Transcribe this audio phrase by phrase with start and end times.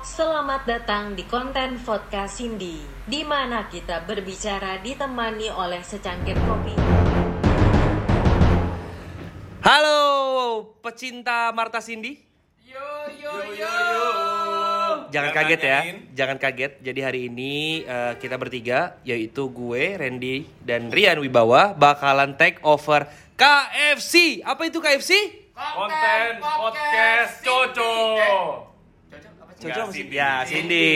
[0.00, 6.72] Selamat datang di konten podcast Cindy, di mana kita berbicara ditemani oleh secangkir kopi.
[9.60, 10.00] Halo,
[10.80, 12.16] pecinta Marta Cindy.
[12.64, 13.76] Yo yo yo.
[15.12, 15.78] Jangan kaget ya,
[16.16, 16.72] jangan kaget.
[16.80, 23.04] Jadi hari ini eh, kita bertiga, yaitu gue, Randy, dan Rian Wibawa bakalan take over
[23.36, 24.40] KFC.
[24.40, 25.47] Apa itu KFC?
[25.58, 27.94] Konten podcast Coco.
[29.58, 30.06] Cocok apa sih?
[30.06, 30.86] Ya, Cindy.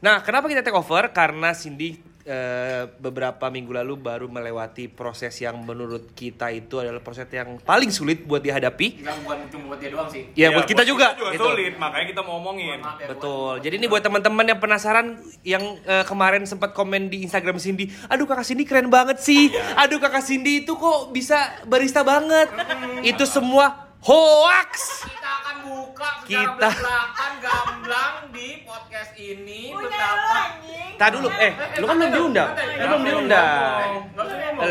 [0.00, 1.12] Nah, kenapa kita take over?
[1.12, 7.28] Karena Cindy eh, beberapa minggu lalu baru melewati proses yang menurut kita itu adalah proses
[7.28, 9.04] yang paling sulit buat dihadapi.
[9.04, 10.22] Enggak bukan cuma buat dia doang sih.
[10.32, 11.12] Ya, buat kita juga.
[11.14, 11.44] juga gitu.
[11.44, 12.80] sulit, makanya kita mau ngomongin.
[12.80, 13.52] Maaf ya, Betul.
[13.60, 15.06] Jadi ini buat teman-teman yang penasaran
[15.44, 19.52] yang eh, kemarin sempat komen di Instagram Cindy, aduh kakak Cindy keren banget sih.
[19.76, 22.48] Aduh kakak Cindy itu kok bisa barista banget.
[23.04, 24.70] itu semua hoax.
[25.08, 30.60] Kita akan buka secara Kita- belak-belakan gamblang di podcast ini betapa
[30.94, 32.50] Tadi dulu, eh, lu kan belum diundang.
[32.54, 33.88] Lu belum diundang.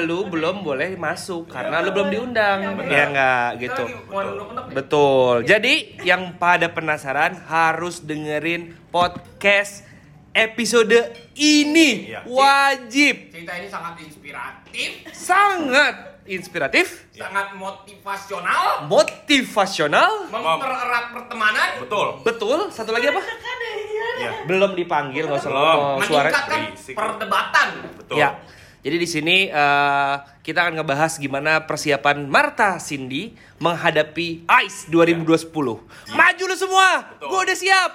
[0.07, 2.79] Lu belum boleh masuk karena lu belum diundang.
[2.87, 3.83] Ya enggak gitu.
[4.07, 4.75] Mau nunduk-nunduk nih.
[4.79, 5.35] Betul.
[5.43, 5.73] Jadi
[6.07, 9.83] yang pada penasaran harus dengerin podcast
[10.33, 10.97] episode
[11.33, 12.09] ini.
[12.09, 12.25] Iya.
[12.25, 13.15] Wajib.
[13.29, 20.11] Cerita ini sangat inspiratif, Sangat inspiratif, sangat motivasional, motivasional.
[20.27, 22.07] mempererat pertemanan, Betul.
[22.21, 22.59] Betul.
[22.69, 23.21] Satu lagi apa?
[24.13, 24.31] Iya.
[24.45, 25.79] Belum dipanggil nggak usah Belum.
[26.01, 26.29] suara.
[26.29, 26.61] meningkatkan
[26.93, 27.67] perdebatan.
[27.97, 28.15] Betul.
[28.15, 28.29] Ya.
[28.83, 33.31] Jadi di sini eh, kita akan ngebahas gimana persiapan Marta Cindy
[33.63, 35.55] menghadapi ICE 2020.
[36.11, 37.15] Maju lu semua.
[37.15, 37.91] Gue udah siap.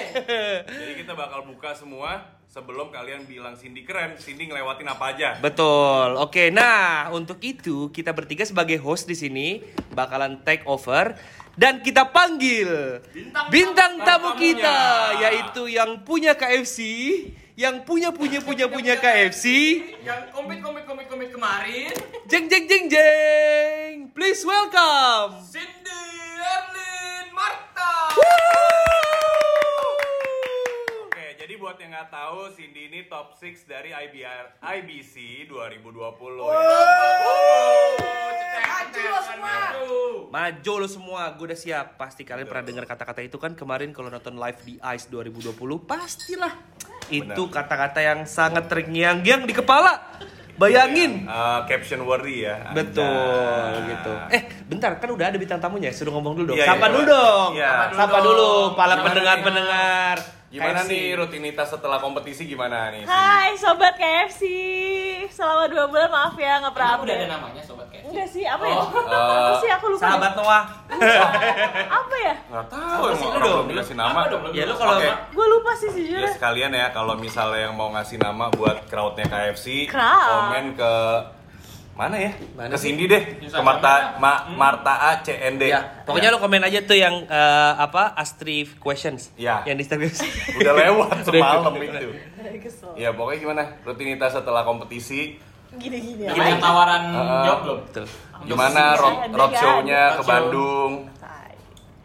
[0.68, 5.40] Jadi kita bakal buka semua sebelum kalian bilang Cindy keren, Cindy ngelewatin apa aja.
[5.40, 6.20] Betul.
[6.20, 9.64] Oke, nah untuk itu kita bertiga sebagai host di sini
[9.96, 11.16] bakalan take over
[11.56, 14.36] dan kita panggil Bintang bintang tamu tamunya.
[14.36, 14.78] kita
[15.16, 16.78] yaitu yang punya KFC,
[17.60, 19.44] yang punya punya punya punya KFC.
[20.00, 21.92] Yang komik komik komik komik kemarin,
[22.24, 24.08] Jeng jeng jeng jeng.
[24.16, 25.44] Please welcome.
[25.44, 26.00] Cindy
[26.40, 28.16] Erlin Marta.
[31.04, 36.16] Oke, jadi buat yang nggak tahu, Cindy ini top 6 dari IBR, IBC 2020.
[38.56, 39.56] Maju semua.
[40.32, 42.00] Maju lo semua, gue udah siap.
[42.00, 46.88] Pasti kalian pernah dengar kata-kata itu kan kemarin kalau nonton live di ICE 2020, pastilah.
[47.10, 49.98] Itu kata-kata yang sangat terngiang-ngiang di kepala.
[50.60, 51.24] Bayangin.
[51.24, 52.70] Eh, caption worthy ya.
[52.76, 53.96] Betul Anjay.
[53.96, 54.12] gitu.
[54.28, 56.58] Eh, bentar kan udah ada bintang tamunya, suruh ngomong dulu dong.
[56.60, 56.92] Iya, Sapa iya.
[56.92, 57.50] dulu dong.
[57.56, 57.72] Iya.
[57.96, 60.16] Sapa dulu para Gimana pendengar-pendengar.
[60.50, 60.90] Gimana KFC.
[60.90, 63.06] nih rutinitas setelah kompetisi gimana nih?
[63.06, 63.14] Cindy?
[63.14, 64.42] Hai sobat KFC,
[65.30, 68.10] selama dua bulan maaf ya nggak pernah Udah ada namanya sobat kayak.
[68.10, 68.74] Enggak sih, apa ya?
[68.74, 70.02] Oh, apa sih aku lupa.
[70.02, 70.64] Sahabat Noah.
[71.86, 72.34] Apa ya?
[72.50, 73.42] Nggak tahu, Apa sih lu dong?
[73.46, 74.20] belum dikasih nama.
[74.26, 74.42] Dong?
[74.50, 75.10] Ya lu kalau Oke.
[75.30, 76.30] Gue lupa sih Ya sejujurnya.
[76.34, 80.26] sekalian ya kalau misalnya yang mau ngasih nama buat crowdnya KFC Crowd.
[80.50, 80.92] komen ke
[82.00, 82.32] mana ya?
[82.56, 82.80] Mana ke?
[82.80, 83.22] Cindy deh.
[83.44, 84.16] Ke Marta.
[84.16, 85.68] Ma- Marta A CND.
[85.68, 89.28] Ya, pokoknya lo komen aja tuh yang eh, apa Astri questions.
[89.36, 89.60] Ya.
[89.62, 90.08] Yang di Instagram.
[90.60, 92.08] Udah lewat semalam itu.
[92.58, 92.96] Kesel.
[92.96, 95.36] Ya pokoknya gimana rutinitas setelah kompetisi
[95.70, 96.34] Gini-gini ya.
[96.34, 97.42] banyak tawaran Heeh.
[97.44, 97.78] job belum?
[97.86, 98.04] Betul.
[98.40, 100.16] gimana road, ada, roadshow-nya ada.
[100.16, 100.92] ke Bandung.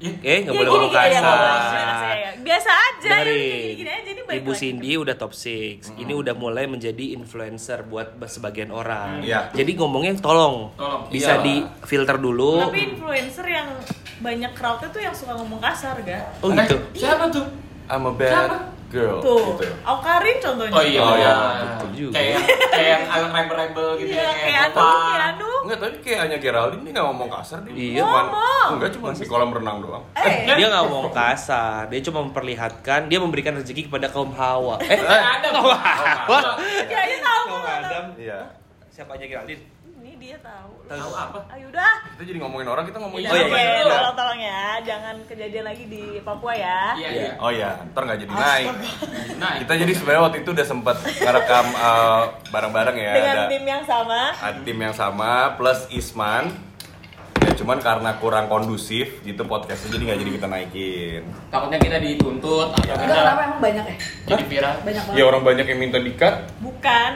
[0.07, 0.23] Tai.
[0.23, 2.15] Eh, nggak Ya boleh gini ngomong gini ya, kasar.
[2.37, 3.33] Biasa aja, Dengerin.
[3.33, 4.59] ini gini-gini aja ini baik Ibu lagi.
[4.59, 5.81] Cindy udah top 6.
[5.95, 9.21] Ini udah mulai menjadi influencer buat sebagian orang.
[9.21, 9.49] Iya.
[9.51, 11.09] Jadi ngomongnya tolong, Tolong.
[11.09, 11.41] bisa Iya.
[11.41, 12.61] di filter dulu.
[12.61, 13.69] Tapi influencer yang
[14.17, 16.21] banyak crowdnya tuh yang suka ngomong kasar, ga?
[16.39, 16.77] Oh gitu.
[16.93, 17.45] Siapa tuh?
[17.85, 19.17] I'm a bad girl.
[19.19, 19.65] Tuh, Gitu.
[19.83, 20.71] Aukarin contohnya.
[20.71, 21.01] Oh iya.
[21.01, 21.33] Oh, iya.
[21.75, 22.13] Betul juga.
[22.15, 22.37] Kayak
[22.69, 25.49] kayak yang agak rebel-rebel gitu Iya, ya, kayak anu, kayak anu.
[25.61, 27.73] Enggak, tapi kayak hanya Geraldine dia nggak ngomong kasar dia.
[27.73, 27.99] Iya.
[27.99, 28.67] Cuman- Ngomong.
[28.71, 30.03] Enggak, cuma di kolam renang doang.
[30.15, 34.79] Eh, Dia nggak ngomong kasar, dia cuma memperlihatkan, dia memberikan rezeki kepada kaum Hawa.
[34.79, 35.49] Eh, Ada.
[35.51, 36.55] Wah.
[36.85, 37.63] ya dia tahu kaum.
[37.65, 38.05] Adam.
[38.15, 38.39] Iya.
[38.87, 39.74] Siapa aja Geraldine?
[40.15, 40.71] Ini dia tahu.
[40.87, 41.39] Tahu apa?
[41.51, 41.91] Ayo udah.
[42.15, 43.83] Kita jadi ngomongin orang, kita ngomongin Oh, iya, Oke, iya.
[43.83, 46.95] tolong tolong ya, jangan kejadian lagi di Papua ya.
[46.95, 47.31] Iya, iya.
[47.35, 48.67] Oh iya, ntar nggak jadi naik.
[49.35, 53.11] Nah, Kita jadi sebenarnya waktu itu udah sempat ngerekam eh, bareng-bareng ya.
[53.11, 54.21] Dengan ada, tim yang sama.
[54.31, 56.43] ada tim yang sama plus Isman.
[57.43, 61.21] Ya cuman karena kurang kondusif gitu podcastnya jadi nggak jadi kita naikin.
[61.51, 63.95] takutnya kita dituntut atau Enggak kita kenapa emang banyak ya?
[64.31, 64.73] jadi viral.
[64.79, 65.19] Banyak banget.
[65.19, 66.47] Ya orang banyak yang minta dikat.
[66.63, 67.11] Bukan.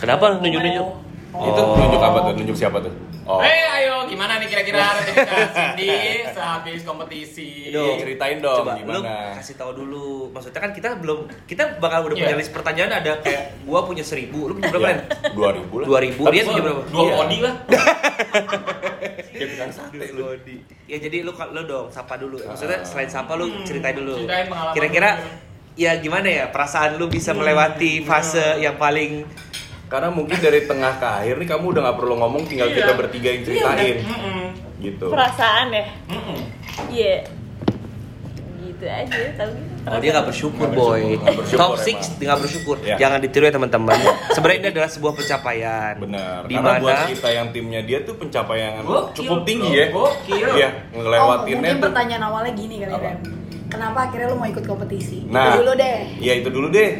[0.00, 1.07] Kenapa nunjuk-nunjuk?
[1.28, 1.44] Oh.
[1.44, 2.32] Itu nunjuk apa tuh?
[2.34, 2.92] Nunjuk siapa tuh?
[3.22, 3.38] Oh.
[3.38, 5.92] Eh, ayo gimana nih kira-kira rutinitas Cindy
[6.26, 7.68] sehabis kompetisi?
[7.68, 9.36] Dong, ceritain dong Coba lu gimana.
[9.36, 10.32] kasih tahu dulu.
[10.32, 12.24] Maksudnya kan kita belum kita bakal udah Iya.
[12.24, 15.00] punya list pertanyaan ada kayak gua punya seribu, lu punya berapa Ya, Ren?
[15.30, 15.86] Dua ribu lah.
[15.86, 16.82] Dua ribu, Rian punya berapa?
[16.86, 17.14] Dua Iya.
[17.14, 17.54] kodi lah.
[19.28, 20.24] Kayak bilang sate lu.
[20.86, 22.40] Ya jadi lu lu dong sapa dulu.
[22.40, 24.16] Maksudnya selain sapa lu ceritain dulu.
[24.18, 25.28] Ceritain pengalaman Kira-kira lu.
[25.76, 29.22] ya gimana ya perasaan lu bisa melewati fase yang paling
[29.88, 32.76] Karena mungkin dari tengah ke akhir nih kamu udah nggak perlu ngomong, tinggal Iya.
[32.78, 33.96] kita bertiga yang ceritain.
[33.98, 34.44] Mm-mm.
[34.78, 35.06] Gitu.
[35.08, 35.84] Perasaan ya?
[36.86, 37.16] Iya.
[38.58, 39.74] Gitu aja, tau gitu.
[39.88, 41.00] Oh dia nggak bersyukur boy.
[41.00, 41.72] bersyukur, nggak bersyukur Top.
[41.80, 42.76] 6 nggak bersyukur.
[42.84, 42.96] Ya.
[43.00, 43.96] Jangan ditiru ya teman-teman.
[44.30, 45.94] Sebenarnya ini adalah sebuah pencapaian.
[45.96, 46.38] Benar.
[46.44, 48.84] Di Karena buat kita yang timnya dia tuh pencapaian
[49.16, 49.86] cukup tinggi ya.
[49.88, 50.48] Gokil.
[50.54, 51.84] Iya, Oh, ngelewatinnya mungkin tuh.
[51.88, 52.92] pertanyaan awalnya gini kali?
[52.92, 53.18] Ren.
[53.68, 55.24] Kenapa akhirnya lu mau ikut kompetisi?
[55.26, 55.98] Nah, Itu dulu deh.
[56.20, 56.90] Iya itu dulu deh.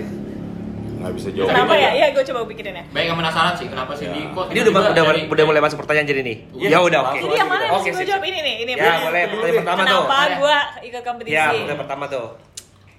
[0.98, 1.48] Nggak bisa jawab.
[1.48, 1.90] Kenapa ya?
[1.94, 2.84] Iya, gue coba pikirin ya.
[2.90, 4.34] Baik, yang penasaran sih kenapa Cindy Ya.
[4.34, 6.36] kok ini udah udah, dari- udah mulai masuk pertanyaan jadi nih.
[6.52, 7.18] Iya, ya udah oke.
[7.18, 7.64] Ini yang mana?
[7.72, 8.54] Oke, Gue jawab ini nih.
[8.62, 10.02] Ini Ya boleh pertanyaan pertama tuh.
[10.04, 11.32] Kenapa gue ikut kompetisi?
[11.32, 12.26] Ya pertanyaan pertama tuh.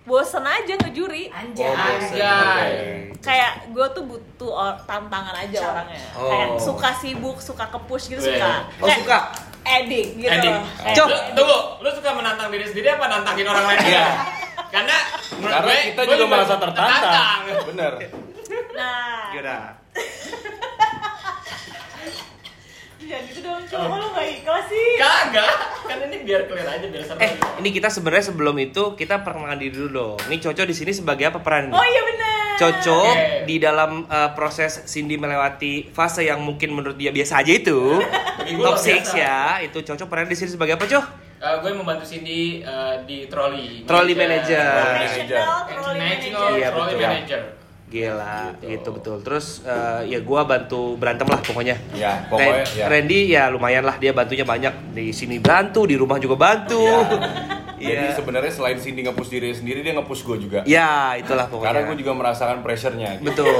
[0.01, 1.23] Bosen aja ngejuri.
[1.29, 1.63] Anjay.
[1.63, 2.17] Oh, bosen.
[2.17, 2.71] Anjay.
[3.19, 4.53] Kayak gue tuh butuh
[4.83, 6.01] tantangan aja orangnya.
[6.15, 6.25] Oh.
[6.25, 8.33] Kayak suka sibuk, suka ke-push gitu Weh.
[8.33, 8.49] suka.
[8.79, 9.19] Oh, Kayak suka?
[9.69, 10.33] Edik gitu.
[10.33, 10.53] Edik.
[10.97, 11.07] Cok.
[11.07, 13.79] Lu, tunggu, lu suka menantang diri sendiri apa nantangin orang lain?
[13.85, 14.07] Iya.
[14.69, 14.97] Karena
[15.37, 17.39] menurut Karena gue, kita gue juga merasa tertantang.
[17.69, 17.91] Bener.
[18.73, 19.57] Nah, Gimana?
[23.07, 23.61] Jangan gitu dong.
[23.69, 24.89] Coba lu gak ikhlas sih.
[24.99, 25.55] Kagak,
[25.87, 27.19] kan ini biar clear aja biar seru.
[27.23, 27.31] Eh,
[27.63, 30.17] ini kita sebenarnya sebelum itu kita perkenalkan diri dulu dong.
[30.27, 31.71] Ini Coco di sini sebagai apa peran?
[31.71, 32.37] Oh iya benar.
[32.59, 33.47] Coco Oke.
[33.47, 38.03] di dalam uh, proses Cindy melewati fase yang mungkin menurut dia biasa aja itu
[38.51, 39.15] top luar 6 biasa.
[39.15, 41.01] ya itu Coco peran di sini sebagai apa Coco?
[41.39, 43.87] Eh, gue membantu Cindy eh, di trolley.
[43.87, 44.59] Trolley manager.
[44.59, 46.57] Professional trolley International manager.
[46.59, 47.07] Iya, trolley betul.
[47.07, 47.41] manager.
[47.89, 48.69] Gila, Gitu.
[48.69, 49.17] gitu, betul.
[49.19, 51.73] Terus uh, ya gua bantu berantem lah pokoknya.
[51.91, 52.85] Ya, pokoknya, Ren- ya.
[52.87, 56.85] Randy ya lumayan lah dia bantunya banyak di sini bantu di rumah juga bantu.
[57.79, 58.11] Jadi Iya.
[58.11, 60.59] sebenarnya selain Cindy nge-push diri sendiri, dia nge-push gue juga.
[60.63, 61.71] Ya, itulah pokoknya.
[61.71, 63.15] Karena gue juga merasakan pressure-nya.
[63.17, 63.31] gitu.
[63.31, 63.55] Betul.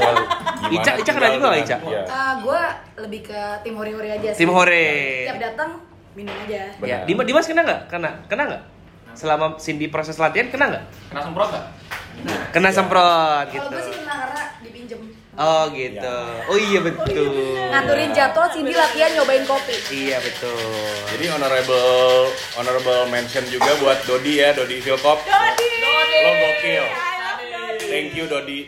[0.60, 1.88] Gimana Ica, Ica kena tinggal juga nggak dengan- Ica?
[1.88, 2.02] Iya.
[2.06, 2.60] Ah, gua
[2.98, 4.38] lebih ke tim hori-hori aja sih.
[4.38, 4.86] Tim hore.
[5.24, 5.70] Tiap datang
[6.12, 6.68] minum aja.
[6.76, 6.84] Benar.
[6.86, 7.80] Ya, Dimas, Dimas kena nggak?
[7.88, 8.62] Kena, kena nggak?
[9.10, 10.84] Selama Cindy proses latihan kena nggak?
[11.08, 11.50] Kena semprot
[12.26, 12.40] gak?
[12.52, 13.68] Kena semprot Kalau gitu.
[13.70, 15.00] gue sih kena karena dipinjem.
[15.40, 16.16] Oh gitu.
[16.20, 16.48] Ya.
[16.52, 17.32] Oh iya betul.
[17.72, 19.76] Ngaturin jadwal Cindy latihan nyobain kopi.
[19.88, 20.58] Iya betul.
[21.16, 22.28] Jadi honorable
[22.60, 25.24] honorable mention juga buat Dodi ya, Dodi Philcop.
[25.24, 25.68] Dodi.
[26.20, 26.84] Lo gokil.
[26.84, 27.86] Dodi.
[27.88, 28.60] Thank you Dodi.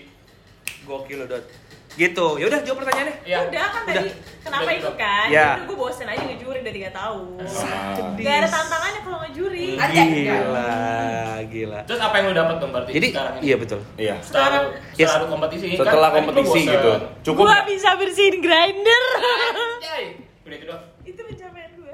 [0.89, 1.45] Gokil lo Dot.
[1.93, 2.27] Gitu.
[2.41, 3.17] Ya udah jawab pertanyaannya.
[3.23, 3.39] Iya.
[3.45, 4.09] Udah kan tadi
[4.41, 4.97] kenapa Udah, ikut udah.
[4.97, 5.27] kan?
[5.29, 5.49] Ya.
[5.55, 7.25] Udah gue bosen aja ngejuri udah 3 tahun.
[7.37, 8.09] Ah.
[8.17, 9.69] Gak ada tantangannya kalau ngejuri.
[9.77, 10.09] Anjay.
[10.25, 10.73] Gila,
[11.47, 11.81] gila.
[11.85, 13.43] Terus apa yang lu dapat dong berarti Jadi sekarang ini?
[13.45, 13.81] iya betul.
[13.95, 14.15] Iya.
[14.21, 16.93] Setelah, Sekarang- setelah lu kompetisi kan Setelah lu kompetisi gitu.
[17.23, 17.45] Cukup.
[17.45, 19.03] Gua bisa bersihin grinder.
[20.43, 20.83] Udah itu doang.
[21.03, 21.93] Itu pencapaian gue.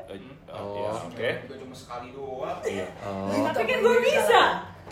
[0.48, 1.30] Oh, iya, oke.
[1.46, 2.58] Gue cuma sekali doang.
[2.64, 2.86] Iya.
[3.04, 3.46] Oh.
[3.46, 4.42] Tapi kan gue bisa.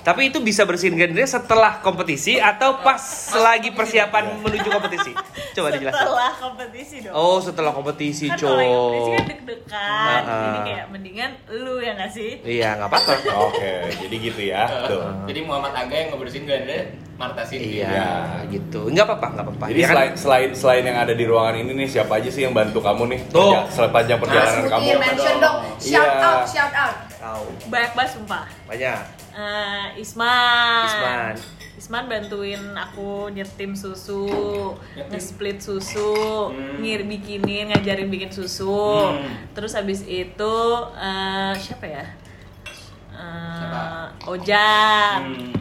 [0.07, 3.03] Tapi itu bisa bersihin grendernya setelah kompetisi atau pas
[3.35, 5.11] lagi persiapan menuju kompetisi?
[5.51, 5.99] Coba dijelasin.
[5.99, 7.11] Setelah kompetisi dong.
[7.11, 10.23] Oh, setelah kompetisi, kan kalau lagi kompetisi kan deg-degan.
[10.23, 10.39] Ah.
[10.39, 12.39] Jadi kayak mendingan lu ya gak sih?
[12.47, 13.13] Iya, nggak apa-apa.
[13.51, 14.63] Oke, jadi gitu ya.
[14.87, 15.27] Tuh.
[15.27, 16.79] Jadi Muhammad Aga yang ngebersihin ada
[17.19, 17.83] Marta Cindy.
[17.83, 18.87] Iya, gitu.
[18.87, 19.65] Nggak apa-apa, nggak apa-apa.
[19.75, 19.91] Jadi Ya kan?
[19.91, 23.11] selain, selain selain yang ada di ruangan ini nih siapa aja sih yang bantu kamu
[23.11, 23.21] nih?
[23.35, 23.59] Tuh.
[23.75, 25.03] Sepanjang perjalanan Sebutin, kamu.
[25.03, 25.57] mention dong.
[25.83, 26.23] Shout Iya.
[26.23, 26.95] out, shout out.
[27.27, 27.47] Tahu.
[27.67, 28.47] Banyak banget sumpah.
[28.71, 29.01] Banyak.
[29.35, 30.87] Eh, Isman.
[30.87, 31.35] Isman.
[31.77, 34.31] Isman bantuin aku nyetim susu,
[34.95, 35.11] Nyetim?
[35.11, 36.15] nge-split susu,
[36.49, 36.81] Hmm.
[36.81, 39.11] ngir bikinin, ngajarin bikin susu.
[39.13, 39.27] Hmm.
[39.53, 40.55] Terus habis itu
[40.95, 42.05] eh, siapa ya?
[43.11, 43.83] Eh, Siapa?
[44.25, 45.53] Ojan, Hmm.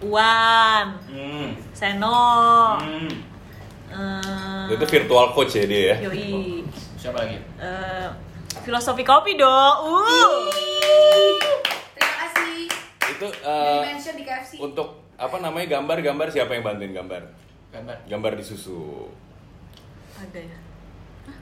[0.00, 1.52] Uwan, Hmm.
[1.70, 3.12] Seno, Hmm.
[3.92, 5.96] eh, Itu virtual coach ya dia ya.
[6.08, 6.64] Yoi.
[6.96, 7.36] Siapa lagi?
[7.60, 8.08] Eh,
[8.62, 9.76] filosofi kopi dong.
[9.90, 10.46] Uh.
[11.98, 12.70] Terima kasih.
[13.10, 13.26] Itu
[13.82, 14.52] mention di KFC.
[14.62, 17.22] untuk apa namanya gambar-gambar siapa yang bantuin gambar?
[17.74, 17.96] Gambar.
[18.06, 19.10] Gambar di susu.
[20.14, 20.63] Ada ya.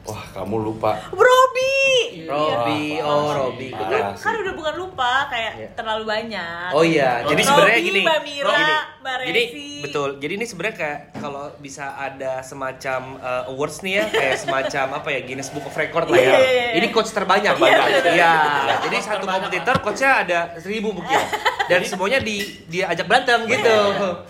[0.02, 0.98] Wah, kamu lupa.
[1.10, 2.26] Robi.
[2.26, 3.70] Robi, Wah, oh Robi.
[3.70, 3.78] sih.
[3.78, 5.68] Kan- Kan udah bukan lupa, kayak Iya.
[5.74, 6.68] terlalu banyak.
[6.70, 8.00] Oh iya, jadi Robi, sebenarnya gini.
[8.02, 8.74] Mbak Mira, gini.
[8.98, 9.42] Mbak Jadi
[9.80, 10.08] betul.
[10.18, 15.08] Jadi ini sebenarnya kayak kalau bisa ada semacam uh, awards nih ya, kayak semacam apa
[15.08, 16.24] ya Guinness Book of Record lah ya.
[16.24, 16.72] Iya, iya, iya.
[16.78, 17.52] Ini coach terbanyak.
[17.52, 18.12] Iya, betul, betul.
[18.12, 18.32] Iya.
[18.32, 21.18] Iya, Jadi coach satu kompetitor coachnya ada seribu mungkin.
[21.70, 22.36] Dan semuanya di
[22.66, 23.76] dia ajak berantem gitu.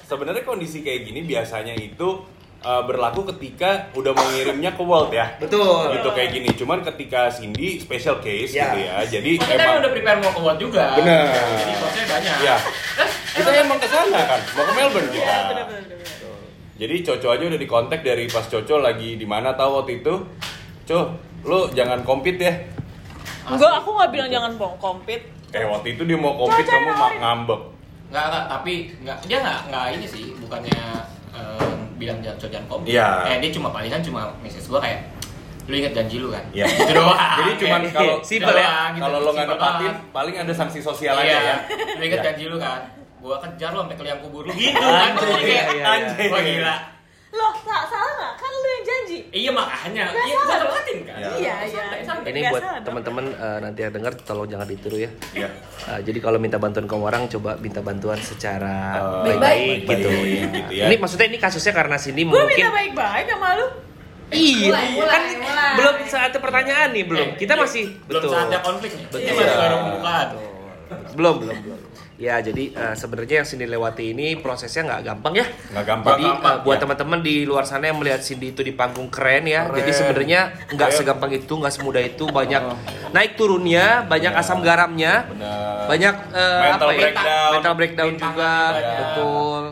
[0.04, 2.08] Sebenarnya kondisi kayak gini biasanya itu
[2.62, 5.36] uh, berlaku ketika udah mau ngirimnya ke World ya.
[5.36, 5.92] Betul.
[5.92, 6.48] Gitu kayak gini.
[6.52, 8.70] Cuman ketika Cindy special case Ya.
[8.70, 8.94] gitu ya.
[9.04, 10.84] Jadi Oh, kita emang udah prepare mau ke World juga.
[10.96, 11.26] Bener.
[11.32, 12.36] Jadi coachnya banyak.
[12.40, 12.56] ya.
[13.32, 15.24] Kita emang ke sana kan, mau ke Melbourne kita.
[15.24, 15.98] Iya, bener, bener, bener.
[16.72, 20.14] Jadi Coco aja udah dikontak dari pas Coco lagi di mana tahu waktu itu.
[20.82, 20.98] Co,
[21.42, 22.54] lu jangan compete ya.
[23.48, 25.30] Enggak, aku nggak bilang jangan bohong compete.
[25.48, 27.60] Kayak waktu itu dia mau Coba kamu ngambek.
[28.10, 30.80] Enggak, enggak, tapi enggak dia enggak enggak ini sih, bukannya
[31.32, 31.71] em,
[32.02, 32.90] bilang jangan jangan kompet.
[32.90, 33.08] Iya.
[33.24, 35.00] Eh dia cuma palingan cuma message gua kayak
[35.62, 36.42] lu ingat janji lu kan?
[36.50, 36.66] Iya.
[36.66, 37.14] Gitu doang.
[37.38, 38.70] Jadi cuman Kayak, kalau Simpel ya.
[38.90, 39.00] gitu.
[39.00, 41.38] kalau lo nggak nepatin paling ada sanksi sosial aja Iya.
[41.40, 41.56] ya.
[41.94, 42.26] Lu ingat Iya.
[42.26, 42.80] janji lu kan?
[43.18, 45.14] Gua kejar lu sampai ke liang kubur lu gitu kan.
[45.14, 46.28] Anjir, kayak, anjir.
[46.28, 46.74] Wah gila.
[47.32, 48.32] Loh, sa- salah nggak?
[48.36, 49.18] Kan lu yang janji.
[49.32, 51.16] Iya makanya, Nggak iya gua tepatin kan.
[51.16, 51.30] Iya.
[51.32, 51.84] Iya, iya.
[52.22, 55.10] Ini buat teman-teman eh, nanti yang dengar tolong jangan ditiru ya.
[55.32, 55.48] Iya.
[55.88, 58.76] Eh, jadi kalau minta bantuan ke orang coba minta bantuan secara
[59.24, 60.10] Eh, baik-baik baik-baik gitu.
[60.52, 60.84] gitu ya.
[60.86, 63.66] Ini maksudnya ini kasusnya karena Cindy Gue mungkin minta baik-baik sama lu.
[64.28, 65.72] Iya, Mulai, mulai, kan mulai.
[65.76, 67.28] belum saatnya pertanyaan nih belum.
[67.28, 67.60] Eh, Kita iya.
[67.60, 68.32] masih belum betul.
[68.32, 69.04] saatnya konflik nih.
[69.06, 69.18] Betul.
[69.18, 70.28] Ini masih baru pembukaan.
[71.12, 71.78] Belum, belum, belum.
[72.14, 75.46] Ya, jadi eh, sebenarnya yang Cindy lewati ini prosesnya nggak gampang ya.
[75.70, 76.12] Nggak gampang.
[76.12, 76.80] Jadi Gampang, eh, buat ya.
[76.80, 79.64] teman-teman di luar sana yang melihat Cindy itu di panggung keren ya.
[79.64, 79.78] Keren.
[79.78, 82.24] Jadi sebenarnya nggak segampang itu, nggak semudah itu.
[82.24, 82.62] Banyak
[83.10, 85.88] naik turunnya, banyak asam garamnya, Benar.
[85.88, 87.00] banyak eh, Mental apa ya?
[87.02, 87.50] breakdown.
[87.52, 88.92] Mental breakdown juga, juga.
[88.94, 89.62] betul.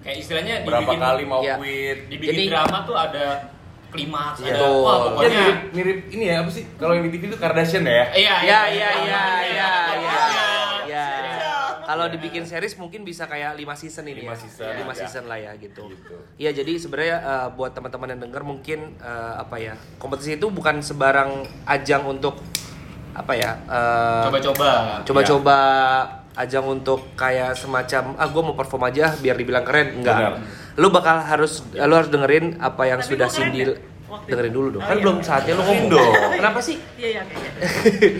[0.00, 1.54] Kayak istilahnya Berapa dibikin- kali mau Iya.
[1.56, 1.98] quit?
[2.08, 3.26] dibikin Jadi- drama tuh ada
[3.88, 4.74] klimaks, ada Betul.
[4.80, 6.64] wah Ya pokoknya mirip, mirip ini ya apa sih?
[6.74, 7.90] Kalau yang di TV itu Kardashian ya?
[7.90, 10.46] Iya, Ya, ya, ya, ya, ya, Iya.
[11.86, 11.88] Ya.
[11.88, 14.42] Kalau dibikin series mungkin bisa kayak 5 season ini Lima ya.
[14.42, 14.98] season, Lima ya.
[14.98, 15.86] season lah ya gitu.
[15.86, 16.14] Gitu.
[16.36, 19.74] Iya, jadi sebenarnya eh, buat teman-teman yang dengar mungkin eh, apa ya?
[19.96, 21.30] Kompetisi itu bukan sebarang
[21.64, 22.42] ajang untuk
[23.14, 23.56] apa ya?
[23.64, 24.68] eh, coba-coba.
[25.06, 25.58] coba-coba
[26.36, 30.76] ajang untuk kayak semacam ah gue mau perform aja biar dibilang keren enggak Benar.
[30.76, 33.64] lu bakal harus lu harus dengerin apa yang Tapi sudah Cindy?
[34.06, 34.82] Waktu dengerin dulu dong.
[34.82, 35.02] Oh, kan iya.
[35.02, 35.88] belum saatnya lu ngomong.
[35.90, 36.12] Dong.
[36.38, 36.76] kenapa sih?
[36.94, 37.36] Iya, iya, oke.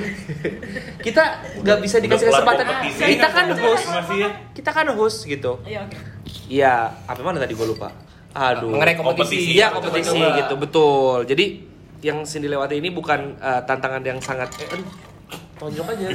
[1.06, 1.22] kita
[1.62, 2.64] nggak bisa dikasih kesempatan.
[2.90, 4.28] kita kan udah host ya?
[4.50, 5.52] kita kan host gitu.
[5.62, 5.96] Iya, oke.
[6.50, 6.74] iya.
[7.06, 7.94] Apa mana tadi gue lupa?
[8.34, 8.74] Aduh.
[8.74, 9.54] Mengenai kompetisi.
[9.54, 10.54] iya kompetisi gitu.
[10.58, 11.22] Betul.
[11.24, 11.44] Jadi
[12.04, 14.88] yang Cindy lewati ini bukan eh, tantangan yang sangat eh, aduh,
[15.56, 16.06] tonjok aja.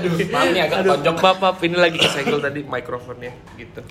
[0.00, 1.16] Aduh, maaf nih agak Aduh, tonjok.
[1.20, 3.82] maaf, maaf, ini lagi kesenggol tadi mikrofonnya gitu.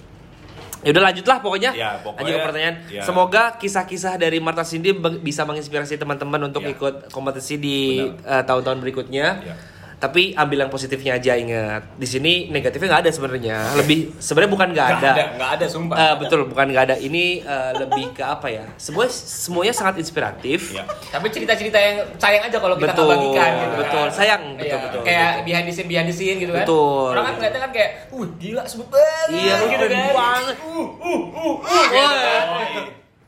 [0.80, 1.72] Ya udah lanjutlah pokoknya.
[1.74, 2.76] Ya, pokoknya, Lanjut ke pertanyaan.
[2.88, 3.04] ya.
[3.04, 6.72] Semoga kisah-kisah dari Marta Cindy bisa menginspirasi teman-teman untuk Ya.
[6.72, 9.26] ikut kompetisi di eh, tahun-tahun berikutnya.
[9.44, 9.56] Ya.
[10.00, 11.84] Tapi ambil yang positifnya aja ingat.
[12.00, 13.58] Di sini negatifnya nggak ada sebenarnya.
[13.76, 15.12] Lebih sebenarnya bukan nggak Nggak ada.
[15.12, 15.96] ada, nggak ada sumpah.
[16.00, 16.96] Eh, betul, bukan nggak ada.
[16.96, 18.64] Ini eh, lebih ke apa ya?
[18.76, 20.72] Semua semuanya sangat inspiratif.
[20.72, 20.88] Ya.
[20.88, 23.60] Tapi cerita-cerita yang sayang aja kalau kita Betul, bagikan gitu.
[23.60, 23.78] kan.
[23.78, 24.06] betul.
[24.10, 25.44] Sayang, betul, Iya, betul, Kayak betul.
[25.44, 26.64] behind the scene, behind the scene gitu kan.
[26.64, 27.08] Betul.
[27.12, 29.28] Orang kan ngeliatnya kan kayak, uh gila sebut banget.
[29.36, 30.12] Iya, gitu kan.
[30.16, 30.56] banget.
[30.64, 31.86] Uh, uh, uh, uh.
[31.92, 32.18] gitu.
[32.50, 32.68] Woi.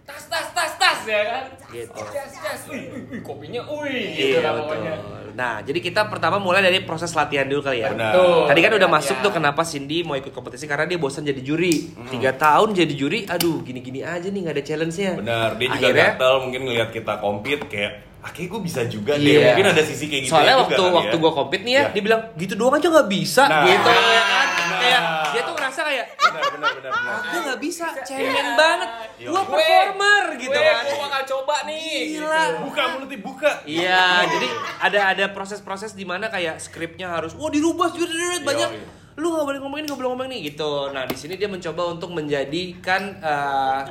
[0.01, 1.43] Tas, tas, tas, tas ya kan.
[1.69, 2.01] Gitu.
[2.11, 2.61] Jas, jas.
[2.67, 2.83] Wih,
[3.21, 4.11] kopinya, wih.
[4.11, 4.65] Iya Gitu lah betul.
[4.67, 4.93] pokoknya.
[5.31, 7.95] Nah, jadi kita pertama mulai dari proses latihan dulu kali ya.
[7.95, 8.11] Benar.
[8.11, 8.39] Betul.
[8.51, 9.15] Tadi kan udah Latihan.
[9.15, 11.95] masuk tuh kenapa Cindy mau ikut kompetisi karena dia bosan jadi juri.
[12.11, 15.11] Tiga tahun jadi juri, aduh gini-gini aja nih nggak ada challenge-nya.
[15.23, 19.13] Benar, dia juga Akhirnya, gatel mungkin ngelihat kita compete kayak ah kayak gue bisa juga
[19.15, 19.33] deh.
[19.33, 19.51] Iya.
[19.51, 21.19] Mungkin ada sisi kayak gitu Soalnya juga waktu kali waktu ya.
[21.19, 21.89] gua compete nih ya, Iya.
[21.89, 23.63] dia bilang gitu doang aja nggak bisa, Nah.
[23.63, 24.47] gitu ya kan.
[24.51, 24.77] Benar.
[24.77, 27.15] Kayak dia tuh ngerasa kayak benar benar benar benar.
[27.19, 28.89] aku nggak bisa, cemen banget.
[29.17, 29.27] Iya.
[29.27, 30.83] Gua performer gitu Gue, kan.
[30.83, 31.97] gue bakal coba nih.
[32.11, 32.43] Gila.
[32.61, 33.51] Buka mulutnya buka.
[33.63, 34.47] Iya, jadi
[34.79, 38.41] ada ada proses-proses di mana kayak skripnya harus, wah dirubah banyak.
[38.43, 38.69] banyak.
[38.71, 38.89] iya.
[39.13, 40.71] Lu nggak boleh ngomongin, nggak boleh ngomong nih gitu.
[40.89, 43.81] Nah di sini dia mencoba untuk menjadikan eh,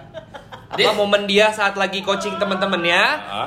[0.70, 3.02] apa Dia- momen dia saat lagi coaching teman-temannya,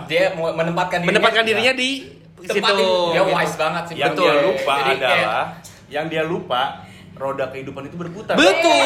[0.06, 1.08] Dia menempatkan dirinya.
[1.10, 1.90] menempatkan dirinya di
[2.38, 2.52] situ.
[2.54, 2.84] Tempatin.
[2.84, 3.32] Dia gitu.
[3.32, 3.96] wise banget sih.
[3.96, 4.26] yang Betul.
[4.26, 5.46] dia lupa Jadi kayak- adalah
[5.88, 6.62] yang dia lupa
[7.14, 8.36] roda kehidupan itu berputar.
[8.36, 8.84] Betul.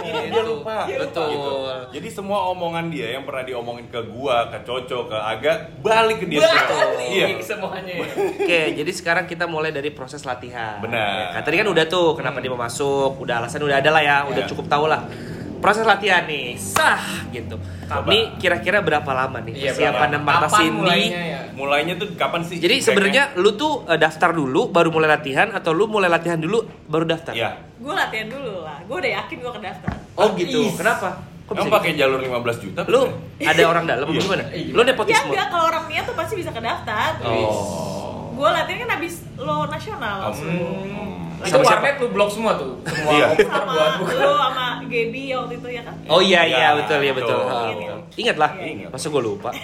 [0.00, 0.76] Ini dia lupa.
[0.88, 1.28] Betul.
[1.30, 1.52] Gitu.
[1.92, 6.26] Jadi semua omongan dia yang pernah diomongin ke gua, ke Coco, ke Aga, balik ke
[6.26, 6.98] dia semua.
[7.00, 7.26] Iya.
[7.40, 7.94] Semuanya.
[8.34, 10.80] Oke, jadi sekarang kita mulai dari proses latihan.
[10.80, 10.98] Benar.
[10.98, 11.42] Ya kan?
[11.44, 14.42] Tadi kan udah tuh kenapa dia mau masuk, udah alasan udah ada lah ya, udah
[14.42, 14.48] Ya.
[14.48, 15.06] cukup tahu lah.
[15.60, 17.60] Proses latihan nih, sah gitu.
[17.84, 18.06] Coba.
[18.06, 20.08] Ini kira-kira berapa lama nih Iya, persiapan?
[20.18, 20.78] Marta Kapan Cindy?
[20.78, 21.40] mulainya ya?
[21.52, 22.56] Mulainya tuh kapan sih?
[22.56, 26.58] Jadi sebenarnya lu tuh eh, daftar dulu baru mulai latihan atau lu mulai latihan dulu
[26.86, 27.34] baru daftar?
[27.34, 27.60] ya.
[27.76, 28.80] Gue latihan dulu lah.
[28.82, 29.92] Gue udah yakin gue kedaftar.
[30.14, 30.58] Oh gitu.
[30.64, 30.76] Is.
[30.76, 31.08] Kenapa?
[31.44, 32.30] Kok bisa pakai jalur 15
[32.62, 32.80] juta?
[32.80, 32.90] gitu?
[32.90, 33.02] Lu
[33.42, 34.20] ada orang dalam apa Iya.
[34.22, 34.44] gimana?
[34.48, 34.70] Iya.
[34.70, 35.28] Lu Ya nepotisme.
[35.28, 37.10] enggak, kalau orang niat tuh pasti bisa kedaftar.
[37.20, 38.32] Oh.
[38.32, 40.56] Gue latihan kan habis lo nasional langsung.
[41.40, 41.80] Itu Sama siapa?
[41.80, 42.72] warnet lu blok semua tuh.
[42.84, 43.28] Semua Iya.
[43.40, 44.14] Sama buat buka.
[44.14, 45.94] lo sama Gaby waktu itu ya kan?
[46.06, 47.32] Oh iya iya Ya, betul ya betul.
[47.32, 47.40] betul.
[47.40, 47.80] Iya, betul.
[47.80, 47.94] iya.
[48.18, 48.50] Ingat lah.
[48.54, 48.90] Ingat.
[48.90, 49.50] Masa gue lupa.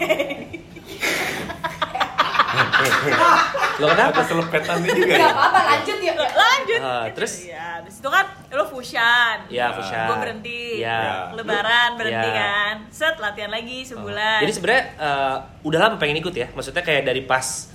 [3.77, 4.17] Lo kenapa?
[4.17, 5.29] Ada selepetannya juga Gak ya?
[5.29, 6.17] apa-apa, lanjut yuk.
[6.17, 6.81] Lanjut.
[6.81, 7.15] Ah, Gitu.
[7.15, 7.33] terus?
[7.45, 9.37] Ya, habis itu kan lo fusion.
[9.49, 10.01] Ya, Fusha.
[10.07, 10.63] Gue berhenti.
[10.81, 11.29] Ya.
[11.31, 12.37] Lebaran berhenti Ya.
[12.39, 12.75] kan.
[12.89, 14.41] Set latihan lagi sebulan.
[14.41, 16.49] Jadi sebenarnya eh, udah lama pengen ikut ya.
[16.51, 17.69] Maksudnya kayak dari pas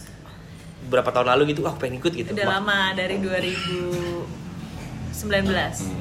[0.92, 2.36] beberapa tahun lalu gitu, wah pengen ikut gitu.
[2.36, 4.28] udah Ma- lama dari 2019.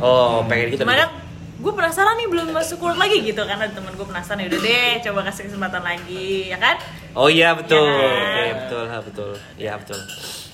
[0.02, 0.82] Oh, pengen ikut.
[0.82, 1.30] Kan
[1.61, 5.28] gue penasaran nih belum masuk World lagi gitu karena temen gue penasaran udah deh coba
[5.28, 6.80] kasih kesempatan lagi ya kan
[7.12, 7.85] Oh iya betul.
[7.85, 8.06] Ya.
[8.16, 9.30] Oke, betul, ha, betul.
[9.59, 9.99] Iya, betul.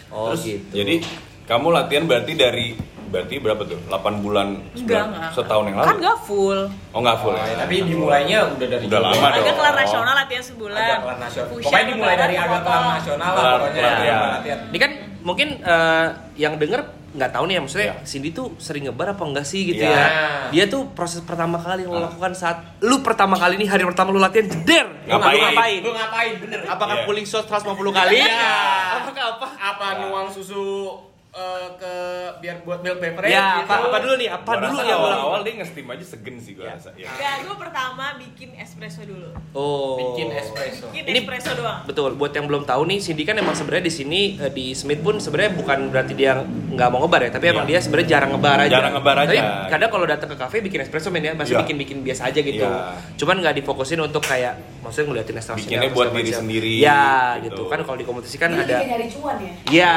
[0.08, 0.72] Oh Terus, gitu.
[0.72, 1.04] Jadi
[1.44, 2.74] kamu latihan berarti dari
[3.16, 3.78] berarti berapa tuh?
[3.82, 5.86] 8 bulan enggak sebulan- enggak setahun yang lalu?
[5.86, 7.32] kan gak full Oh nggak full.
[7.32, 7.56] Oh, ya?
[7.56, 9.56] tapi dimulainya udah dari Udah lama agak dong.
[9.56, 11.48] kelar nasional latihan sebulan Agak kelar nasional.
[11.48, 13.82] Push-up Pokoknya dimulai dari agak kelar nasional lah pokoknya.
[14.02, 14.16] ya.
[14.34, 14.58] latihan.
[14.66, 16.06] Ini kan mungkin eh,
[16.36, 17.96] yang denger nggak tahu nih ya maksudnya Iya.
[18.02, 19.88] Cindy tuh sering ngebar apa enggak sih gitu Iya.
[19.90, 20.06] ya.
[20.50, 22.04] Dia tuh proses pertama kali yang lo Ah.
[22.06, 24.84] lakukan saat lu pertama kali nih hari pertama lu latihan jeder.
[25.02, 25.40] Lu Ngapain?
[25.42, 25.78] ngapain?
[25.80, 26.60] Lu ngapain bener?
[26.66, 27.04] Apakah Iya.
[27.04, 28.20] pulling shot 150 kali?
[28.20, 28.52] Iya.
[29.00, 29.46] Apakah apa?
[29.56, 30.92] Apa nuang susu
[31.36, 31.94] eh, ke
[32.38, 33.68] biar buat milk beverage Ya, gitu?
[33.68, 34.28] apa, apa dulu nih?
[34.30, 35.40] Apa Gua dulu lo awal-awal lakukan?
[35.42, 36.88] dia nge-steam aja segen sih gua rasa.
[36.94, 37.08] Ya.
[37.08, 39.96] Enggak, gue pertama bikin espresso dulu Oh.
[39.96, 40.86] Bikin espresso.
[40.88, 43.94] bikin Ini- espresso doang Betul, buat yang belum tahu nih, Cindy kan emang sebenarnya di
[43.94, 47.64] sini eh, di Smith pun sebenarnya bukan berarti dia nggak mau ngebar ya, tapi emang
[47.64, 47.70] Iya.
[47.70, 48.72] dia sebenarnya jarang ngebar aja.
[48.72, 49.28] Jarang ngebar aja.
[49.28, 49.38] Tapi
[49.68, 51.60] kadang kalau datang ke kafe bikin espresso men ya, masih Iya.
[51.62, 52.64] bikin-bikin biasa aja gitu.
[52.64, 52.96] Iya.
[53.14, 55.68] Cuman nggak difokusin untuk kayak maksudnya ngeliatin ekstraksinya.
[55.78, 56.40] Bikinnya buat diri macam.
[56.40, 57.04] sendiri, Ya,
[57.38, 57.44] gitu.
[57.44, 57.62] gitu.
[57.66, 59.52] Kan kalau di kompetisi kan Ini ada bikin nyari cuan ya?
[59.68, 59.94] Iya.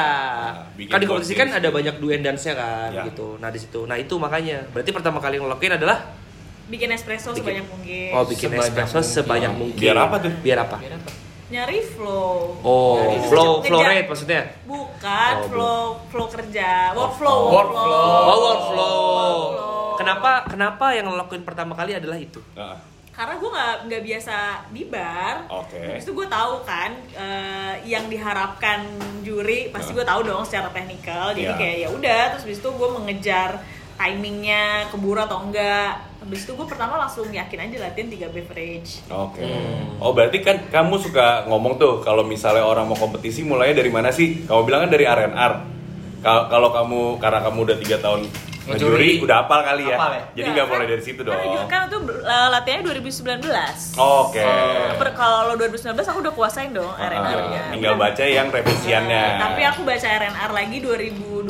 [0.75, 3.03] bikin Kan di kompetisi diri kan ada banyak do and dance-nya kan Iya.
[3.07, 3.38] gitu.
[3.38, 3.79] Nah, di situ.
[3.83, 4.65] Nah, itu makanya.
[4.69, 5.98] Berarti pertama kali yang lo lakuin adalah
[6.65, 9.13] bikin espresso Bikin- sebanyak mungkin oh bikin Sebanyak espresso mungkin.
[9.15, 9.81] sebanyak mungkin.
[9.81, 10.33] Biar apa tuh?
[10.39, 10.77] Biar apa?
[10.77, 11.12] Biar apa?
[11.50, 14.41] nyari flow Oh, Jadi flow flow rate maksudnya.
[14.63, 18.05] bukan Oh, flow flow kerja workflow Oh, workflow.
[18.24, 19.01] Oh, workflow.
[19.09, 19.98] Workflow.
[19.98, 22.38] Kenapa kenapa yang lo lakuin pertama kali adalah itu?
[22.53, 22.77] Nah,
[23.19, 24.35] karena gue nggak nggak biasa
[24.71, 25.75] di bar Oke.
[25.75, 28.88] Habis itu gue tahu kan eh, yang diharapkan
[29.19, 31.59] juri pasti gue tahu dong secara teknikal jadi Iya.
[31.59, 33.59] kayak ya udah terus habis itu gue mengejar
[33.99, 39.43] timingnya keburu atau enggak habis itu gue pertama langsung yakin aja latihan 3 beverage Oke.
[39.43, 39.99] Hmm.
[39.99, 44.15] Oh berarti kan kamu suka ngomong tuh kalau misalnya orang mau kompetisi mulainya dari mana
[44.15, 44.47] sih?
[44.47, 45.53] Kamu bilang kan dari R&R.
[46.19, 48.21] Kal- Kalau kamu karena kamu udah tiga tahun
[48.65, 49.97] ngejuri, udah hafal kali ya.
[49.97, 50.23] Hafal ya?
[50.31, 51.33] Jadi Ya, nggak kan- mulai dari situ dong.
[51.33, 54.45] kan, kan itu latihannya 2019 Oke.
[54.93, 59.23] Per- kalau 2019 aku udah kuasain dong Ah, RNR nya tinggal baca yang revisiannya.
[59.39, 61.49] tapi aku baca RNR lagi 2020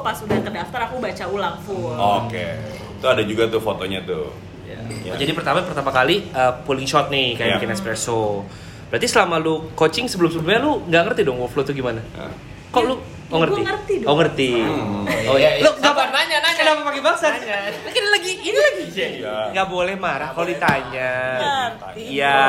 [0.00, 2.46] pas udah ke daftar aku baca ulang full Oke.
[2.94, 4.28] Itu ada juga tuh fotonya tuh.
[4.62, 4.76] Ya.
[5.02, 5.10] Ya.
[5.10, 7.56] Oh, jadi pertama pertama kali uh, pulling shot nih kayak Ya.
[7.56, 8.44] bikin espresso.
[8.86, 12.02] Berarti selama lu coaching sebelum-sebelumnya lu nggak ngerti dong workflow tuh gimana?
[12.12, 12.49] Nah.
[12.70, 12.96] Kok lu
[13.30, 13.62] Ya, oh ngerti?
[13.62, 14.08] ngerti dong.
[14.10, 14.48] Oh ngerti.
[14.58, 15.06] Hmm.
[15.30, 15.54] Oh iya.
[15.54, 15.78] Iya, Lu iya.
[15.80, 16.58] Sabar, kenapa nanya, nanya.
[16.58, 17.26] Kenapa pakai bangsa?
[17.30, 17.56] Nanya.
[17.88, 18.84] Ini lagi ini lagi.
[18.90, 19.34] Iya.
[19.54, 21.12] Nggak boleh marah kalau ditanya.
[21.38, 22.02] Ngerti.
[22.10, 22.42] Iya.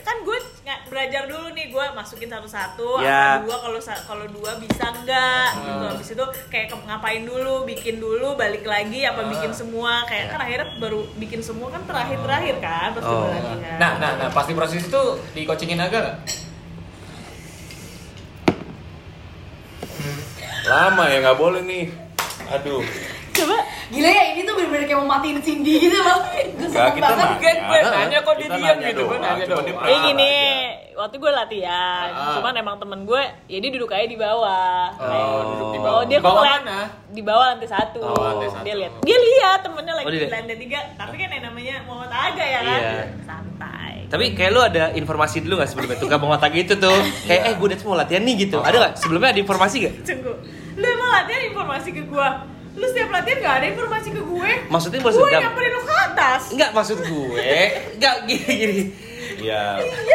[0.00, 3.34] kan gue nggak belajar dulu nih gue masukin satu-satu Ya.
[3.34, 7.98] apa dua kalau kalau dua bisa enggak gitu habis itu kayak ke- ngapain dulu bikin
[7.98, 12.56] dulu balik lagi apa bikin semua kayak kan akhirnya baru bikin semua kan terakhir terakhir
[12.60, 13.26] kan pas Oh.
[13.26, 16.22] latihan Nah, nah, nah, pasti proses itu di coachingin agak
[20.72, 21.84] Lama ya nggak boleh nih.
[22.50, 22.80] Aduh.
[23.32, 23.56] coba
[23.88, 26.20] Gila ya ini tuh bener-bener kayak mau matiin Cindy gitu loh
[26.52, 27.40] Gue seneng kita banget nanya.
[27.40, 29.66] Kan gue nanya kok dia diam gitu, gue nanya doang.
[29.82, 30.92] Eh gini, aja.
[30.94, 32.36] waktu gue latihan, Ah.
[32.36, 34.84] cuman emang temen gue, ya dia duduk aja di bawah.
[34.94, 35.96] Oh, duduk di bawah.
[35.96, 36.78] Oh, dia kok mana?
[37.08, 38.00] Di bawah lantai satu.
[38.02, 38.62] Oh, lantai satu.
[38.62, 40.30] Dia lihat, dia lihat temennya lagi Oh, di lihat.
[40.30, 40.80] lantai tiga.
[40.92, 43.02] Tapi kan yang namanya Muhammad Aga ya kan, Iya.
[43.24, 43.94] santai.
[44.08, 46.92] Tapi kayak lu ada informasi dulu gak sebelumnya tuh gak mau ngotak gitu tuh
[47.24, 48.92] Kayak eh gue udah mau latihan nih gitu Ada gak?
[49.00, 49.94] Sebelumnya ada informasi gak?
[50.04, 50.32] Tunggu,
[50.72, 52.28] lu emang latihan informasi ke gue?
[52.72, 54.50] Lu setiap latihan gak ada informasi ke gue?
[54.66, 56.42] Maksudnya gue maksud dam- nyamperin lu ke atas.
[56.48, 57.50] Enggak maksud gue
[57.94, 58.80] Enggak gini gini
[59.42, 59.64] Iya.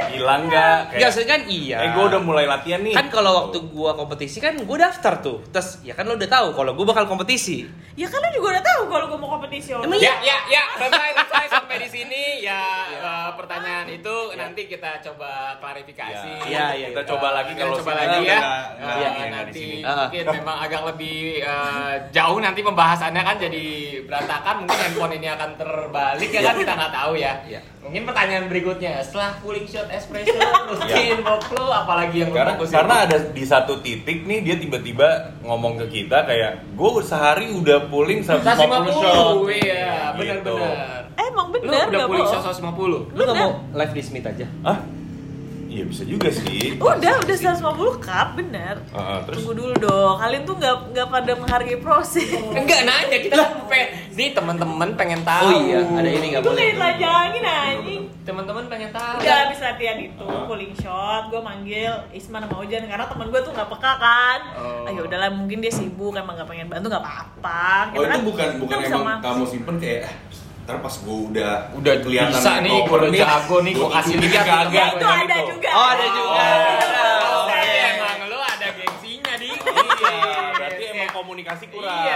[0.09, 0.77] Hilang nggak?
[0.89, 2.93] Enggak maksudnya kan iya Eh gue udah mulai latihan nih.
[2.93, 5.43] Kan kalau waktu gua kompetisi kan gua daftar tuh.
[5.49, 7.67] Terus ya kan lo udah tahu kalau gua bakal kompetisi.
[7.93, 9.81] Ya kan lu juga udah tahu kalau gue mau kompetisi Om.
[9.81, 12.23] Emang Ya, ya, ya, selesai, selesai sampai di sini.
[12.39, 12.61] Ya,
[12.93, 16.45] eh, pertanyaan itu nanti kita coba klarifikasi.
[16.45, 17.09] Iya, iya, Kita iya.
[17.09, 18.37] coba lagi Kita kalau coba lagi udah ya.
[18.37, 23.65] nggak- Eh, Iya, nanti mungkin memang agak lebih eh, jauh nanti pembahasannya kan jadi
[24.05, 24.55] berantakan.
[24.61, 27.33] Mungkin handphone ini akan terbalik ya kan kita nggak tahu ya.
[27.43, 27.61] Iya.
[27.81, 30.29] Mungkin pertanyaan berikutnya setelah cooling shot espresso,
[30.69, 35.81] rutin workflow, apalagi yang lu Karena, karena ada di satu titik nih dia tiba-tiba ngomong
[35.81, 39.41] ke kita kayak gue sehari udah pulling 150 shot.
[39.41, 40.53] 150, iya, Gitu.
[40.53, 41.01] benar-benar.
[41.17, 43.17] Emang Lu bener udah pulling shot 150?
[43.17, 44.45] Lu gak mau live di Smith aja?
[44.61, 44.77] Hah?
[45.67, 46.75] Iya bisa juga sih.
[46.75, 47.59] Udah, udah 150
[47.99, 48.79] cup, bener.
[48.87, 52.23] Heeh, terus Tunggu dulu dong, kalian tuh nggak nggak pada menghargai proses.
[52.57, 53.35] Enggak nanya, kita
[53.67, 55.45] pe- nih teman-teman pengen tahu.
[55.45, 56.55] Oh iya, ada ini nggak boleh.
[56.57, 58.01] kayak telanjangin anjing.
[58.23, 59.17] Teman-teman pengen tahu.
[59.19, 63.51] Udah habis latihan itu, pulling shot, gue manggil Isman sama Ojan karena temen gue tuh
[63.51, 64.39] nggak peka kan.
[64.55, 64.87] Oh.
[64.87, 67.91] Ayo udahlah mungkin dia sibuk emang nggak pengen bantu nggak apa-apa.
[67.91, 70.15] Oh itu kan- bukan bukan emang ma- kamu simpen kayak "Ah,
[70.67, 74.67] ntar pas gue udah Udah bisa nih, gua udah jago nih, gua kasih lihat kagak.
[74.69, 75.69] Ya itu ada juga.
[75.71, 76.41] Oh, ada juga.
[76.43, 77.07] Ada.
[77.23, 77.71] Oh, Oke.
[77.95, 79.47] emang lu ada gengsinya di.
[79.47, 80.13] Iya,
[80.51, 82.03] berarti emang komunikasi kurang.
[82.03, 82.15] Iya.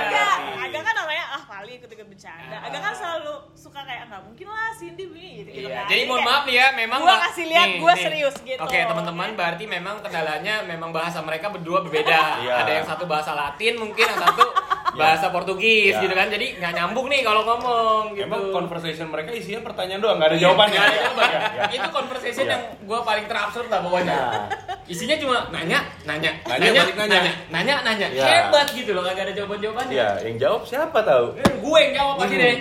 [0.67, 2.57] Agak kan orangnya ah paling ikut-ikut bercanda.
[2.59, 5.85] Agak kan selalu suka kayak nggak mungkin lah Cindy begini gitu gitu Iya, kan.
[5.87, 7.95] jadi mohon maaf nih ya, memang Gua Mbak- kasih lihat, nih.
[7.95, 8.59] serius gitu.
[8.59, 12.19] Oke, teman-teman, berarti memang kendalanya memang bahasa mereka berdua berbeda.
[12.43, 12.53] Iya.
[12.59, 14.43] Ada yang satu bahasa Latin, mungkin yang satu
[14.99, 16.03] bahasa Portugis Iya.
[16.03, 16.27] gitu kan.
[16.27, 18.25] Jadi nggak nyambung nih kalau ngomong gitu.
[18.25, 20.75] Emang conversation mereka isinya pertanyaan doang, nggak ada jawabannya.
[20.75, 21.29] Nggak ada jawaban.
[21.29, 21.63] Ya, ya.
[21.71, 22.53] Itu conversation Iya.
[22.53, 24.13] yang gue paling terabsurd lah pokoknya.
[24.13, 24.45] Nah.
[24.83, 27.19] Isinya cuma nanya, nanya, Nanya, balik nanya.
[27.21, 28.07] nanya, nanya, nanya.
[28.11, 28.25] Iya.
[28.27, 29.93] Hebat gitu loh, kagak ada jawaban-jawabannya.
[29.93, 31.39] Iya, yang jawab siapa tahu?
[31.39, 32.55] Eh, Gue yang jawab pasti deh.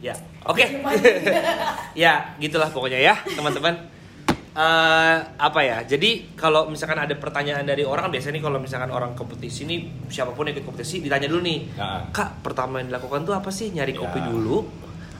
[0.00, 0.64] Ya, oke.
[1.94, 3.91] ya, gitulah pokoknya ya, teman-teman.
[4.52, 5.80] Eh, apa ya?
[5.80, 10.36] Jadi kalau misalkan ada pertanyaan dari orang biasanya nih kalau misalkan orang kompetisi nih siapa
[10.36, 11.72] pun yang ikut kompetisi ditanya dulu nih.
[11.72, 12.12] Nah.
[12.12, 13.72] Kak, pertama yang dilakukan tuh apa sih?
[13.72, 14.28] Nyari kopi Ya.
[14.28, 14.68] dulu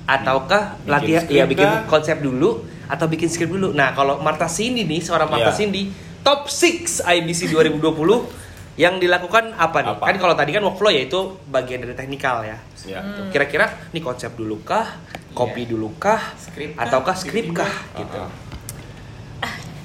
[0.05, 1.89] ataukah Bikin latihan ya bikin kah?
[1.89, 3.73] konsep dulu atau bikin skrip dulu.
[3.73, 5.57] Nah, kalau Marta Cindy nih, seorang Marta Ya.
[5.57, 5.89] Cindy
[6.21, 8.29] top 6 IBC 2020
[8.77, 9.93] yang dilakukan apa nih?
[9.97, 10.05] Apa?
[10.09, 12.61] Kan kalau tadi kan workflow ya itu bagian dari teknikal ya.
[12.85, 13.01] Ya.
[13.01, 13.33] Hmm.
[13.33, 15.01] Kira-kira nih konsep dulu kah,
[15.33, 15.73] kopi Iya.
[15.73, 16.85] dulu kah, Skrip kah?
[16.85, 18.17] ataukah skrip kah gitu.
[18.19, 18.29] Ah,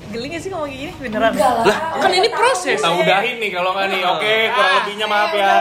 [0.07, 1.31] Geli gak sih ngomong kayak gini beneran?
[1.35, 1.65] Enggak lah.
[1.67, 2.79] Lah, kan ini proses.
[2.79, 4.01] Kita udahin nih kalau nggak nih.
[4.07, 5.51] Oke, kurang lebihnya maaf ya.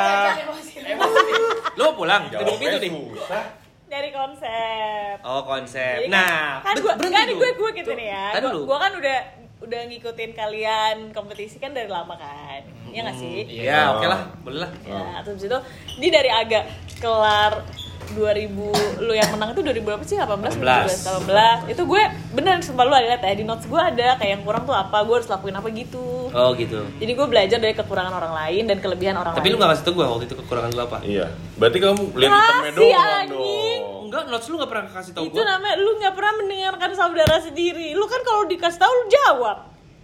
[1.76, 2.22] Lo mau pulang?
[2.30, 2.90] Pintu nih.
[2.90, 3.44] susah.
[3.86, 5.16] Dari konsep.
[5.22, 6.06] Oh, konsep.
[6.06, 8.26] Jadi Nah, kan berhenti kan gue gue gitu nih ya.
[8.34, 8.62] Tadi Gua, dulu.
[8.66, 9.18] gua kan udah
[9.56, 12.60] udah ngikutin kalian kompetisi kan dari lama kan.
[12.90, 13.36] Iya gak sih?
[13.50, 14.70] Ya, oke lah, boleh lah.
[14.82, 15.58] Ya, terus itu
[15.98, 16.66] ini dari agak
[16.98, 17.62] kelar
[18.12, 20.14] 2000 lu yang menang itu 2000 berapa sih?
[20.14, 21.26] 18 18.
[21.66, 21.72] 18.
[21.72, 24.62] Itu gue bener sumpah lu ada lihat ya di notes gue ada kayak yang kurang
[24.62, 26.30] tuh apa, gue harus lakuin apa gitu.
[26.30, 26.84] Oh, gitu.
[26.96, 29.62] Jadi gue belajar dari kekurangan orang lain dan kelebihan orang Tapi lu lain.
[29.62, 30.98] gak kasih tau gue waktu itu kekurangan gue apa?
[31.02, 31.26] Iya.
[31.56, 33.80] Berarti kamu lihat Kasih, itemnya doang anjing.
[33.80, 34.04] dong.
[34.06, 35.42] Enggak, notes lu gak pernah kasih tau itu gue.
[35.42, 37.88] namanya lu nggak pernah mendengarkan saudara sendiri.
[37.92, 39.56] Lu kan kalau dikasih tahu lu jawab.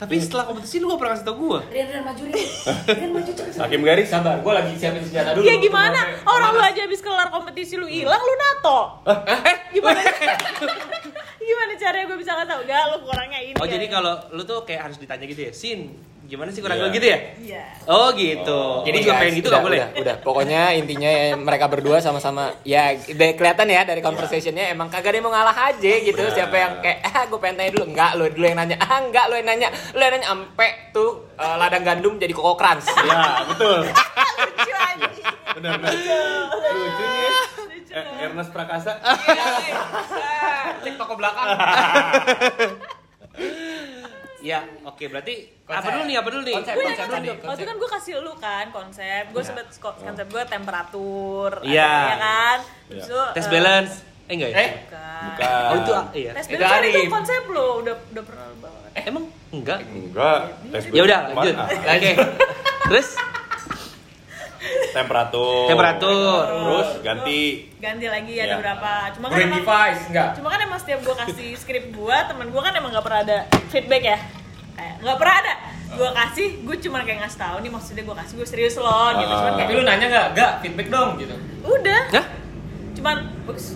[0.02, 1.58] Tapi setelah kompetisi lu gak pernah kasih tau gue.
[1.70, 2.50] Rian, Rian maju Rian.
[2.90, 3.54] Rian maju cepet.
[3.62, 4.06] Hakim garis.
[4.10, 5.46] Sabar, gue lagi siapin senjata dulu.
[5.46, 6.00] Ya gimana?
[6.26, 8.80] Orang lu aja habis kelar kompetisi lu hilang lu nato.
[9.06, 10.02] Eh, gimana?
[11.46, 12.60] gimana caranya gue bisa nggak tahu?
[12.66, 13.56] Gak, lu kurangnya ini.
[13.62, 13.78] Oh, ya.
[13.78, 16.84] jadi kalau lu tuh kayak harus ditanya gitu ya, Sin, gimana sih kurang Iya.
[16.84, 17.18] gue gitu ya?
[17.36, 17.64] Iya.
[17.84, 18.60] Oh, gitu.
[18.82, 19.78] Jadi Gua juga pengen gitu udah, gak boleh?
[19.80, 20.14] Udah, udah.
[20.20, 25.16] Pokoknya intinya ya, mereka berdua sama-sama ya de- kelihatan ya dari conversationnya emang kagak ada
[25.18, 26.22] yang mau ngalah aja gitu.
[26.28, 29.24] Siapa yang kayak ah gue pengen tanya dulu, enggak lu dulu yang nanya, ah enggak
[29.26, 32.86] lu yang nanya, lu yang nanya ampe tuh eh, ladang gandum jadi koko crunch.
[33.02, 33.78] Iya, betul.
[34.46, 35.26] Lucu anjing.
[35.52, 35.94] Benar benar.
[36.70, 37.30] Lucu nih.
[37.92, 38.92] Eh, Ernest Prakasa.
[40.82, 41.48] Cek toko belakang.
[44.42, 45.90] Ya, oke berarti apa Konsep.
[45.92, 46.16] dulu nih?
[46.16, 46.54] Apa dulu nih?
[46.54, 47.64] Konsep, Gue konsep yang tadi, waktu konsep.
[47.64, 49.22] kan gue kasih lu kan konsep.
[49.28, 51.50] Gue sempet ko- konsep gue temperatur.
[51.62, 51.86] Iya.
[51.86, 52.58] ada, ya kan.
[52.88, 53.14] Terus Iya.
[53.14, 53.92] lu, Tes eh, balance.
[54.22, 54.56] Eh enggak ya?
[54.56, 55.22] Eh, Bukan.
[55.24, 55.62] Bukan.
[55.64, 56.30] Oh, itu ah, iya.
[56.32, 58.90] Tes Itu balance kan itu konsep lu udah udah pernah banget.
[58.92, 59.78] Eh, emang enggak?
[59.84, 60.38] Enggak.
[60.68, 61.54] Tes Ya udah, lanjut.
[61.54, 61.92] apa?
[61.92, 62.10] Oke.
[62.84, 63.08] Terus
[64.92, 65.66] Temperatur.
[65.66, 66.42] Temperatur.
[66.44, 67.40] Terus ganti.
[67.76, 68.56] Ganti lagi ada Iya.
[68.58, 68.92] berapa.
[69.12, 70.28] Cuma kan emang device enggak?
[70.34, 73.38] Cuma kan emang setiap gue kasih skrip gue, temen gue kan emang gak pernah ada
[73.68, 74.18] feedback ya
[74.72, 75.54] Kayak gak pernah ada
[75.92, 79.28] Gue kasih, gue cuma kayak ngasih tahu nih maksudnya gue kasih gue serius loh gitu
[79.30, 80.26] Cuman kayak Tapi lu nanya enggak?
[80.30, 81.34] Enggak, feedback dong gitu.
[81.62, 82.24] udah Hah?
[82.92, 83.66] Cuman bagus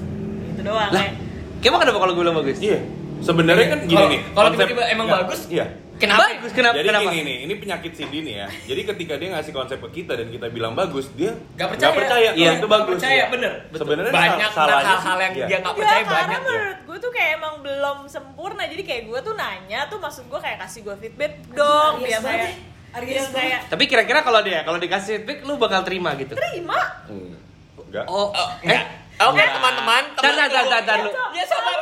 [0.47, 1.15] Gitu doang Lah, kayak
[1.63, 2.59] Emang kenapa kalau gue bilang bagus?
[2.59, 2.79] Iya.
[3.19, 4.21] Sebenarnya kan gini Kalau- nih.
[4.31, 5.67] kalau tiba-tiba emang Nggak, bagus, Iya.
[5.97, 6.29] Kenapa?
[6.29, 6.77] Bagus, kenapa?
[6.77, 7.05] Jadi kenapa?
[7.09, 8.47] gini nih, ini penyakit Cindy nih ya.
[8.67, 11.93] Jadi ketika dia ngasih konsep ke kita dan kita bilang bagus, dia Nggak percaya.
[11.95, 12.51] percaya Iya.
[12.55, 12.97] itu bagus.
[13.01, 13.53] Percaya, bener.
[13.73, 15.47] Sebenarnya Banyak hal-hal yang iya.
[15.47, 16.47] dia nggak Ya percaya karena banyak ya.
[16.47, 20.41] menurut gue tuh kayak emang belum sempurna Jadi kayak gue tuh nanya tuh maksud gue
[20.43, 22.19] kayak kasih gue feedback dong kayak ya.
[22.19, 23.33] Biar banget.
[23.33, 26.33] kayak Tapi kira-kira kalau dia kalau dikasih feedback lu bakal terima gitu.
[26.33, 26.77] terima
[27.09, 27.33] Hmm.
[27.79, 28.05] Enggak.
[28.05, 28.29] Oh,
[28.61, 28.85] Enggak.
[29.17, 31.09] Oke, teman-teman, Tar, tar, tar, tar, tar, lu.
[31.33, 31.73] Ya sama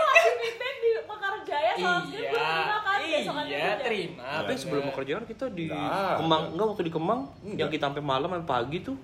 [1.54, 3.78] Jaya soal skrip gue terima kan besokannya Iya, udah.
[3.80, 4.22] terima.
[4.34, 6.14] Tapi sebelum mau kerja kan kita di Nggak.
[6.18, 7.56] Kemang, enggak waktu di Kemang Enggak.
[7.56, 8.96] yang kita sampai malam sampai pagi tuh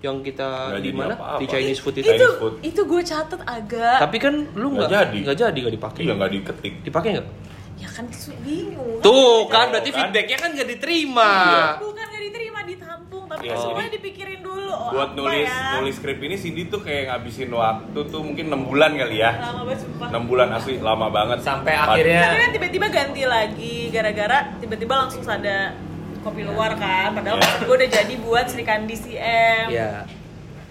[0.00, 1.12] yang kita di mana?
[1.36, 2.08] Di Chinese food itu.
[2.08, 2.54] Chinese itu food.
[2.62, 5.18] itu gue catet agak Tapi kan lu Nggak jadi.
[5.22, 6.00] nggak jadi nggak dipakai.
[6.00, 6.74] Iya nggak diketik.
[6.82, 7.28] Dipakai nggak?
[7.76, 8.04] ya kan
[8.40, 9.96] bingung Tuh kan berarti kan?
[9.98, 11.30] feedbacknya kan nggak diterima.
[11.46, 11.64] Iya.
[11.80, 15.78] bukan gak diterima ditampung tapi Iya, semuanya jadi dipikirin dulu oh, Buat apa nulis ya?
[15.78, 19.30] nulis skrip ini Cindy tuh kayak ngabisin waktu tuh mungkin 6 bulan kali ya.
[19.32, 21.38] lama banget sumpah 6 bulan asli lama banget.
[21.40, 25.78] Sampai Pad- akhirnya kan tiba-tiba ganti lagi gara-gara tiba-tiba langsung ada
[26.20, 27.64] kopi luar kan padahal Iya.
[27.64, 30.04] gue udah jadi buat Sri Kandi CM Ya.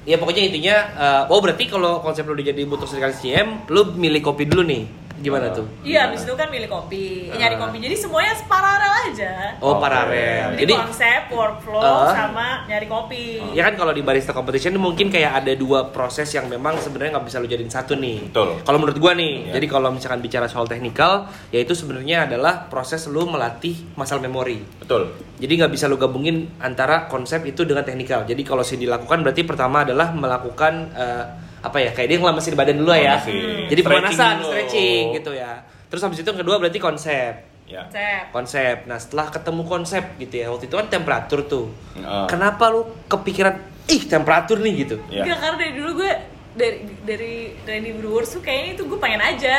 [0.02, 4.24] Ya pokoknya intinya, eh, oh berarti kalau konsep lu dijadi butuh sekali CM, lu milih
[4.24, 4.84] kopi dulu nih.
[5.20, 5.68] Gimana tuh?
[5.84, 7.78] Iya, abis itu kan milih kopi, nyari kopi.
[7.80, 9.32] Jadi semuanya paralel aja.
[9.60, 10.56] Oh, paralel.
[10.56, 12.12] Jadi, Jadi konsep, workflow, Uh.
[12.12, 13.26] sama nyari kopi.
[13.52, 17.28] ya kan kalau di barista competition mungkin kayak ada dua proses yang memang sebenarnya nggak
[17.28, 18.32] bisa lu jadiin satu nih.
[18.32, 18.64] Betul.
[18.64, 19.60] Kalau menurut gua nih, Iya.
[19.60, 24.64] jadi kalau misalkan bicara soal teknikal, yaitu sebenarnya adalah proses lu melatih muscle memory.
[24.80, 25.12] Betul.
[25.38, 28.24] Jadi nggak bisa lu gabungin antara konsep itu dengan teknikal.
[28.24, 31.26] Jadi kalau sih dilakukan berarti pertama adalah melakukan eh,
[31.60, 33.18] apa ya kayak dia ngelemesin badan dulu ya.
[33.18, 33.68] Ngelemesin.
[33.68, 34.50] Jadi pemanasan, Stretching dulu.
[34.50, 35.52] stretching gitu ya.
[35.86, 37.34] Terus habis itu yang kedua berarti konsep.
[37.66, 37.86] Ya.
[37.86, 38.24] Konsep.
[38.32, 38.76] Konsep.
[38.86, 41.68] Nah setelah ketemu konsep gitu ya, waktu itu kan temperatur tuh.
[41.94, 42.26] Heeh.
[42.26, 44.96] Kenapa lu kepikiran ih temperatur nih gitu?
[45.08, 45.22] Ya.
[45.22, 46.12] Enggak, karena dari dulu gue
[46.52, 49.56] dari dari Randy Brewers tuh kayaknya itu gue pengen aja.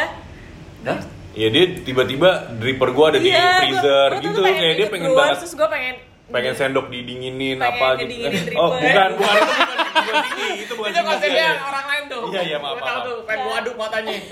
[0.82, 1.00] Hah?
[1.30, 4.86] Ya dia tiba-tiba dripper gua ada di Iya, gua- freezer gua tuh gitu kayak dia
[4.88, 5.94] pengen Brewers, banget Terus gue pengen
[6.30, 8.14] pengen sendok didinginin Pengen apa gitu.
[8.16, 12.22] Eh, oh, bukan, bukan itu bukan bukan ini, itu bukan Itu konsepnya orang lain tuh.
[12.30, 13.04] Iya, iya, maaf, tahu maaf.
[13.04, 14.16] tuh, pengen gua aduk matanya.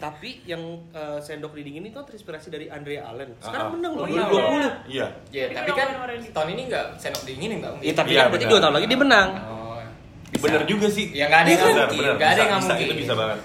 [0.00, 3.36] Tapi yang eh, sendok didingin itu terinspirasi dari Andrea Allen.
[3.36, 3.72] Ah, Sekarang ah.
[3.76, 4.24] menang loh Iya.
[4.24, 4.88] 2020.
[4.88, 5.06] Iya.
[5.28, 7.84] Ya, Tapi tapi kan di- tahun ini enggak sendok dingin enggak mungkin.
[7.84, 8.46] Iya, tapi Iya, kan berarti.
[8.48, 9.28] 2 tahun lagi dia menang.
[9.44, 9.76] Oh.
[10.40, 11.06] Bener juga sih.
[11.12, 11.76] Ya nggak ada yang mungkin,
[12.16, 12.86] ada yang mungkin.
[12.88, 13.38] Itu bisa banget.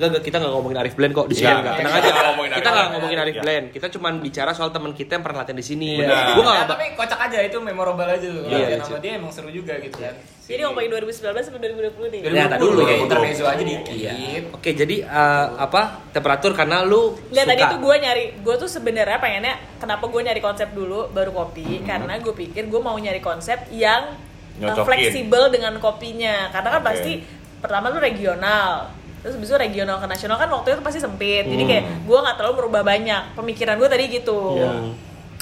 [0.00, 1.44] Enggak, enggak, kita nggak ngomongin Arif Blend kok di sini.
[1.44, 1.60] Iya, enggak.
[1.66, 1.76] iya.
[1.76, 2.08] Tenang Kita aja.
[2.10, 2.92] nggak ngomongin Kita Arif nggak Blend.
[2.96, 3.42] ngomongin Arif Iya.
[3.44, 3.64] Blend.
[3.68, 5.90] Kita cuma bicara soal teman kita yang pernah latihan di sini.
[5.94, 6.08] Benar.
[6.08, 8.42] Gue nggak Ya, ngaba- tapi kocak aja itu memorable aja tuh.
[8.46, 10.14] Iya, sama dia emang seru juga gitu kan.
[10.42, 12.20] Jadi ngomongin 2019 sampai 2020 nih.
[12.26, 13.68] Ya, tak dulu, ya intermezzo aja Iya.
[13.76, 14.42] dikit.
[14.50, 17.52] Oke, jadi eh, apa temperatur karena lu Enggak, suka.
[17.52, 21.84] tadi tuh gue nyari, gue tuh sebenarnya pengennya kenapa gue nyari konsep dulu baru kopi
[21.84, 24.16] karena gue pikir gue mau nyari konsep yang
[24.56, 24.86] uh, Nyocokin.
[24.86, 27.12] fleksibel dengan kopinya karena kan pasti
[27.56, 28.88] pertama lu regional
[29.20, 31.70] terus habis itu regional ke nasional kan waktu itu pasti sempit jadi Hmm.
[31.70, 34.72] kayak gue nggak terlalu merubah banyak pemikiran gue tadi gitu Iya.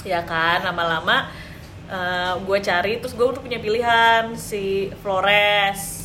[0.05, 1.27] ya kan lama-lama
[2.39, 5.98] gue cari terus gue tuh punya pilihan si Flores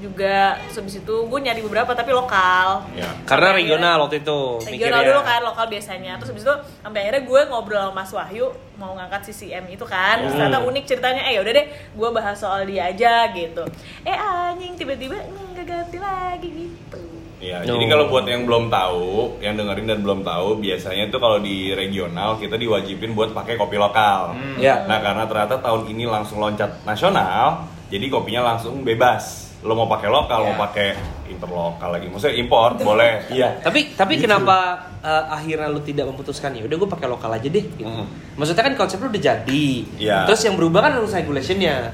[0.00, 3.12] juga habis itu gue nyari beberapa tapi lokal Ya.
[3.22, 5.06] Karena Sampai regional waktu itu regional mikirnya.
[5.06, 8.92] dulu kan lokal biasanya terus habis itu sampai akhirnya gue ngobrol sama Mas Wahyu mau
[8.92, 10.40] ngangkat CCM itu kan terus Hmm.
[10.42, 13.62] ternyata unik ceritanya eh udah deh gue bahas soal dia aja gitu
[14.02, 17.00] eh anjing tiba-tiba nggak ganti lagi gitu
[17.40, 17.72] Iya, No.
[17.72, 21.72] jadi kalau buat yang belum tahu, yang dengerin dan belum tahu, biasanya itu kalau di
[21.72, 24.36] regional kita diwajibin buat pakai kopi lokal.
[24.60, 24.84] Ya.
[24.84, 29.49] Nah, karena ternyata tahun ini langsung loncat nasional, jadi kopinya langsung bebas.
[29.60, 30.60] Lo mau pakai lokal, mau Ya.
[30.64, 30.88] pakai
[31.28, 33.28] interlokal lagi, maksudnya impor boleh.
[33.28, 33.60] Iya.
[33.60, 37.64] Tapi tapi kenapa eh, akhirnya lu tidak memutuskan ya udah gue pakai lokal aja deh
[37.76, 37.88] gitu.
[37.88, 38.36] Mhm.
[38.40, 39.68] Maksudnya kan konsep lu udah jadi.
[40.00, 40.18] Iya.
[40.24, 41.92] Terus yang berubah kan rules regulationnya.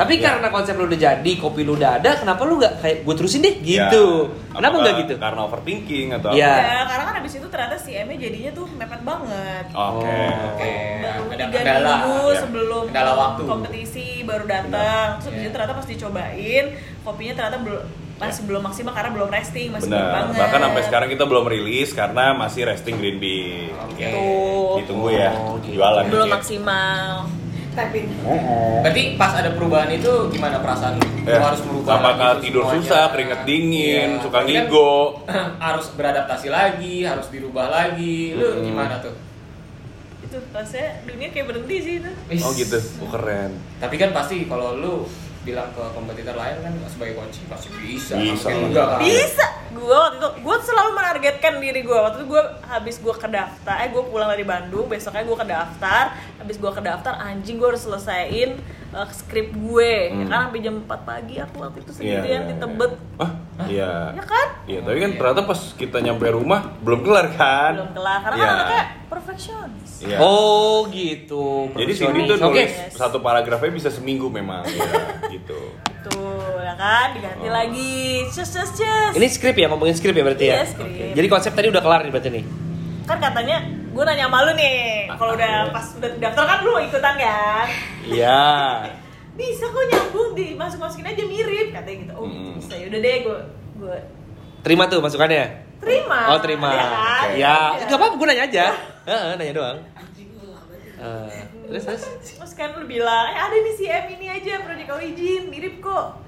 [0.00, 0.24] Tapi Iya.
[0.26, 3.40] karena konsep lu udah jadi, kopi lu udah ada, kenapa lu nggak kayak gue terusin
[3.40, 4.06] deh gitu?
[4.26, 4.56] Ya.
[4.56, 5.12] Kenapa nggak gitu?
[5.14, 6.48] Karena overthinking atau Iya.
[6.48, 6.62] apa?
[6.64, 10.18] ya karena kan abis itu ternyata CM-nya jadinya tuh mepet banget Oke.
[10.48, 10.72] Oke.
[11.00, 11.84] baru Ada tiga kendala.
[11.92, 12.38] minggu ya.
[12.40, 13.42] sebelum Kendala waktu.
[13.44, 15.40] kompetisi baru datang terus Iya.
[15.40, 16.64] itu ternyata pas dicobain
[17.00, 17.82] kopinya ternyata belum
[18.18, 20.12] masih belum maksimal karena belum resting masih belum Benar.
[20.14, 23.72] banget Bahkan sampai sekarang kita belum rilis karena masih resting green bean.
[23.82, 24.04] Oke.
[24.06, 24.76] Tuh.
[24.78, 25.76] Ditunggu ya, Oh, gitu.
[25.76, 26.04] jualan.
[26.06, 26.32] belum ya.
[26.34, 27.04] maksimal
[27.70, 28.06] Tapping.
[28.82, 31.06] Berarti pas ada perubahan itu gimana perasaan lu?
[31.22, 32.82] Lu harus merubah Apakah lagi tuh tidur semuanya.
[32.82, 34.20] susah, keringet dingin, Iya.
[34.20, 34.92] suka Tapi kan ngigo.
[35.66, 38.34] harus beradaptasi lagi, harus dirubah lagi.
[38.34, 38.64] Lu Hmm.
[38.64, 39.14] gimana tuh?
[40.20, 43.50] itu pasnya dunia kayak berhenti sih itu Oh gitu, oh, keren.
[43.76, 44.94] Tapi kan pasti kalau lu
[45.40, 48.14] bilang ke kompetitor lain kan sebagai coach pasti bisa.
[48.14, 49.00] Bisa enggak kan?
[49.00, 53.28] bisa gue waktu itu gue selalu menargetkan diri gue waktu itu gue habis gue ke
[53.28, 56.04] daftar eh gue pulang dari Bandung besoknya gue ke daftar
[56.36, 58.58] habis gue ke daftar anjing gue harus selesaiin
[58.90, 60.26] uh, skrip gue ya Hmm.
[60.26, 62.60] kan sampai jam 4 pagi aku waktu itu Iya, sendirian iya, di iya.
[62.60, 63.30] Tebet Ah,
[63.64, 63.92] iya.
[64.12, 67.72] ya kan Iya, tapi kan ternyata pas kita nyampe rumah belum kelar kan?
[67.72, 68.44] belum kelar karena Iya.
[68.44, 70.16] kan anaknya perfeksionis Iya.
[70.18, 71.68] Oh gitu.
[71.74, 72.44] Jadi Cindy tuh Oke.
[72.56, 74.80] nulis satu paragrafnya bisa seminggu memang, ya
[76.70, 77.50] ya kan diganti Oh.
[77.50, 77.94] lagi
[78.26, 80.54] cus cus cus Ini skrip ya ngomongin skrip ya berarti ya.
[80.54, 80.86] Iya, skrip.
[80.86, 81.06] Oke.
[81.12, 82.44] Jadi konsep tadi udah kelar nih berarti nih.
[83.02, 83.58] kan katanya
[83.90, 87.66] gue nanya sama lu nih kalau udah pas udah daftar kan lu ikutan kan
[88.04, 88.46] Iya.
[89.40, 92.54] bisa kok nyambung di masuk masukin aja mirip katanya gitu oh Mm.
[92.56, 93.38] bisa yaudah deh gue
[93.76, 93.98] gue
[94.62, 95.44] Terima tuh masukannya.
[95.76, 96.70] terima Oh terima.
[96.70, 97.56] ya kan Ya, Iya.
[97.82, 98.64] nggak apa-apa gue nanya aja.
[99.02, 99.78] Heeh, nanya doang.
[101.00, 101.32] Eh,
[101.66, 102.02] terus terus.
[102.30, 106.20] terus kan lu bilang eh ada nih CM ini aja Project Origin mirip kok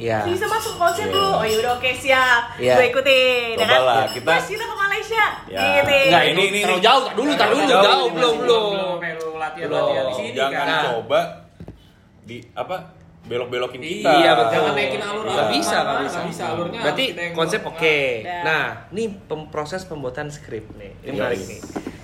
[0.00, 0.18] Iya.
[0.24, 1.14] bisa masuk konsep Iya.
[1.14, 2.74] lu oh yaudah oke siap Iya.
[2.74, 5.60] gue ikutin ya kan Cobalah, kita- Mas, kita ke Malaysia Ya.
[5.76, 7.02] gitu Enggak, ini- ini ini- terlalu jauh.
[7.02, 8.72] Tar dulu, tar dulu, Jauh, jauh, ini belum, belum.
[8.72, 10.82] sampai lu latihan-latihan di sini Jangan kan.
[10.86, 11.20] coba
[12.22, 12.76] di apa
[13.20, 14.10] belok-belokin kita.
[14.16, 14.54] Iya, betul.
[14.56, 16.16] Jangan naikin alur Nggak alur bisa, mana-mana, nggak bisa.
[16.16, 16.80] nggak bisa alurnya.
[16.80, 17.98] Berarti konsep oke.
[18.18, 18.40] Ya.
[18.42, 20.92] Nah, ini pem- proses pembuatan skrip nih.
[20.98, 21.14] Ini Yes.
[21.14, 21.60] menarik nih.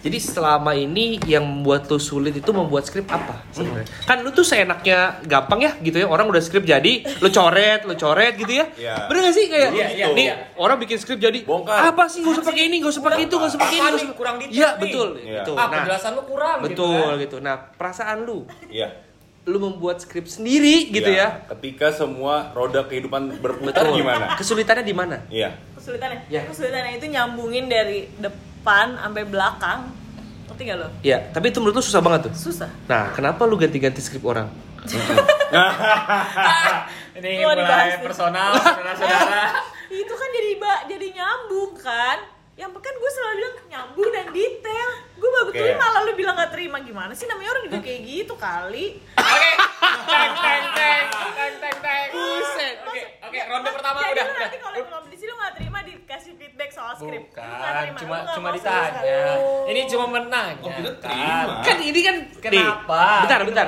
[0.07, 3.91] Jadi selama ini yang membuat lu sulit itu membuat skrip apa sebenarnya?
[4.07, 6.07] Kan lu tuh seenaknya gampang ya gitu ya.
[6.07, 8.71] Orang udah skrip jadi, lu coret, lu coret gitu ya.
[8.79, 9.11] Iya.
[9.11, 10.35] Bener gak sih kayak Iya, iya, nih iya.
[10.55, 11.91] orang bikin skrip jadi Bongkar.
[11.91, 13.99] apa sih gak usah pakai ini, gak usah pakai itu, gak usah pakai ini, gak
[13.99, 15.43] usah Kurang detail Iya, betul Iya.
[15.43, 15.53] gitu.
[15.53, 17.03] Ah, Nah, penjelasan lu kurang betul gitu.
[17.03, 17.17] kan.
[17.19, 17.37] gitu.
[17.43, 18.39] Nah, perasaan lu
[18.71, 18.89] Iya.
[19.45, 21.43] lu membuat skrip sendiri gitu Iya.
[21.43, 21.51] ya.
[21.51, 24.39] Ketika semua roda kehidupan berputar gimana?
[24.39, 25.17] Kesulitannya di mana?
[25.27, 25.51] Iya.
[25.77, 26.43] kesulitannya Ya.
[26.47, 28.11] kesulitannya itu nyambungin dari
[28.67, 29.81] depan sampai belakang
[30.51, 32.33] ngerti gak lo Iya, tapi itu menurut lu susah banget tuh.
[32.35, 34.51] susah Nah, kenapa lu ganti-ganti skrip orang?
[37.17, 39.55] Ini mulai personal, saudara-saudara.
[40.03, 40.51] itu kan jadi
[40.91, 42.19] jadi nyambung kan
[42.57, 45.61] yang kan gue selalu bilang nyambung dan detail gue bagus Oke.
[45.61, 49.51] tuh malah lu bilang gak terima gimana sih namanya orang juga kayak gitu kali Oke.
[50.07, 51.05] Teng teng teng
[51.37, 52.09] teng teng teng.
[52.15, 52.77] Buset.
[52.89, 55.79] Oke, oke, ronde pertama jadi udah lu nanti kalau belum di sini lu gak terima
[55.85, 59.21] dikasih feedback soal skrip Bukan, terima, cuma cuma ditanya.
[59.69, 60.65] Ini cuma menanya.
[60.65, 61.03] Oh, kita kan?
[61.05, 61.55] terima.
[61.61, 63.05] Kan ini kan Kenapa?
[63.27, 63.67] Bentar, bentar.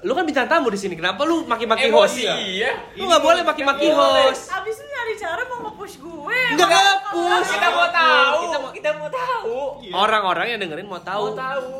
[0.00, 0.94] Lu kan bintang tamu di sini.
[0.96, 2.16] Kenapa lu maki-maki host?
[2.24, 2.72] Iya.
[2.96, 4.48] Lu nggak boleh maki-maki host.
[4.48, 7.48] abis itu cara mau nge-push gue Nggak Kalau- nge-push.
[7.50, 8.40] Kita mau tahu.
[8.40, 9.56] Kita mau- Kita mau tahu.
[9.90, 11.24] Orang-orang yang dengerin mau tahu.
[11.26, 11.72] Mau tahu.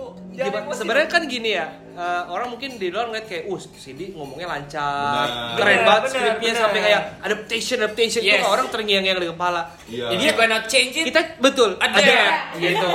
[0.73, 5.27] Sebenarnya kan gini ya, eh, orang mungkin di luar ngeliat kayak, uh, Cindy ngomongnya lancar,
[5.29, 5.53] Benar.
[5.53, 6.63] keren Benar, banget benar, skripnya benar.
[6.65, 8.47] sampai kayak adaptation, adaptation itu Yes.
[8.47, 9.63] orang terngiang-ngiang di kepala.
[9.85, 10.07] Iya.
[10.09, 11.05] Jadi you gonna change it.
[11.13, 12.87] Kita betul, adapt, Gitu.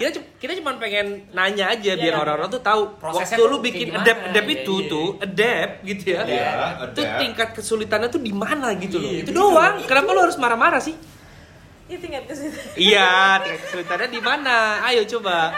[0.00, 2.22] Kita kita cuma pengen nanya aja biar Iya.
[2.24, 4.88] orang-orang tuh tahu Prosesnya waktu tuh lu bikin adapt adapt Iya, itu iya.
[4.88, 6.20] tuh adapt gitu ya.
[6.24, 6.48] Iya,
[6.88, 7.18] Itu adapt.
[7.20, 9.12] tingkat kesulitannya tuh di mana gitu loh.
[9.12, 9.36] Iya, itu gitu.
[9.36, 9.74] doang.
[9.84, 10.96] Kenapa lu harus marah-marah sih?
[11.90, 13.10] Iya tingkat kesulitan iya,
[13.44, 14.56] tingkat kesulitannya di mana?
[14.88, 15.52] Ayo coba.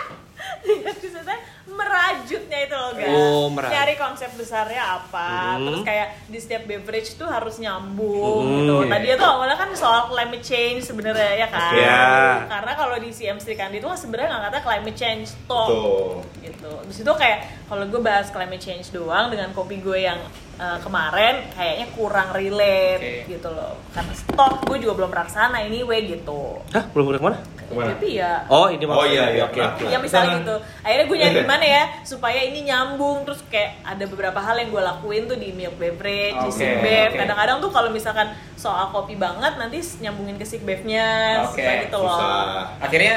[0.68, 1.38] tingkat kesulitan
[1.78, 3.72] merajutnya itu loh guys Oh, merajut.
[3.72, 5.64] nyari konsep besarnya apa Hmm.
[5.64, 8.58] terus kayak di setiap beverage tuh harus nyambung Hmm.
[8.58, 12.02] gitu tadi itu awalnya kan soal climate change sebenarnya ya kan Iya.
[12.48, 16.12] karena kalau di CM Sri Kandi itu kan sebenarnya nggak kata climate change toh Tuh.
[16.40, 16.72] gitu.
[16.82, 20.18] Di situ kayak kalau gue bahas climate change doang dengan kopi gue yang
[20.56, 23.30] uh, kemarin kayaknya kurang relate Oke.
[23.30, 23.78] gitu loh.
[23.90, 26.58] Karena stok gue juga belum pernah ke sana anyway gitu.
[26.68, 27.38] Hah, belum udah ke mana?
[27.68, 27.92] Ke mana?
[27.92, 29.44] Tapi ya Oh, ini Oh iya iya.
[29.44, 29.84] Oke, oke.
[29.92, 30.56] Ya misalnya gitu.
[30.80, 34.82] Akhirnya gue nyari gimana ya supaya ini nyambung terus kayak ada beberapa hal yang gue
[34.82, 37.12] lakuin tuh di milk beverage, di Oke, sick bev.
[37.12, 37.18] oke.
[37.20, 41.06] Kadang-kadang tuh kalau misalkan soal kopi banget nanti nyambungin ke sick bevnya
[41.44, 42.16] Oke, supaya gitu loh.
[42.16, 42.80] Susah.
[42.80, 43.16] Akhirnya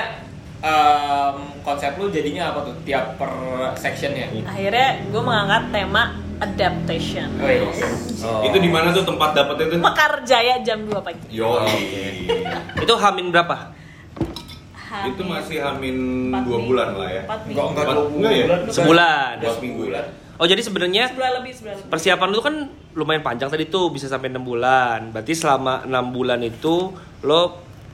[0.59, 3.31] em, konsep lu jadinya apa tuh tiap per
[3.79, 4.27] sectionnya?
[4.43, 6.03] Akhirnya gue mengangkat tema
[6.41, 7.29] adaptation.
[7.37, 7.69] Wih.
[8.25, 8.41] Oh.
[8.45, 9.79] Itu di mana tuh tempat dapetnya tuh?
[9.79, 11.25] Mekar Jaya jam 2 pagi.
[11.29, 11.61] Yo.
[12.81, 13.80] Itu hamin berapa?
[15.07, 15.97] Itu masih hamin
[16.41, 17.21] dua bulan lah ya.
[17.23, 17.59] Empat minggu.
[17.61, 18.45] Enggak enggak enggak ya?
[18.45, 18.59] bulan.
[18.69, 19.33] Sebulan.
[19.39, 20.03] Dua minggu ya.
[20.35, 21.89] Oh, jadi sebenarnya Sebulan lebih, sebulan lebih.
[21.89, 22.55] persiapan lu kan
[22.91, 25.13] lumayan panjang tadi tuh bisa sampai enam bulan.
[25.13, 26.89] Berarti selama enam bulan itu
[27.21, 27.41] lo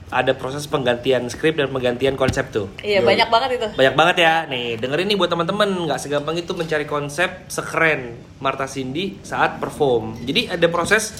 [0.08, 2.72] ada proses penggantian skrip dan penggantian konsep tuh.
[2.80, 3.06] Iya, Yo.
[3.06, 3.66] banyak banget itu.
[3.76, 4.34] Banyak banget ya.
[4.48, 10.16] Nih, dengerin nih buat teman-teman, nggak segampang itu mencari konsep sekeren Marta Cindy saat perform.
[10.18, 11.12] Jadi ada proses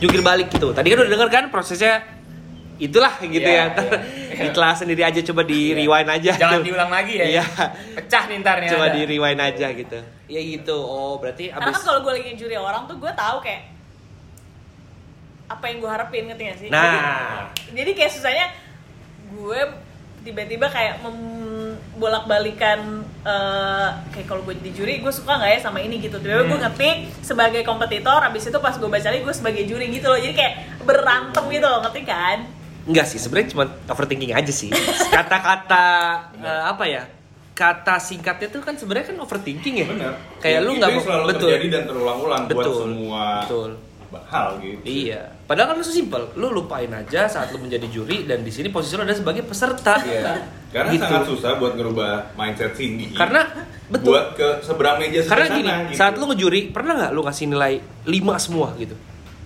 [0.00, 0.72] jungkir balik gitu.
[0.72, 2.00] Tadi kan udah denger kan prosesnya
[2.80, 3.64] itulah gitu Iya, ya.
[3.68, 3.98] iya.
[4.40, 6.32] Di kelas sendiri aja coba di rewind aja.
[6.34, 6.66] Jangan tuh.
[6.66, 7.24] diulang lagi ya.
[7.28, 7.44] Iya.
[7.96, 8.94] Pecah nih ntar nih Coba ada.
[8.94, 9.98] di rewind aja gitu.
[10.26, 10.76] Ya gitu.
[10.76, 13.62] Oh, berarti Karena kan abis kalau gue lagi juri orang tuh gue tahu kayak
[15.46, 16.68] apa yang gue harapin ngerti gak sih?
[16.70, 17.50] Nah.
[17.66, 18.46] Jadi, jadi kayak susahnya
[19.30, 19.60] gue
[20.20, 22.80] tiba-tiba kayak membolak-balikan
[23.20, 26.16] eh, kayak kalau gue jadi juri gue suka nggak ya sama ini gitu.
[26.16, 26.64] Tiba-tiba gue Hmm.
[26.66, 30.16] ngetik sebagai kompetitor, abis itu pas gue baca lagi gue sebagai juri gitu loh.
[30.16, 32.38] Jadi kayak berantem gitu loh, ngerti kan?
[32.84, 34.70] Enggak sih, sebenarnya cuma overthinking aja sih.
[35.10, 35.84] Kata-kata
[36.48, 37.02] eh, apa ya?
[37.52, 39.86] Kata singkatnya tuh kan sebenarnya kan overthinking ya.
[39.86, 40.12] Bener.
[40.40, 41.40] Kayak lu Itu nggak mau selalu betul.
[41.46, 42.76] terjadi dan terulang-ulang buat Betul.
[42.78, 43.70] semua Betul.
[44.26, 44.82] hal gitu.
[44.82, 45.22] Iya.
[45.44, 46.22] Padahal kan itu simpel.
[46.34, 50.00] Lu lupain aja saat lu menjadi juri dan di sini posisi lu ada sebagai peserta.
[50.00, 50.40] Iya.
[50.72, 51.04] Karena Gitu.
[51.04, 53.12] sangat susah buat ngerubah mindset Cindy.
[53.12, 53.44] Karena
[53.86, 54.08] betul.
[54.08, 55.98] buat ke seberang meja Karena gini, sana, gitu.
[55.98, 58.96] saat lu ngejuri, pernah nggak lu kasih nilai 5 semua gitu?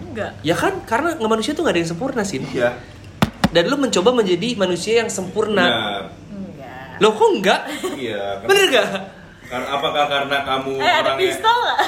[0.01, 0.33] Enggak.
[0.41, 2.39] Ya kan, karena manusia tuh nggak ada yang sempurna sih.
[2.47, 2.79] Iya.
[3.55, 5.63] Dan lu mencoba menjadi manusia yang sempurna.
[5.63, 6.99] Enggak.
[6.99, 7.61] Lo kok enggak?
[7.95, 8.43] Iya.
[8.43, 8.89] Bener gak?
[9.45, 11.79] Kar- apakah karena kamu Eh ada orangnya pistol nggak?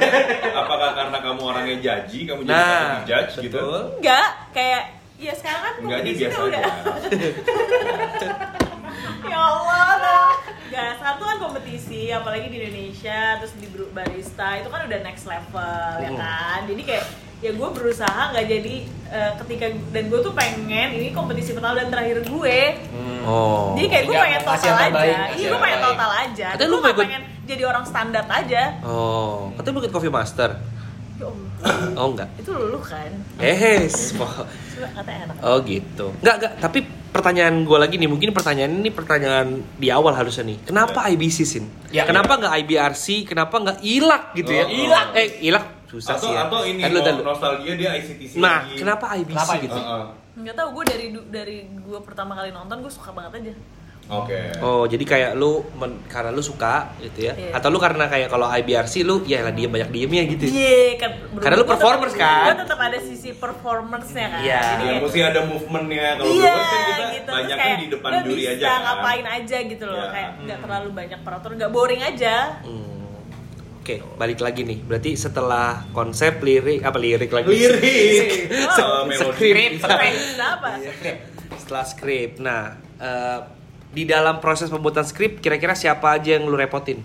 [0.64, 3.80] apakah karena kamu orangnya jaji kamu jadi Nah, dijudge gitu betul.
[4.00, 4.82] Enggak, kayak
[5.20, 6.72] ya sekarang kan enggak kompetisinya biasa udah aja
[9.24, 10.30] ya Allah nah.
[10.68, 15.24] Gak, sekarang tuh kan kompetisi apalagi di Indonesia terus di barista itu kan udah next
[15.24, 16.18] level ya Hmm.
[16.18, 17.04] kan jadi kayak
[17.42, 18.74] ya gue berusaha nggak jadi
[19.10, 22.58] eh, ketika dan gue tuh pengen ini kompetisi pertama dan terakhir gue
[23.22, 23.74] Oh.
[23.76, 26.78] jadi kayak gue pengen mau kasih total aja iya gue pengen total aja gue lu
[26.80, 30.50] pengen jadi orang standar aja Oh, katanya ikut coffee master.
[31.62, 32.28] Ya Oh enggak.
[32.36, 34.44] itu lulu kan Eh, Coba
[34.98, 36.06] katanya enak Oh gitu.
[36.20, 36.78] Enggak, enggak, tapi
[37.12, 39.46] pertanyaan gue lagi nih, mungkin pertanyaan ini pertanyaan
[39.76, 40.58] di awal harusnya nih.
[40.64, 41.64] Kenapa IBC sin?
[41.92, 42.08] Ya.
[42.08, 43.28] kenapa nggak IBRC?
[43.28, 44.64] Kenapa nggak ILAK gitu ya?
[44.64, 44.80] Oh, oh.
[44.80, 46.40] ILAK, eh ILAK susah atau sih ya.
[46.48, 47.22] atau ini lu.
[47.22, 48.80] nostalgia dia ICTC Nah, lagi.
[48.80, 49.76] kenapa IBC Kenapa gitu?
[49.76, 50.04] Heeh.
[50.32, 53.52] nggak tahu gue dari dari gue pertama kali nonton gue suka banget aja
[54.04, 54.58] Oke.
[54.58, 57.32] Oh, jadi kayak lu men- karena lu suka gitu ya?
[57.32, 57.54] Iya.
[57.54, 60.44] Atau lu karena kayak kalau IBRC lu ya lah diem banyak diemnya gitu.
[60.44, 61.10] Iya kan.
[61.38, 62.50] Karena lu performers, kan?
[62.50, 64.40] Gue tetap ada sisi performance-nya kan.
[64.42, 64.60] Iya.
[64.60, 66.08] Jadi Ya, mesti ada movementnya.
[66.14, 67.30] Kalau Iya, gue kan kita gitu.
[67.30, 68.66] Banyak kayak di depan juri bisa aja.
[68.66, 68.80] kan.
[68.82, 69.96] ngapain aja gitu loh.
[69.96, 70.10] Iya.
[70.10, 72.36] Kayak nggak terlalu banyak peraturan, nggak boring aja.
[72.60, 72.90] Hmm.
[73.82, 74.78] Oke, balik lagi nih.
[74.78, 77.48] Berarti setelah konsep lirik apa lirik lagi?
[77.48, 78.28] Lirik.
[78.72, 79.02] Oh.
[79.02, 79.36] Uh, melodi.
[79.42, 80.14] Skrip, skrip.
[80.14, 80.68] Bisa apa?
[81.56, 82.30] Setelah skrip.
[82.38, 82.62] Nah,
[82.96, 83.38] eh,
[83.92, 87.04] di dalam proses pembuatan skrip kira-kira siapa aja yang lu repotin?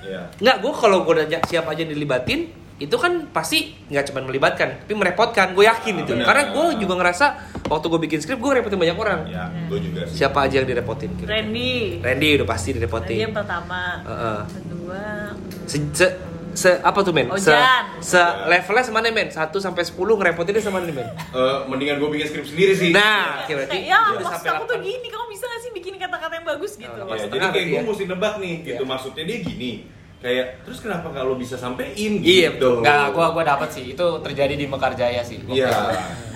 [0.00, 0.30] Iya.
[0.38, 4.80] Nggak, gue kalau gue nanya siapa aja yang dilibatin, itu kan pasti nggak cuma melibatkan,
[4.82, 5.52] tapi merepotkan.
[5.52, 6.16] Gue yakin itu.
[6.16, 6.26] Benar.
[6.26, 7.26] Karena gue juga ngerasa
[7.66, 9.20] waktu gue bikin skrip gue repotin banyak orang.
[9.28, 10.18] Ya, gue juga sih.
[10.18, 11.10] Siapa aja yang direpotin?
[11.14, 11.36] kira-kira?
[11.36, 11.74] Randy.
[12.00, 13.16] Randy udah pasti Randy direpotin.
[13.20, 13.80] yang pertama.
[14.02, 14.40] Heeh.
[14.48, 15.02] Kedua.
[15.30, 16.06] hmm, Se, se,
[16.52, 17.26] se- apa tuh men?
[17.32, 17.84] Se, Ojan.
[17.98, 19.28] se levelnya sama nih men?
[19.28, 21.08] 1 sampai 10 ngerepotinnya sama nih men?
[21.08, 22.90] Eh, mendingan gue bikin skrip sendiri sih.
[22.90, 24.84] Nah, oke berarti ya udah maksud aku tuh 8.
[24.84, 26.98] gini, kamu bisa gak sih bikin kata-kata yang bagus gitu?
[26.98, 27.82] Oh, Ya, jadi kayak gue ya.
[27.82, 28.82] mesti nebak nih, gitu.
[28.82, 29.72] Maksudnya dia gini.
[30.20, 32.28] Kayak, terus kenapa kalau bisa sampein gitu?
[32.28, 32.84] Iya, betul.
[32.84, 33.96] Enggak, gua gua dapat sih.
[33.96, 35.40] Itu terjadi di Mekarjaya sih.
[35.42, 35.72] Iya.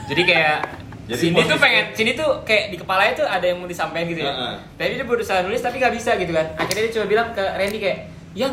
[0.08, 0.56] Jadi kayak
[1.04, 4.24] Jadi sini tuh pengen sini tuh kayak di kepalanya tuh ada yang mau disampaikan gitu
[4.24, 4.32] ya.
[4.32, 4.54] Heeh.
[4.74, 6.56] Tapi dia berusaha nulis tapi nggak bisa gitu kan.
[6.56, 7.98] Akhirnya dia coba bilang ke Randy kayak,
[8.32, 8.52] "Yang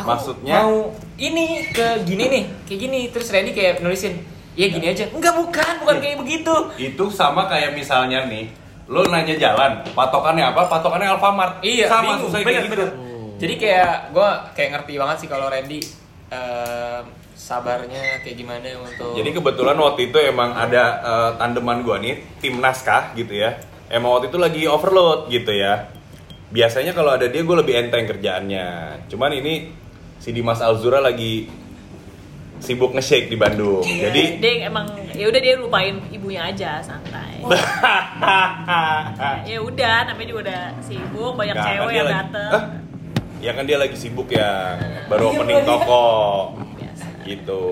[0.00, 0.54] aku Maksudnya?
[0.64, 0.90] mau
[1.20, 4.20] ini ke gini nih, kayak gini." Terus Randy kayak nulisin,
[4.56, 6.54] "Iya gini aja." Enggak bukan, bukan kayak begitu.
[6.80, 8.48] Itu sama kayak misalnya nih,
[8.88, 10.66] lo nanya jalan, patokannya apa?
[10.66, 11.62] Patokannya Alfamart.
[11.62, 12.74] Iya, sama bingung, susah bener, kayak gitu.
[12.74, 12.90] bener.
[13.40, 15.80] Jadi kayak gue kayak ngerti banget sih kalau Randy
[16.28, 22.20] em, sabarnya kayak gimana untuk Jadi kebetulan waktu itu emang ada eh, tandeman gua nih,
[22.38, 23.56] tim naskah gitu ya.
[23.88, 25.88] Emang waktu itu lagi overload gitu ya.
[26.50, 28.66] Biasanya kalau ada dia gue lebih enteng kerjaannya.
[29.10, 29.70] Cuman ini
[30.20, 31.48] si Dimas Alzura lagi
[32.60, 33.80] sibuk nge-shake di Bandung.
[33.80, 37.40] Jadi dia emang ya udah dia lupain ibunya aja santai.
[39.48, 42.52] ya udah, namanya juga udah sibuk, banyak Nggak, kan cewek dia yang dateng.
[43.40, 44.76] Ya kan dia lagi sibuk ya,
[45.08, 46.04] baru opening toko
[46.76, 47.06] Biasa.
[47.24, 47.64] gitu.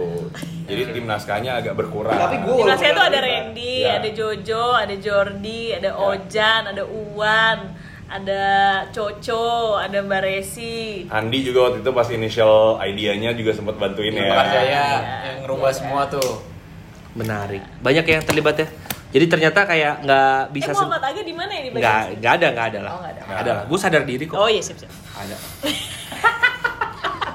[0.65, 2.13] Jadi tim naskahnya agak berkurang.
[2.13, 4.01] Tapi gua- Di kelas saya tuh ada Randy, Ya.
[4.01, 5.97] ada Jojo, ada Jordi, ada Ya.
[5.97, 7.59] Ojan, ada Uwan,
[8.09, 8.43] ada
[8.89, 11.05] Coco, ada Mbak Resi.
[11.07, 14.25] Andi juga waktu itu pas initial idenya juga sempat bantuin ya.
[14.25, 14.87] Mekarjaya Iya.
[15.23, 16.41] yang ngerubah semua tuh.
[17.13, 17.61] Menarik.
[17.79, 18.69] Banyak yang terlibat ya.
[19.09, 22.33] Jadi ternyata kayak nggak bisa eh Muhammad Aga di mana ya di bagian nggak nggak
[22.35, 22.93] ada nggak ada lah.
[22.93, 23.23] Oh, nggak ada.
[23.25, 23.65] Nggak ada lah.
[23.65, 24.37] Gue sadar diri kok.
[24.37, 24.93] Oh iya siap siap.
[25.17, 25.37] Ada.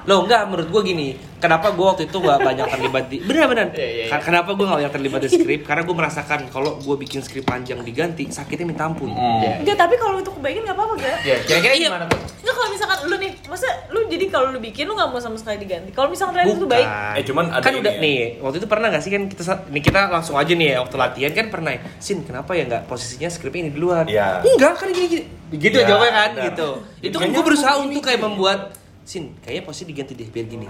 [0.04, 3.84] Loh enggak, menurut gue gini Kenapa gue waktu itu gak banyak terlibat di Bener-bener Iya,
[3.84, 4.06] iya, iya.
[4.08, 7.44] Ka- Kenapa gue gak banyak terlibat di skrip Karena gue merasakan kalau gue bikin skrip
[7.44, 9.60] panjang diganti Sakitnya minta ampun Iya.
[9.60, 11.18] Enggak, tapi kalau itu kebaikan nggak apa-apa gak?
[11.22, 11.88] Ya, kira-kira Iya.
[11.90, 12.20] gimana tuh?
[12.40, 15.36] Enggak kalau misalkan lu nih, masa lu jadi kalau lu bikin lu nggak mau sama
[15.36, 15.90] sekali diganti.
[15.90, 18.00] Kalau misalkan Randy itu baik, Eh, cuman ada kan udah ya.
[18.00, 20.96] nih waktu itu pernah gak sih kan kita nih kita langsung aja nih ya waktu
[20.96, 24.44] latihan kan pernah ya, Sin kenapa ya nggak posisinya skripnya ini duluan Iya.
[24.46, 25.24] enggak kan gini gini
[25.54, 26.70] gitu Iya, jawabnya kan gitu
[27.02, 28.60] itu kan Kayaknya gue berusaha untuk kayak membuat
[29.04, 30.64] Sin, kayaknya posisi diganti deh biar gini.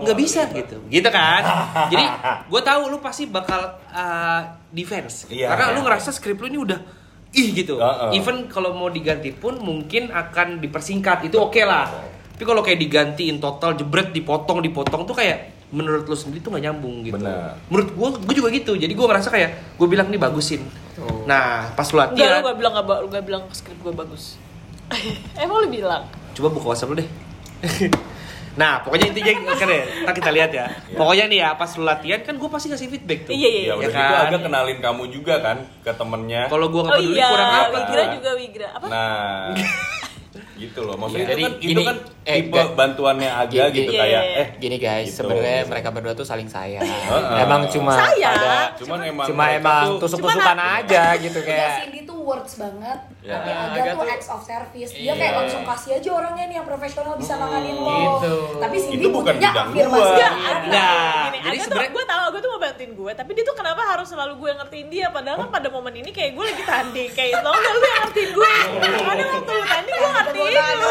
[0.00, 1.42] Nggak bisa gitu, gitu kan?
[1.92, 2.04] Jadi
[2.48, 4.40] gue tahu lu pasti bakal uh,
[4.72, 5.52] defense, Iya.
[5.52, 6.80] karena lu ngerasa skrip lu ini udah
[7.34, 7.76] ih gitu.
[7.76, 8.16] Heeh.
[8.16, 11.92] Even kalau mau diganti pun mungkin akan dipersingkat, itu oke lah.
[12.34, 16.64] Tapi kalau kayak digantiin total jebret dipotong dipotong tuh kayak menurut lu sendiri tuh nggak
[16.70, 17.18] nyambung gitu.
[17.18, 17.58] Benar.
[17.68, 18.72] Menurut gue, gue juga gitu.
[18.78, 20.62] Jadi gue ngerasa kayak gue bilang nih bagusin.
[21.26, 24.38] Nah pas lu enggak lu latihan, gak bilang lu gak bilang skrip gue bagus.
[25.42, 26.06] Emang lu bilang?
[26.34, 27.08] coba buka WhatsApp lu deh.
[28.60, 30.66] nah pokoknya intinya kan ya, ntar kita lihat ya.
[30.94, 33.32] Pokoknya nih ya pas lu latihan kan gue pasti ngasih feedback tuh.
[33.34, 33.60] Iya iya.
[33.60, 33.72] Ya iya.
[33.74, 34.24] udah Ya gitu kan?
[34.30, 36.42] agak kenalin kamu juga kan ke temennya.
[36.46, 37.68] Kalau gue nggak Oh peduli iya, kurang apa?
[37.74, 38.68] Wigra juga Wigra.
[38.78, 38.86] Apa?
[38.86, 39.50] Nah,
[40.54, 40.94] gitu loh.
[40.94, 41.00] Iya.
[41.00, 44.00] Maksudnya itu kan, Jadi itu gini, kan eh, tipe ga- bantuannya Aga Gini, gitu iya,
[44.00, 44.36] kayak iya.
[44.36, 45.16] eh Gini guys, Gitu.
[45.18, 46.82] sebenarnya mereka berdua tuh saling sayang.
[47.36, 48.34] Emang cuma Sayang.
[48.34, 52.98] ada cuman emang cuma emang tuh- tusuk-tusukan aja gitu Kayak kayak Cindy tuh words banget.
[53.20, 53.36] Ya.
[53.36, 54.90] Tapi Agak Aga tuh tuh- acts of service.
[54.92, 55.12] Dia Iya.
[55.14, 57.92] kayak langsung kasih aja orangnya nih yang profesional bisa nanganin lo.
[57.94, 58.34] Gitu.
[58.58, 59.86] Tapi Cindy Itu bukan bidang Iya.
[59.86, 60.64] ada.
[60.64, 64.06] Nah, jadi sebenarnya- gue tahu Aga tuh mau bantuin gue, tapi dia tuh kenapa harus
[64.06, 65.06] selalu gue yang ngertiin dia?
[65.08, 68.30] Padahal kan pada momen ini kayak gue lagi tanding, kayak tau gak lu yang ngertiin
[68.32, 68.52] gue?
[69.04, 70.90] Ada waktu lu tanding gue ngertiin lu.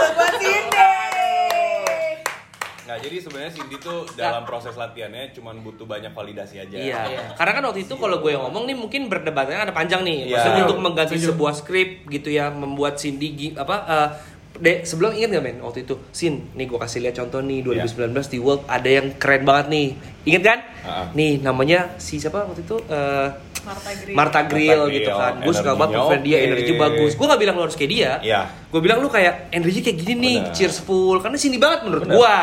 [2.83, 6.73] Nggak, jadi sebenarnya Cindy tuh dalam proses latihannya cuman butuh banyak validasi aja.
[6.73, 7.37] Iya.
[7.37, 10.33] Karena kan waktu itu kalau gue yang ngomong nih mungkin berdebatnya ada panjang nih.
[10.33, 10.41] Iya.
[10.41, 14.09] Maksudnya untuk mengganti sebuah skrip gitu ya, membuat Cindy apa eh,
[14.53, 18.13] Dek, sebelum inget gak men waktu itu Sin, nih gue kasih lihat contoh nih 2019
[18.29, 19.87] di World ada yang keren banget nih
[20.29, 20.59] Ingat kan?
[20.85, 21.05] Ah.
[21.17, 23.27] Nih namanya si siapa waktu itu Eh,
[23.65, 24.13] Marta Grill.
[24.13, 27.41] Marta Grill Marta gitu Grill, kan Gue suka banget prefer dia, energi bagus Gue gak
[27.41, 28.41] bilang lu harus kayak dia Iya.
[28.69, 30.53] Gue bilang lu kayak energi kayak gini nih, Bener.
[30.53, 32.35] cheerful Karena sini banget menurut gue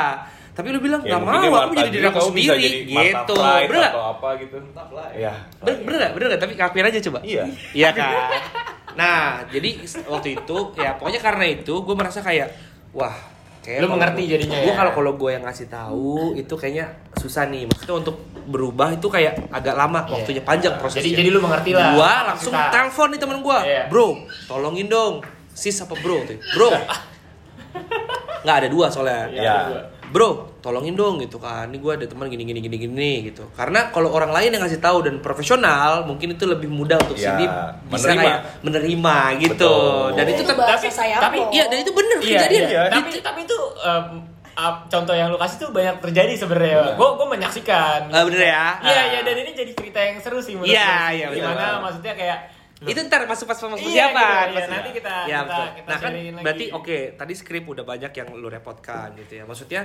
[0.51, 3.93] Tapi lu bilang Ya, gak mau, aku jadi diri aku sendiri Gitu, bener gak?
[3.95, 4.57] atau apa gitu
[5.13, 5.33] Iya
[5.63, 6.13] Bener, bener gak?
[6.15, 6.41] Bener gak?
[6.43, 7.45] Tapi ngakuin aja coba Iya.
[7.73, 8.15] Iya kan?
[8.91, 9.71] Nah, jadi
[10.05, 12.51] waktu itu ya pokoknya karena itu gue merasa kayak
[12.91, 13.15] wah
[13.61, 14.77] kayak Lu mengerti jadinya Gue ya?
[14.77, 17.65] kalau kalau gue yang ngasih tahu itu kayaknya susah nih.
[17.65, 20.13] Maksudnya untuk berubah itu kayak agak lama Iya.
[20.13, 21.07] waktunya panjang prosesnya.
[21.07, 21.95] Jadi- jadi lu mengerti lah.
[21.95, 23.83] Gua langsung Kita- telepon nih temen gue, Iya.
[23.87, 24.09] bro,
[24.45, 25.15] tolongin dong.
[25.53, 26.19] Sis apa bro?
[26.25, 26.35] Tuh.
[26.51, 26.71] Bro,
[28.43, 29.29] nggak ada dua soalnya.
[29.31, 29.57] Iya.
[30.11, 31.71] Bro, tolongin dong gitu kan.
[31.71, 33.47] Ini gue ada teman gini gini gini gini gitu.
[33.53, 37.33] Karena kalau orang lain yang ngasih tahu dan profesional, mungkin itu lebih mudah untuk Ya,
[37.33, 37.47] sini
[37.87, 38.21] bisa menerima.
[38.21, 39.55] kayak menerima gitu.
[39.55, 40.07] Betul.
[40.13, 42.63] Dan itu Itu tapi- tapi- iya dan itu bener Iya, kejadian.
[42.67, 42.83] iya.
[42.85, 43.59] Di- Tapi tapi itu
[44.53, 46.93] ap- contoh yang lu kasih tuh banyak terjadi sebenarnya.
[46.93, 48.11] Gue gue menyaksikan.
[48.11, 48.67] Ah, bener ya?
[48.83, 51.17] Iya iya dan ini jadi cerita yang seru sih menurut Iya, gue.
[51.17, 51.41] iya, betul.
[51.47, 52.39] Gimana maksudnya kayak
[52.83, 54.17] itu ntar masuk pas masuk Iya, persiapan.
[54.17, 55.67] gitu, iya, Pas- nanti kita- ya, kita- betul.
[55.75, 56.31] kita nah kan lagi.
[56.41, 59.83] berarti oke tadi skrip udah banyak yang lu repotkan gitu ya maksudnya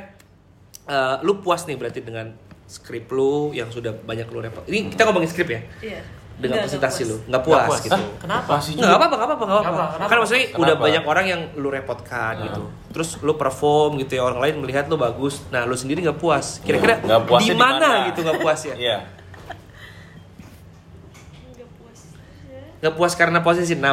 [0.85, 2.31] eh, lu puas nih berarti dengan
[2.63, 5.99] skrip lu yang sudah banyak lu repot ini kita ngomongin skrip ya Iya.
[6.35, 7.27] dengan Nggak, presentasi nggak lu puas.
[7.27, 7.81] nggak puas, Nggak puas.
[7.81, 8.03] gitu Hah?
[8.17, 8.49] Kenapa?
[8.53, 9.65] Masih Nggak apa-apa, nggak apa-apa, nggak apa-apa.
[9.65, 9.93] Kenapa?
[9.93, 10.07] Kenapa?
[10.07, 10.59] Kan maksudnya Kenapa?
[10.61, 12.61] udah banyak orang yang lu repotkan gitu.
[12.91, 15.43] Terus lu perform gitu ya, orang lain melihat lu bagus.
[15.47, 16.59] Nah, lu sendiri nggak puas.
[16.59, 17.89] Kira-kira Nggak puasnya di mana?
[18.07, 18.75] gitu nggak puas ya?
[18.75, 18.97] Iya
[21.49, 21.99] Nggak puas.
[22.77, 23.83] Nggak puas karena posisi 6.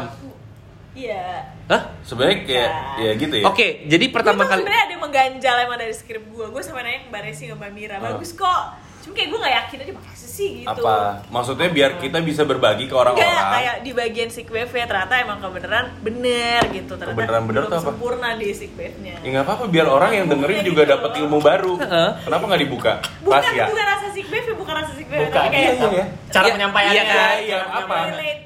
[0.93, 1.49] Iya.
[1.67, 1.83] Hah?
[2.03, 5.91] Sebenarnya kayak ya gitu ya Oke, jadi pertama kali sebenarnya ada yang mengganjal emang dari
[5.91, 8.13] skrip gue gue sampai nanya ke mbak Resi ke mbak Mira Ah.
[8.13, 8.63] bagus kok
[9.03, 11.27] cuma kayak gue gak yakin aja masa sih gitu Apa?
[11.27, 15.91] Maksudnya biar kita bisa berbagi ke Enggak, orang-orang kayak di bagian sikwave ternyata emang kebenaran
[15.99, 17.89] bener gitu ternyata Kebenaran bener belum tuh apa?
[17.89, 21.39] sempurna di sikwave-nya Ya nggak apa-apa biar orang yang dengerin Bukan juga gitu dapat ilmu
[21.41, 21.73] baru.
[21.81, 22.09] Heeh.
[22.23, 22.93] Kenapa nggak dibuka?
[23.19, 23.65] bukan Rahasia.
[23.67, 25.35] bukan rasa sikwave bukan rasa sikwave Bukan.
[25.35, 26.05] tapi kayak Iya, iya.
[26.29, 26.95] cara Iya, penyampaiannya.
[26.95, 27.81] iya cara Iya, apa?
[27.81, 28.37] penyampaiannya.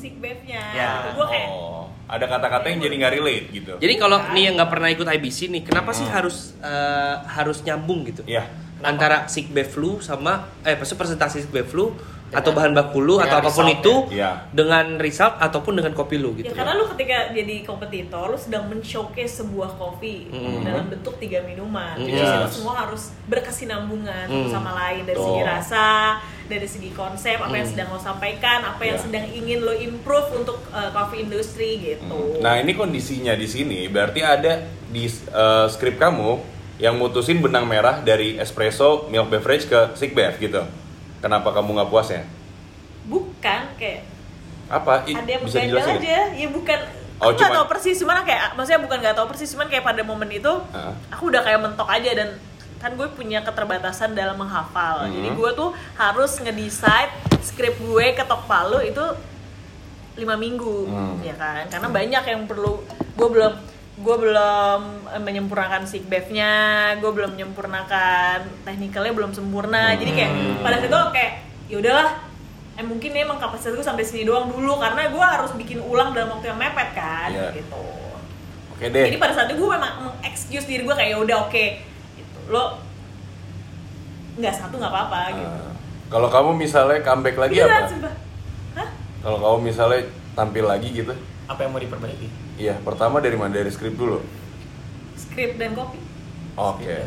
[0.00, 0.88] Sikwave sikwave-nya Ya.
[1.04, 1.08] gitu.
[1.20, 3.72] gue kayak Oh, ada kata-kata yang jadi nggak relate gitu.
[3.76, 8.08] Jadi kalau nih yang nggak pernah ikut IBC nih, kenapa sih harus eh, harus nyambung
[8.08, 8.24] gitu?
[8.24, 8.48] Iya.
[8.80, 11.92] Antara sick flu sama eh maksudnya presentasi sick flu
[12.30, 14.30] atau bahan baku lu dengan atau apa pun result itu ya.
[14.54, 16.46] dengan result ataupun dengan kopi lu gitu.
[16.46, 20.62] Ya karena lu ketika jadi kompetitor lu sedang men-showcase sebuah kopi Mm.
[20.62, 21.98] dalam bentuk tiga minuman.
[21.98, 22.06] Mm.
[22.06, 22.38] Jadi Yes.
[22.38, 24.54] lu semua harus berkesinambungan satu Mm.
[24.54, 25.26] sama lain dari Betul.
[25.26, 25.88] segi rasa,
[26.46, 27.72] dari segi konsep, apa yang Mm.
[27.74, 29.02] sedang lo sampaikan, apa yang Ya.
[29.02, 32.38] sedang ingin lo improve untuk uh, coffee industry gitu.
[32.38, 36.42] Nah ini kondisinya di sini berarti ada di eh, skrip kamu
[36.80, 40.64] yang mutusin benang merah dari espresso milk beverage ke sick bev gitu.
[41.20, 42.24] Kenapa kamu nggak puas ya?
[43.04, 44.02] Bukan kayak
[44.66, 45.04] Apa?
[45.04, 45.96] I- ada yang bisa dijelasin?
[45.98, 46.18] aja.
[46.32, 46.78] Ya bukan
[47.18, 50.00] Oh, aku cuman- tahu persis cuman kayak maksudnya bukan nggak tahu persis cuman kayak pada
[50.00, 50.94] momen itu Heeh.
[51.10, 52.28] aku udah kayak mentok aja dan
[52.78, 55.12] kan gue punya keterbatasan dalam menghafal Hmm.
[55.12, 57.12] jadi gue tuh harus ngedecide
[57.42, 59.04] skrip gue ketok palu itu
[60.16, 61.20] lima minggu Hmm.
[61.20, 63.52] ya kan karena banyak yang perlu gue belum
[64.00, 64.80] gue belum
[65.18, 66.52] menyempurnakan sick nya
[66.96, 70.60] gue belum menyempurnakan teknikalnya belum sempurna jadi kayak Hmm.
[70.60, 71.32] pada saat itu kayak
[71.66, 72.08] ya udahlah
[72.72, 76.32] eh mungkin emang kapasitas gue sampai sini doang dulu karena gue harus bikin ulang dalam
[76.32, 77.52] waktu yang mepet kan Iya.
[77.52, 77.82] gitu
[78.70, 79.04] Oke deh.
[79.06, 81.64] jadi pada saat itu gue memang mengexcuse diri gue kayak ya udah oke
[82.16, 82.38] gitu.
[82.48, 82.80] lo
[84.34, 85.72] nggak satu nggak apa-apa gitu Eh,
[86.08, 88.10] kalau kamu misalnya comeback lagi Iya, apa?
[89.20, 90.00] Kalau kamu misalnya
[90.32, 91.12] tampil lagi gitu?
[91.44, 92.28] Apa yang mau diperbaiki?
[92.60, 93.56] Iya, pertama dari mana?
[93.56, 94.20] Dari skrip dulu.
[95.16, 95.96] Skrip dan kopi.
[96.60, 97.00] Oke.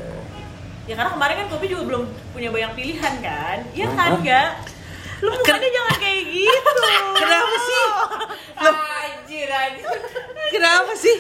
[0.90, 3.58] Ya karena kemarin kan kopi juga belum punya banyak pilihan kan?
[3.78, 3.94] Iya Hah?
[3.94, 4.50] kan enggak?
[5.22, 6.72] Lu mukanya jangan kayak gitu.
[7.22, 7.86] Kenapa sih?
[8.66, 9.86] Anjir anjir.
[10.50, 11.18] kenapa sih?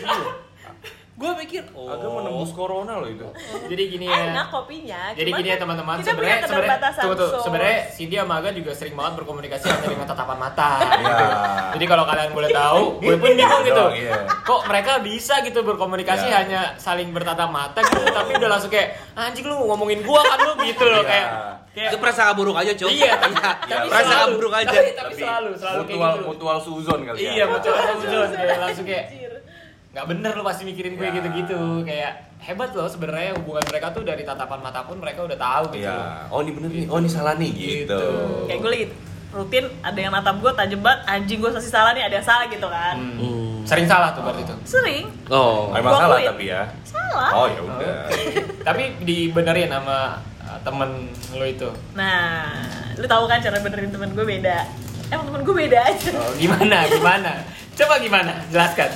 [1.24, 1.88] Gue mikir, oh.
[1.88, 3.24] Agak menembus corona loh itu.
[3.71, 4.36] Jadi gini ya.
[4.36, 5.15] Enak kopinya.
[5.15, 9.65] Jadi gini ya teman-teman, sebenarnya sebenarnya tuh, sebenarnya Cindy sama Aga juga sering banget berkomunikasi
[9.71, 10.71] hanya dengan tatapan mata.
[10.84, 10.99] Iya.
[10.99, 11.26] gitu.
[11.80, 13.86] Jadi kalau kalian boleh tahu, gue pun bingung gitu.
[13.95, 14.19] Iya.
[14.43, 16.36] Kok mereka bisa gitu berkomunikasi Iya.
[16.43, 20.53] hanya saling bertatap mata gitu, tapi udah langsung kayak anjing lu ngomongin gua kan lu
[20.59, 21.07] gitu loh Iya.
[21.07, 21.28] kayak
[21.74, 22.89] kayak Itu prasangka buruk aja, Cok.
[22.91, 23.36] Iya, tapi,
[24.05, 24.34] selalu.
[24.38, 24.69] buruk aja.
[24.78, 26.26] Tapi, tapi selalu, selalu kayak mutual, gitu.
[26.30, 27.32] mutual suzon kali ya.
[27.34, 29.05] Iya, mutual suzon kayak langsung kayak.
[29.94, 31.14] Nggak bener lu pasti mikirin gue Ya.
[31.14, 35.64] gitu-gitu kayak hebat loh sebenarnya hubungan mereka tuh dari tatapan mata pun mereka udah tahu
[35.72, 35.86] gitu.
[35.86, 36.28] Iya.
[36.28, 36.86] Oh ini bener nih.
[36.88, 37.94] Oh ini salah nih gitu.
[37.94, 38.02] Gitu.
[38.44, 38.86] Kayak gue lagi
[39.30, 42.46] rutin ada yang natap gue tajam banget anjing gue pasti salah nih ada yang salah
[42.48, 43.62] gitu kan Hmm.
[43.64, 44.58] Sering salah tuh berarti tuh.
[44.68, 45.70] sering Oh.
[45.72, 46.28] Emang salah akuin.
[46.28, 46.62] tapi ya.
[46.84, 47.96] salah Oh ya udah.
[48.62, 50.89] Tapi dibenerin sama uh, temen
[51.32, 51.70] lo itu.
[51.94, 52.50] nah
[52.94, 54.58] lu tahu kan cara benerin temen gue beda
[55.08, 56.78] emang temen gue beda aja Oh, gimana?
[56.88, 57.32] Gimana?
[57.72, 58.34] Coba gimana?
[58.50, 58.89] Jelaskan.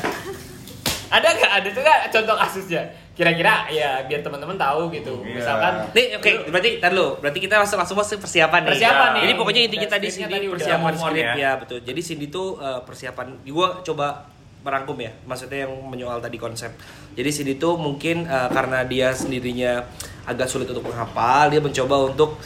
[1.07, 2.83] Ada nggak ada nggak contoh kasusnya
[3.17, 5.33] kira-kira ya biar teman-teman tahu gitu Iya.
[5.41, 7.17] misalkan Nih, oke, berarti tar dulu.
[7.17, 8.71] Berarti kita langsung langsung masuk persiapan nih.
[8.77, 9.21] Persiapan nih.
[9.25, 11.33] Jadi pokoknya intinya tadi Cindy tadi udah persiapan skrip ya.
[11.33, 11.51] ya.
[11.57, 11.79] betul.
[11.81, 14.29] Jadi Cindy tuh eh, persiapan gua coba
[14.61, 15.09] merangkum ya.
[15.25, 16.69] Maksudnya yang menyoal tadi konsep.
[17.17, 19.81] Jadi Cindy tuh mungkin eh, karena dia sendirinya
[20.29, 22.37] agak sulit untuk menghafal, dia mencoba untuk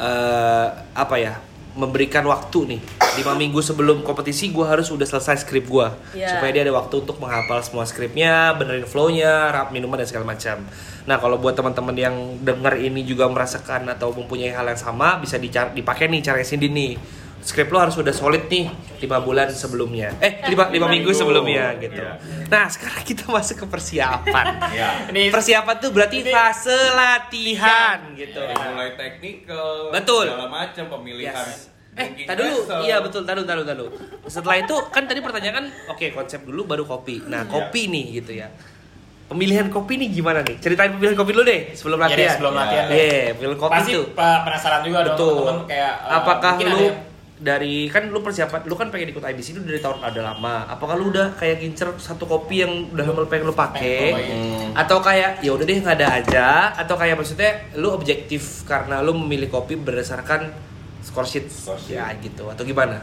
[0.00, 1.36] eh, apa ya?
[1.76, 2.80] Memberikan waktu nih.
[3.16, 6.36] Lima minggu sebelum kompetisi gue harus udah selesai skrip gue Iya.
[6.36, 10.64] supaya dia ada waktu untuk menghafal semua skripnya benerin flownya rap minuman dan segala macam.
[11.04, 15.36] Nah kalau buat teman-teman yang denger ini juga merasakan atau mempunyai hal yang sama bisa
[15.38, 16.92] dipakai nih cara Cindy nih
[17.46, 18.66] skrip lo harus udah solid nih
[18.98, 22.18] lima bulan sebelumnya eh lima, lima minggu sebelumnya gitu Iya.
[22.44, 24.46] nah sekarang kita masuk ke persiapan
[25.08, 30.26] ini persiapan tuh berarti Ini- fase latihan gitu Dari mulai teknikal, Betul.
[30.28, 31.32] segala macam pemilihan.
[31.38, 31.70] Yes.
[31.94, 32.60] Eh, tadi dulu.
[32.82, 33.88] Iya betul, tadi dulu, tadi dulu.
[34.26, 37.24] Setelah itu kan tadi pertanyaan oke konsep dulu baru kopi.
[37.24, 37.48] Nah, Iya.
[37.48, 38.52] kopi nih gitu ya.
[39.26, 40.56] Pemilihan kopi nih gimana nih?
[40.56, 42.32] Ceritain pemilihan kopi dulu deh sebelum Ya deh, latihan.
[42.32, 42.58] sebelum Ya.
[42.60, 42.96] latihan deh.
[42.96, 44.04] Iya, pemilihan kopi pasti tuh.
[44.12, 46.98] pe- penasaran juga dong teman-teman kayak eh, Apakah lu ada yang-
[47.36, 50.64] dari kan lu persiapan lu kan pengen ikut IBC itu dari tahun ada lama.
[50.72, 54.00] Apakah lu udah kayak gincer satu kopi yang udah lama pengen lu pakai?
[54.16, 54.72] Hmm.
[54.72, 56.46] Atau kayak ya udah deh nggak ada aja
[56.80, 60.48] atau kayak maksudnya lu objektif karena lu memilih kopi berdasarkan
[61.04, 62.00] score sheet, Score sheet.
[62.00, 62.98] ya gitu atau gimana?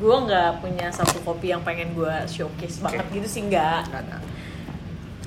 [0.00, 3.86] gue nggak punya satu kopi yang pengen gue showcase banget gitu sih nggak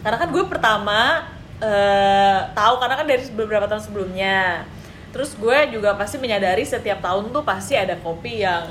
[0.03, 1.23] karena kan gue pertama
[1.63, 4.67] eh, tahu karena kan dari beberapa tahun sebelumnya
[5.13, 8.65] terus gue juga pasti menyadari setiap tahun tuh pasti ada kopi yang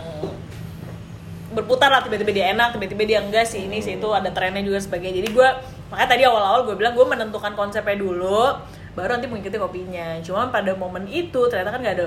[1.53, 4.80] berputar lah tiba-tiba dia enak tiba-tiba dia enggak sih ini sih itu ada trennya juga
[4.82, 5.22] sebagainya.
[5.22, 5.49] Jadi gue
[5.93, 8.57] makanya tadi awal-awal gue bilang gue menentukan konsepnya dulu
[8.93, 10.18] baru nanti mengikuti kopinya.
[10.24, 12.05] Cuma pada momen itu ternyata kan nggak ada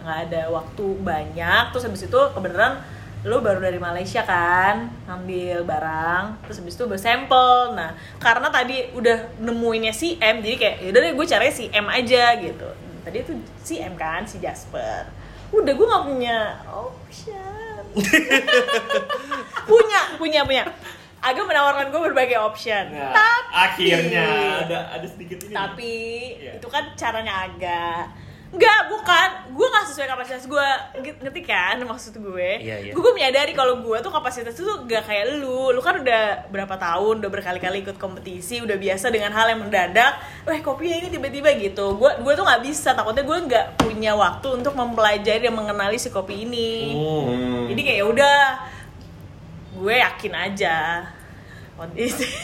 [0.00, 1.64] nggak ada waktu banyak.
[1.74, 2.80] Terus habis itu kebenaran
[3.24, 7.74] lu baru dari Malaysia kan ngambil barang terus habis itu bersampel.
[7.74, 11.90] Nah karena tadi udah nemuinnya si M jadi kayak yaudah deh gue caranya si M
[11.90, 15.04] aja gitu tadi itu si M kan si Jasper.
[15.52, 16.36] Udah gue nggak punya
[16.66, 17.82] option.
[19.64, 20.64] Punya punya punya.
[21.20, 22.92] Agak menawarkan gue berbagai option.
[22.92, 23.16] Nah,
[23.48, 24.26] tapi akhirnya
[24.60, 25.92] ada ada sedikit ini tapi
[26.36, 26.60] Iya.
[26.60, 28.12] itu kan caranya agak
[28.54, 29.28] Enggak, bukan.
[29.50, 30.68] Gue gak sesuai kapasitas gue.
[31.02, 32.50] Ngerti kan maksud gue?
[32.62, 32.92] Iya, iya.
[32.94, 35.74] Gue menyadari kalau gue tuh kapasitas tuh gak kayak lu.
[35.74, 40.22] Lu kan udah berapa tahun, udah berkali-kali ikut kompetisi, udah biasa dengan hal yang mendadak.
[40.46, 41.98] Weh, kopinya ini tiba-tiba gitu.
[41.98, 42.94] Gue gue tuh gak bisa.
[42.94, 46.94] Takutnya gue nggak punya waktu untuk mempelajari dan mengenali si kopi ini.
[46.94, 47.74] Hmm.
[47.74, 48.38] Jadi kayak ya udah,
[49.82, 50.76] gue yakin aja.
[51.74, 52.22] Kondisi.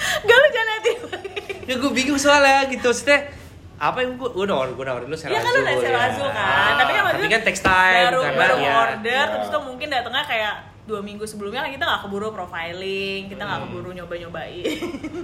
[0.00, 0.98] Gak lu jangan liatin.
[1.68, 3.30] ya gue bingung soalnya gitu maksudnya
[3.80, 6.00] apa yang gue gue nawarin gue nawarin lu Iya kan lu dari ya.
[6.12, 9.58] Azul kan, tapi kan maksudnya kan text time baru, karena baru ya order, terus itu
[9.64, 10.54] mungkin datangnya kayak
[10.84, 14.64] dua minggu sebelumnya kan kita nggak keburu profiling, kita nggak keburu nyoba-nyobain,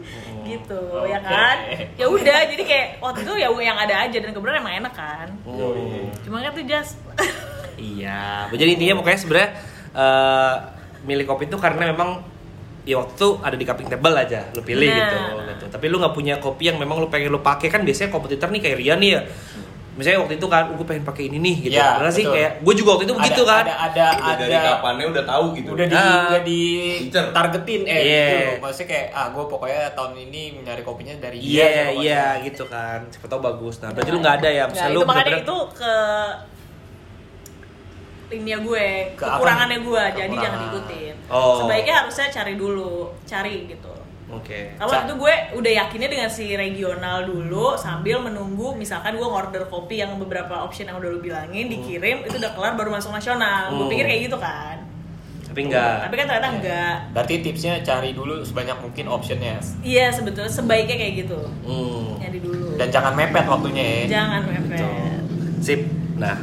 [0.48, 1.28] gitu ya Oke.
[1.28, 1.56] kan?
[2.00, 5.28] Ya udah, jadi kayak waktu itu ya yang ada aja dan kebetulan emang enak kan.
[5.44, 6.08] Hmm.
[6.24, 6.96] Cuma kan tuh just
[7.76, 9.50] iya jadi intinya pokoknya sebenarnya
[9.92, 10.54] eh,
[11.04, 12.24] milih kopi itu karena memang
[12.86, 14.96] ya waktu itu ada di cupping table aja lu pilih Nah.
[14.96, 15.16] gitu,
[15.50, 18.46] gitu tapi lu nggak punya kopi yang memang lu pengen lu pakai kan biasanya kompetitor
[18.48, 19.22] nih kayak Rian nih ya
[19.92, 22.74] misalnya waktu itu kan gue pengen pakai ini nih gitu Iya, karena sih kayak gue
[22.74, 25.68] juga waktu itu begitu ada, kan ada ada Udah ada dari kapannya udah tahu gitu.
[25.72, 26.20] udah di Ah.
[26.28, 26.60] udah di
[27.02, 27.24] Incer.
[27.32, 28.04] targetin eh Iya.
[28.22, 28.56] gitu loh.
[28.62, 32.04] maksudnya kayak ah gue pokoknya tahun ini nyari kopinya dari dia Iya pokoknya.
[32.04, 35.00] iya gitu kan siapa tau bagus nah berarti lu nggak ada ya Nah, misalnya lu
[35.00, 35.94] itu makanya itu ke
[38.28, 40.42] linia gue, Ke kekurangannya gue, jadi Kekurangan.
[40.42, 41.14] jangan diikutin.
[41.28, 41.56] Oh.
[41.60, 42.90] Sebaiknya harusnya cari dulu,
[43.22, 43.92] cari gitu.
[44.26, 49.22] oke Kalau Ca- itu gue udah yakinnya dengan si regional dulu sambil menunggu misalkan gue
[49.24, 53.10] order kopi yang beberapa option yang udah lu bilangin dikirim itu udah kelar baru masuk
[53.10, 53.70] nasional.
[53.70, 53.92] Gue Hmm.
[53.92, 54.76] pikir kayak gitu kan.
[55.46, 56.94] tapi enggak Tapi kan ternyata enggak.
[57.12, 61.38] berarti tipsnya cari dulu sebanyak mungkin optionnya Iya sebetulnya sebaiknya kayak gitu.
[61.62, 62.18] Hmm.
[62.18, 62.66] Nyari dulu.
[62.76, 65.22] dan jangan mepet waktunya ya Jangan mepet.
[65.58, 65.80] Sip.
[66.16, 66.36] Nah,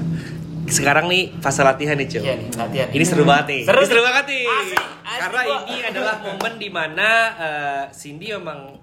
[0.74, 2.22] sekarang nih fase latihan nih, Cuk.
[2.22, 2.88] Iya nih, latihan.
[2.90, 3.62] Ini seru banget nih.
[3.64, 4.46] Seru Ini seru banget nih.
[4.46, 5.58] Asik, asik Karena gua.
[5.64, 8.82] ini adalah momen di mana eh, Cindy memang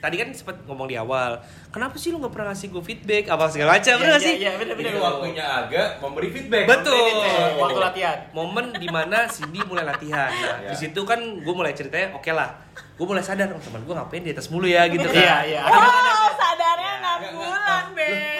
[0.00, 1.36] tadi kan sempat ngomong di awal,
[1.68, 4.24] kenapa sih lu nggak pernah ngasih gue feedback apa segala macam, Iya, bener nggak iya,
[4.26, 4.36] sih?
[4.40, 4.90] iya, bener, bener.
[4.90, 6.64] Ini waktunya agak memberi feedback.
[6.64, 6.96] Betul.
[7.20, 10.32] Eh, waktu latihan Momen di mana Cindy mulai latihan.
[10.32, 10.72] Nah, Iya.
[10.72, 14.24] di situ kan gue mulai ceritanya, oke lah, gue mulai sadar, oh, teman gue ngapain
[14.24, 15.20] di atas mulu ya gitu kan.
[15.20, 15.60] Iya, iya.
[15.62, 18.39] Oh, sadarnya Ya, 6 enggak, bulan, Beb.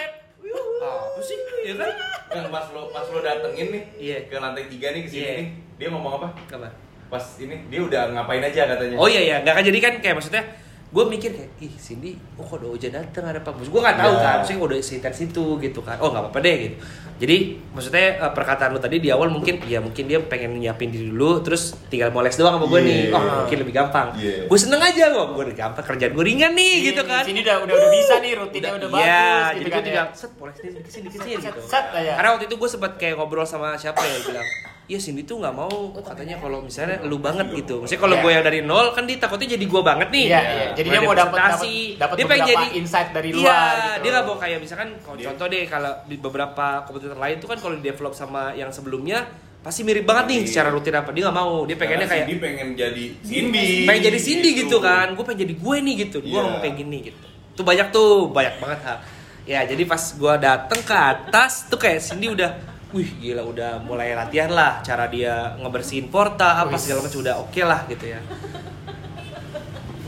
[0.81, 1.37] Apa sih?
[1.61, 1.89] Ya kan?
[2.27, 4.17] Kan pas lo pas lo datengin nih Iya.
[4.25, 5.33] ke lantai tiga nih ke sini Iya.
[5.37, 6.27] nih, dia ngomong apa?
[6.49, 6.69] Apa?
[7.05, 8.95] Pas ini dia udah ngapain aja katanya.
[8.97, 10.43] Oh iya iya, nggak kan jadi kan kayak maksudnya
[10.91, 14.11] gue mikir kayak ih Cindy oh kok udah hujan dateng ada apa gue nggak tahu
[14.11, 14.19] Ya.
[14.21, 16.75] kan maksudnya udah seintens itu gitu kan oh nggak apa-apa deh gitu
[17.17, 17.37] jadi
[17.71, 21.39] maksudnya eh, perkataan lu tadi di awal mungkin ya mungkin dia pengen nyiapin diri dulu
[21.39, 22.87] terus tinggal moles doang sama gue Iya.
[22.89, 24.35] nih oh mungkin lebih gampang Iya.
[24.45, 27.55] gue seneng aja gue gue udah gampang kerjaan gue ringan nih gitu kan Sini udah
[27.61, 29.83] udah udah bisa nih rutinnya udah, Iya, bagus jadi gitu gue kan.
[29.85, 30.13] tinggal ya.
[30.13, 32.11] set moles dikit sini dikit sini gitu Set aja.
[32.13, 34.47] karena waktu itu gue sempat kayak ngobrol sama siapa ya bilang
[34.91, 37.79] Iya Cindy tuh nggak mau katanya kalau misalnya lu banget gitu.
[37.79, 38.23] Maksudnya kalau Iya.
[38.27, 40.25] gue yang dari nol kan dia takutnya jadi gue banget nih.
[40.27, 40.65] Iya, iya.
[40.75, 41.59] Jadi dia Mulai mau dapat dapat
[41.95, 44.01] dapat dia pengen beberapa jadi insight dari Iya, luar gitu.
[44.03, 47.57] dia nggak mau kayak misalkan kalau contoh deh kalau di beberapa kompetitor lain tuh kan
[47.57, 49.19] kalau di develop sama yang sebelumnya
[49.61, 50.47] pasti mirip banget nih Iya.
[50.49, 54.19] secara rutin apa dia nggak mau dia pengennya kayak Cindy pengen jadi Cindy pengen jadi
[54.19, 56.41] Cindy gitu, kan gue pengen jadi gue nih gitu gue Iya.
[56.43, 57.23] mau pengen gini gitu
[57.53, 58.95] tuh banyak tuh banyak banget ha
[59.43, 62.51] ya jadi pas gue dateng ke atas tuh kayak Cindy udah
[62.91, 67.61] wih gila udah mulai latihan lah cara dia ngebersihin porta apa segala macam udah oke
[67.63, 68.19] lah gitu ya.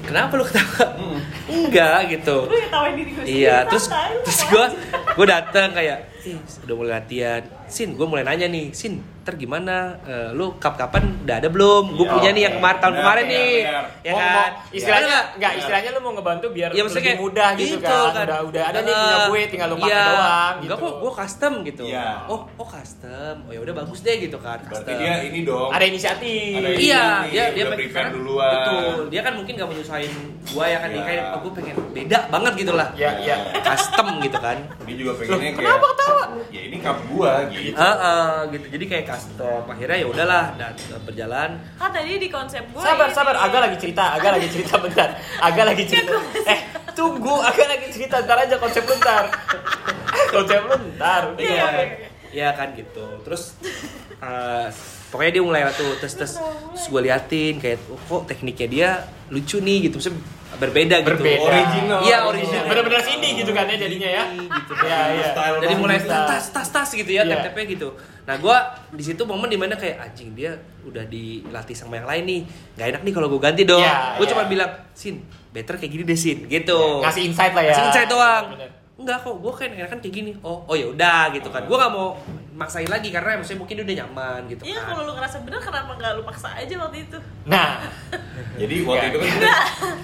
[0.04, 1.00] Kenapa lu ketawa?
[1.48, 2.38] Enggak gitu.
[2.46, 3.88] Gue ketawain diri gue Iya, terus
[4.28, 4.66] terus gue
[5.16, 6.36] gue datang kayak, "Ih,
[6.68, 7.42] udah mulai latihan.
[7.66, 9.98] Sin, gue mulai nanya nih, Sin, ntar gimana?
[10.04, 11.92] Eh, lu kap kapan udah ada belum?
[11.92, 12.60] Gue Iya, punya nih yang oke.
[12.60, 13.52] kemarin tahun kemarin nih,
[14.02, 14.50] ya kan?
[14.70, 17.88] istilahnya Bener enggak istilahnya lu mau ngebantu biar Iya, maksudnya lebih kayak mudah gitu, gitu
[17.88, 18.26] kan.
[18.26, 20.04] Udah udah ada nih punya gue tinggal lu pakai iya.
[20.04, 20.64] doang gitu.
[20.64, 21.84] Enggak kok, gue custom gitu.
[21.88, 22.08] Iya.
[22.28, 23.36] Oh, oh custom.
[23.44, 24.60] Oh ya udah bagus deh gitu kan.
[24.62, 25.02] Berarti Custom.
[25.02, 25.70] dia ini dong.
[25.72, 26.54] Ada inisiatif.
[26.60, 28.52] Ada Iya, ini, dia dia pengen- duluan.
[28.54, 29.02] Betul.
[29.10, 30.12] Dia kan mungkin gak menyusahin
[30.52, 31.08] gua ya kan dia Iya.
[31.08, 32.88] kayak oh, gue pengen beda banget gitu lah.
[32.94, 33.36] Ya, ya.
[33.64, 34.58] Custom gitu kan.
[34.84, 36.24] Dia juga pengennya kayak kenapa ketawa?
[36.52, 37.63] Ya ini cup gua gitu.
[37.72, 38.66] Heeh, gitu.
[38.76, 39.64] Jadi kayak custom.
[39.64, 40.76] Akhirnya ya udahlah dan
[41.08, 41.50] berjalan.
[41.80, 43.16] Kan tadi di konsep gue Sabar, ini.
[43.16, 45.10] sabar, agak lagi cerita, agak lagi cerita bentar.
[45.40, 46.18] Agak lagi cerita.
[46.44, 46.60] Eh,
[46.92, 49.32] tunggu, agak lagi cerita, ntar aja konsep lu ntar.
[50.36, 51.22] konsep lu ntar.
[51.32, 51.40] udah.
[51.40, 52.10] Iya, iya, iya.
[52.34, 53.06] Iya kan gitu.
[53.24, 53.56] Terus
[54.20, 54.68] eh,
[55.14, 56.34] pokoknya dia mulai lah tuh tes tes
[56.90, 58.90] gue liatin kayak oh, kok tekniknya dia
[59.30, 60.02] lucu nih gitu.
[60.02, 60.20] Maksudnya
[60.60, 61.10] berbeda, gitu.
[61.16, 61.46] Berbeda.
[61.50, 62.00] Original.
[62.04, 62.64] Iya, original.
[62.70, 64.24] Bener-bener Cindy gitu kan ya jadinya ya.
[64.34, 64.72] Gitu.
[64.84, 65.26] Iya, iya.
[65.34, 67.40] Style Jadi mulai tas tas tas gitu ya, Iya.
[67.40, 67.90] tap-tapnya gitu.
[68.24, 68.58] Nah, gua
[68.94, 72.42] di situ momen di mana kayak anjing dia udah dilatih sama yang lain nih.
[72.80, 73.84] Gak enak nih kalau gue ganti dong.
[73.84, 74.32] Iya, gue iya.
[74.36, 76.80] cuma bilang, "Sin, better kayak gini deh, Sin." Gitu.
[77.04, 77.72] Ngasih insight lah ya.
[77.76, 78.46] Ngasih insight doang.
[78.56, 78.83] Bener.
[78.94, 80.32] Enggak kok, gue kan enakan kayak gini.
[80.40, 81.66] Oh, oh ya udah gitu kan.
[81.66, 82.14] Gue gak mau
[82.54, 84.94] maksain lagi karena maksudnya mungkin dia udah nyaman gitu Iya kan.
[84.94, 87.18] kalau lu ngerasa bener kenapa nggak lu paksa aja waktu itu?
[87.44, 87.82] Nah,
[88.62, 89.54] Jadi waktu itu kan kita,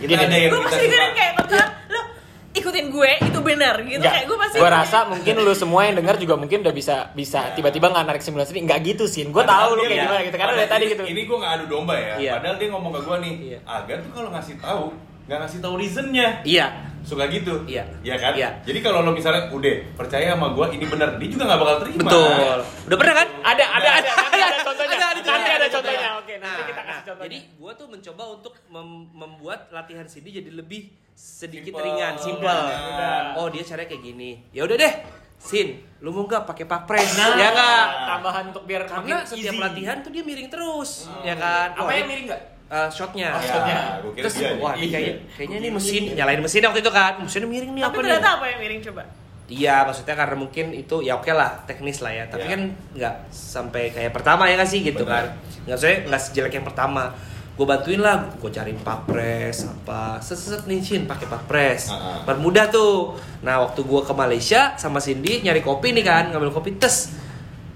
[0.01, 1.09] kita ada yang gue bilang suka.
[1.13, 2.01] kayak kontra, lu
[2.49, 5.95] ikutin gue itu benar gitu Nggak, kayak gue pasti gua rasa mungkin lu semua yang
[5.95, 9.29] dengar juga mungkin udah bisa bisa tiba-tiba nggak narik simulasi ini nggak gitu sih.
[9.29, 11.03] Gue tahu lu kayak gimana gitu karena dari tadi gitu.
[11.05, 12.13] Ini gue gak adu domba ya.
[12.17, 12.31] Iya.
[12.41, 13.59] Padahal dia ngomong ke gue nih, Iya.
[13.63, 14.83] Aga tuh kalau ngasih tahu
[15.29, 16.41] nggak ngasih tahu reasonnya.
[16.41, 16.67] Iya.
[16.99, 17.63] Suka gitu.
[17.63, 17.85] Iya.
[18.01, 18.33] Iya kan?
[18.33, 18.49] Iya.
[18.61, 22.01] Jadi kalau lo misalnya udah percaya sama gue ini benar, dia juga nggak bakal terima.
[22.03, 22.57] Betul.
[22.89, 23.27] Udah pernah kan?
[23.39, 24.89] Ada, ada, ada, nanti ada contohnya.
[24.89, 25.99] Ada, ada Nanti contohnya, ada ada contohnya.
[26.01, 26.09] contohnya.
[26.19, 27.23] Oke, Nah, nanti kita nah, kasih contohnya.
[27.23, 30.81] jadi gue tuh mencoba untuk mem- membuat latihan Cindy jadi lebih
[31.13, 31.85] sedikit Simple.
[31.85, 32.47] ringan, simple.
[32.89, 33.37] Udah.
[33.37, 34.31] Oh dia caranya kayak gini.
[34.49, 34.93] Ya udah deh,
[35.37, 35.67] Sin,
[35.99, 37.15] lu mau nggak pakai papres?
[37.15, 37.83] Nah, ya nggak?
[38.09, 39.61] Tambahan untuk biar Karena setiap easy.
[39.61, 41.75] latihan tuh dia miring terus, ya kan?
[41.75, 42.43] Apa yang miring nggak?
[42.69, 43.29] Eh, shotnya.
[43.31, 43.75] Oh, shotnya.
[43.75, 47.13] Ya, kira Terus, dia wah ini kayak, kayaknya ini mesin, nyalain mesin waktu itu kan,
[47.17, 48.05] mesinnya miring nih Tapi apa nih?
[48.07, 49.03] ternyata apa yang miring coba?
[49.49, 52.23] Iya, maksudnya karena mungkin itu ya oke lah teknis lah ya.
[52.25, 52.51] Tapi Ya.
[52.53, 52.61] kan
[52.93, 55.25] nggak sampai kayak pertama ya nggak sih gitu Benar.
[55.25, 55.25] kan?
[55.65, 57.09] Nggak saya nggak sejelek yang pertama.
[57.57, 61.89] Gue bantuin lah, gue cariin papres apa seset nih Cin pakai papres.
[61.89, 62.19] Ah, ah.
[62.23, 63.17] Permudah tuh.
[63.41, 67.11] Nah waktu gue ke Malaysia sama Cindy nyari kopi nih kan, ngambil kopi tes.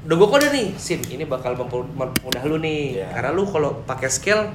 [0.04, 3.00] Udah gue kode nih, Sin ini bakal memper- mempermudah lu nih.
[3.00, 3.08] Iya.
[3.10, 4.52] Karena lu kalau pakai scale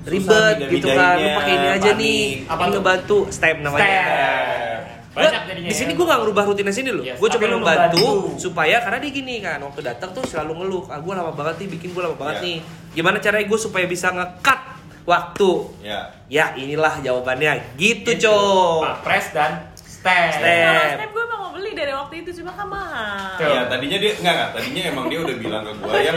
[0.00, 0.10] Susah
[0.56, 2.20] ribet gitu kan, lu pakai ini aja nih.
[2.40, 2.50] panik.
[2.50, 2.72] Apa ini tuh?
[2.74, 3.84] ngebantu step namanya.
[3.84, 4.80] Step.
[5.08, 5.96] Banyak jadinya di sini ya.
[5.98, 7.02] gue nggak ngerubah rutinnya sini loh.
[7.02, 10.82] Yes, gue lu membantu supaya karena dia gini kan waktu datang tuh selalu ngeluh.
[10.86, 12.44] Ah gue lama banget nih bikin gue lama banget Iya.
[12.44, 12.56] nih.
[12.94, 14.60] Gimana caranya gue supaya bisa ngekat
[15.04, 15.50] waktu?
[15.80, 16.00] Ya.
[16.28, 17.74] Ya inilah jawabannya.
[17.74, 18.24] Gitu, Gitu.
[18.24, 18.82] cowok.
[18.84, 20.30] Papres dan step.
[20.32, 20.46] Step.
[20.64, 23.36] Kalau step gue mau beli dari waktu itu cuma kan mahal.
[23.36, 26.16] Iya, tadinya dia enggak enggak, tadinya emang dia udah bilang ke gue yang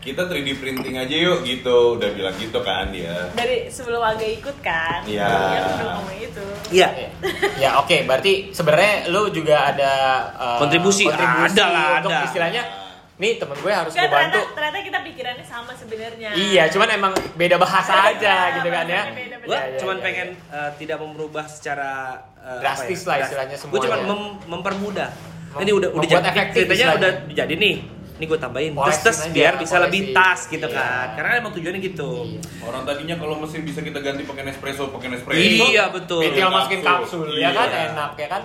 [0.00, 3.28] kita 3D printing aja yuk gitu, udah bilang gitu kan dia.
[3.36, 5.04] Dari sebelum agak ikut kan?
[5.04, 5.28] Iya.
[5.28, 6.44] Dia udah ngomong itu.
[6.72, 6.88] Iya.
[7.62, 9.92] ya oke berarti sebenarnya lu juga ada
[10.32, 11.04] uh, Kontribusi.
[11.10, 12.18] Ada lah, ada.
[12.24, 12.85] istilahnya
[13.16, 16.30] nih temen gue harus Kan gue bantu ternyata, ternyata kita pikirannya sama sebenarnya.
[16.32, 19.02] iya cuman emang beda bahasa aja gitu kan ya.
[19.40, 21.90] Gue Iya, iya, cuman iya, pengen eh, tidak merubah secara
[22.36, 24.12] eh, Drastis lah istilahnya Gue cuma semuanya.
[24.12, 25.08] mem- mempermudah.
[25.50, 27.76] Mem- ini udah udah jadi ceritanya udah jadi nih.
[28.16, 30.76] Ini gue tambahin tes Polesin tes aja, biar bisa lebih tas gitu Iya.
[30.76, 31.06] kan.
[31.14, 32.10] Karena emang tujuannya gitu.
[32.26, 32.40] Iya.
[32.62, 35.40] Orang tadinya kalau mesin bisa kita ganti pakai Nespresso, pakai Nespresso.
[35.66, 36.20] Iya betul.
[36.22, 37.80] tinggal masukin kapsul ya kan Iya.
[37.90, 38.42] enak ya kan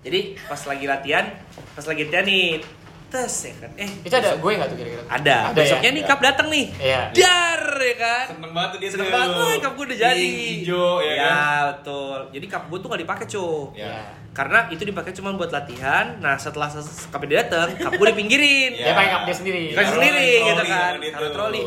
[0.00, 1.26] Jadi pas lagi latihan,
[1.74, 2.62] pas lagi latihan nih
[3.06, 3.70] tes ya kan.
[3.78, 5.36] Eh itu ada gue nggak tuh kira-kira ada.
[5.54, 5.96] Ada Besoknya ya?
[5.96, 6.66] nih cup datang nih.
[6.76, 7.00] Iya.
[7.14, 8.26] Dar ya kan.
[8.34, 9.14] Seneng banget tuh dia Seneng tuh.
[9.14, 10.26] banget, cup gue udah jadi.
[10.26, 11.62] Hijau ya, ya kan.
[11.70, 12.18] betul.
[12.34, 13.78] Jadi cup gue tuh gak dipakai cuy.
[13.78, 13.96] Ya.
[14.36, 16.06] Karena itu dipakai cuma buat latihan.
[16.18, 18.70] Nah setelah cup dia datang, cup gue dipinggirin.
[18.74, 18.90] Ya.
[18.90, 19.64] Dia pakai cup dia sendiri.
[19.72, 20.92] Taruh sendiri di gitu troli, kan.
[21.00, 21.26] itu.
[21.32, 21.62] troli.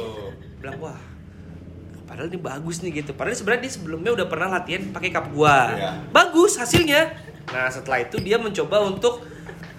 [0.60, 1.00] Bilang wah.
[2.10, 3.14] Padahal ini bagus nih gitu.
[3.14, 5.78] Padahal sebenarnya dia sebelumnya udah pernah latihan pakai cup gua.
[5.78, 5.92] Iya.
[6.10, 7.14] Bagus hasilnya.
[7.54, 9.29] Nah setelah itu dia mencoba untuk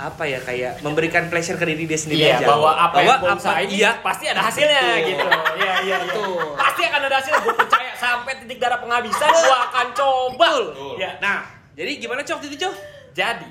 [0.00, 2.46] apa ya kayak memberikan pleasure ke diri dia sendiri Iya, aja.
[2.48, 5.26] bahwa apa yang gue apa ini iya pasti ada hasilnya gitu.
[5.60, 6.56] Iya, iya, betul.
[6.56, 7.40] Pasti akan ada hasilnya.
[7.42, 10.48] Gue percaya sampai titik darah penghabisan gue akan coba.
[10.48, 10.96] Betul.
[10.96, 12.74] Ya, Nah, jadi gimana cok itu cok?
[13.10, 13.44] jadi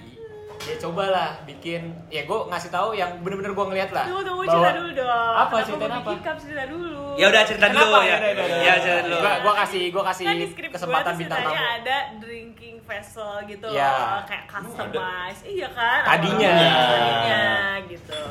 [0.69, 4.71] ya cobalah bikin ya gue ngasih tahu yang bener-bener gue ngeliat lah Tunggu tunggu cerita
[4.71, 5.33] dulu dong.
[5.35, 7.05] apa gua apa cerita dulu.
[7.17, 8.17] Ya udah cerita dulu ya.
[8.17, 8.45] Udah.
[8.59, 9.17] Ya cerita dulu.
[9.17, 11.77] Gua, gua kasih gua kasih kan di skrip kesempatan gue bintang ceritanya tamu.
[11.77, 13.91] ada drinking vessel gitu Ya.
[13.91, 15.41] loh, kayak customize.
[15.43, 15.99] Iya kan?
[16.05, 16.51] Tadinya.
[16.85, 17.43] Tadinya
[17.85, 18.21] gitu.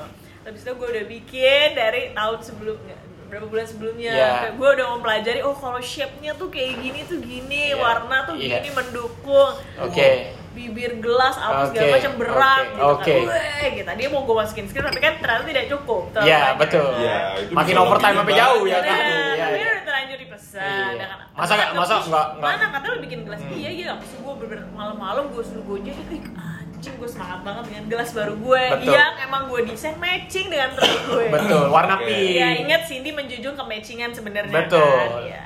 [0.40, 2.96] Habis itu gue udah bikin dari tahun sebelumnya
[3.28, 4.30] berapa bulan sebelumnya Ya.
[4.42, 7.76] Kayak gue udah mempelajari oh kalau shape-nya tuh kayak gini tuh gini Iya.
[7.76, 8.58] warna tuh Iya.
[8.58, 10.32] gini mendukung Oke.
[10.58, 13.14] Bibir gelas apa segala Oke, macam berat oke, gitu oke.
[13.14, 16.54] kan Weh, gitu tadi mau gue masukin skrip tapi kan ternyata tidak cukup Iya, banyak.
[16.58, 16.90] betul.
[16.98, 18.98] Iya, itu Makin overtime sampai jauh ya kan.
[18.98, 19.68] Iya, tapi iya.
[19.68, 20.58] udah terlanjur dipesan.
[20.58, 20.86] Iya.
[20.92, 21.18] ya kan?
[21.32, 23.40] Masa nggak- Kata masa nggak- Mana katanya lu bikin gelas?
[23.46, 27.64] Iya iya, abis itu gue bener malam-malam gue suruh gue jadi, anjing gue semangat banget
[27.66, 28.92] dengan gelas baru gue Betul.
[28.92, 31.24] yang emang gue desain matching dengan truk gue.
[31.28, 32.06] Betul, warna Oke.
[32.06, 32.34] pink.
[32.34, 34.82] Ya ingat Cindy menjunjung ke matchingan sebenarnya Betul.
[34.82, 35.22] kan.
[35.24, 35.42] Ya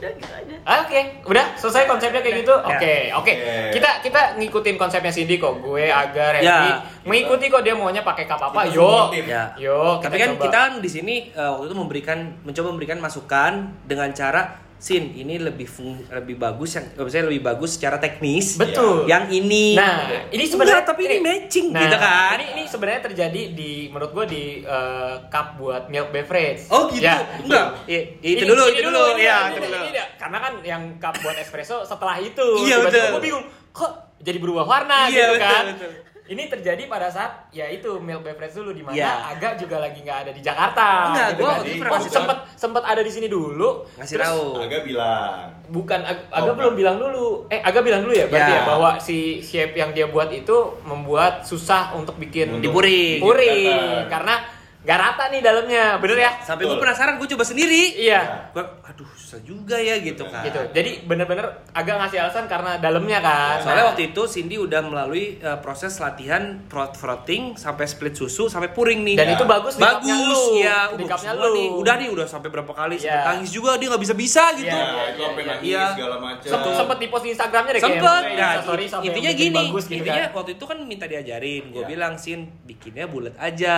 [0.00, 0.54] udah gitu aja.
[0.64, 2.54] Ah, Oke, udah selesai konsepnya kayak gitu.
[2.56, 3.32] Oke, oke.
[3.32, 3.32] Oke.
[3.76, 5.60] Kita kita ngikutin konsepnya Cindy kok.
[5.60, 6.80] Gue agar Ya.
[7.04, 8.64] mengikuti kok dia maunya pakai cup apa.
[8.64, 9.12] Kita Yo.
[9.12, 9.52] Ya.
[9.60, 13.52] Yo, Tapi kan kita di sini eh, waktu itu memberikan mencoba memberikan masukan
[13.84, 18.56] dengan cara Sin, ini lebih fung- lebih bagus yang eh, maksudnya lebih bagus secara teknis.
[18.56, 19.04] Betul.
[19.04, 19.76] Yang ini.
[19.76, 22.34] Nah, ini sebenarnya tapi ini matching Nah, gitu kan.
[22.34, 26.64] Ini ini sebenarnya terjadi di menurut gue di eh, cup buat milk beverage.
[26.66, 27.04] Oh gitu.
[27.04, 27.20] Ya.
[27.38, 27.84] Enggak.
[27.84, 29.02] Itu Ini- dulu, ini itu dulu.
[29.10, 29.76] ini Iya, ini itu ini dulu.
[29.78, 30.06] ini dia.
[30.16, 32.46] Karena kan yang cup buat espresso setelah itu.
[32.58, 33.06] Iya, betul.
[33.12, 35.64] Gue bingung, kok jadi berubah warna Iya, gitu betul, kan.
[35.70, 35.92] betul.
[36.30, 39.34] Ini terjadi pada saat ya itu milk beverage dulu di mana Iya.
[39.34, 41.10] agak juga lagi nggak ada di Jakarta.
[41.10, 41.58] Enggak, gitu gua kan.
[41.58, 43.68] waktu itu Oh, sempet sempet ada di sini dulu.
[43.98, 44.46] Ngasih terus tahu.
[44.62, 45.50] Agak bilang.
[45.66, 47.50] Bukan, ag- Oh, agak belum bilang dulu.
[47.50, 48.56] Eh, agak bilang dulu ya berarti Ya.
[48.56, 50.54] ya bahwa si shape yang dia buat itu
[50.84, 53.18] membuat susah untuk bikin Dipuring.
[53.18, 54.06] puring Kelihatan.
[54.06, 54.34] karena
[54.80, 56.32] nggak rata nih dalamnya, bener ya?
[56.40, 58.00] Sampai gue penasaran, gue coba sendiri.
[58.00, 58.48] Iya.
[58.50, 60.40] Gua, aduh susah juga ya gitu kan.
[60.42, 60.56] Gitu.
[60.72, 63.60] Jadi bener-bener agak ngasih alasan karena dalamnya kan.
[63.60, 68.46] Soalnya Nah, waktu itu Cindy udah melalui uh, proses latihan frot frotting sampai split susu
[68.46, 69.16] sampai puring nih.
[69.16, 70.58] dan itu bagus bagus lu.
[70.58, 71.54] ya, di bagus semua lu.
[71.54, 71.68] nih.
[71.76, 73.04] Udah nih udah sampai berapa kali Iya.
[73.04, 74.64] sempet nangis juga dia nggak bisa bisa gitu.
[74.66, 75.84] Iya, Ya, itu sampai nangis Iya.
[75.92, 76.48] segala macam.
[76.50, 79.96] Sempet, sempet di post Instagramnya deh Sempet, kayak nah, Instastory sampai intinya gini, bagus gitu
[79.98, 80.32] intinya kan.
[80.34, 81.86] waktu itu kan minta diajarin, gue Iya.
[81.86, 83.76] bilang sin bikinnya bulat aja,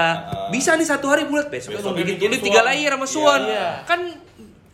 [0.49, 3.84] bisa nih satu hari bulat, bikin bikin tulis tiga layer sama suan, Iya.
[3.88, 4.01] kan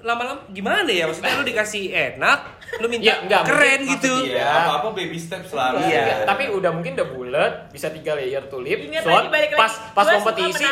[0.03, 1.07] lama-lama gimana ya?
[1.07, 1.85] Maksudnya lu dikasih
[2.19, 5.77] enak, lu minta Iya, enggak, keren mungkin gitu, maksudnya- Iya, apa-apa baby step selalu.
[5.83, 6.01] Iya.
[6.01, 8.79] Iya, tapi udah mungkin udah bulat, bisa tiga layer tulip.
[8.79, 9.55] Lagi, lagi.
[9.55, 10.65] pas pas kompetisi,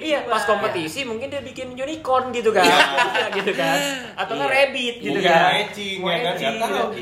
[0.00, 0.32] iya gua.
[0.32, 3.78] pas kompetisi mungkin dia bikin unicorn gitu kan, Iya, gitu kan,
[4.14, 4.58] atau nggak Iya.
[4.60, 6.24] rabbit gitu Mungkin kan, matching, Mau ya kan?
[6.28, 6.54] matching,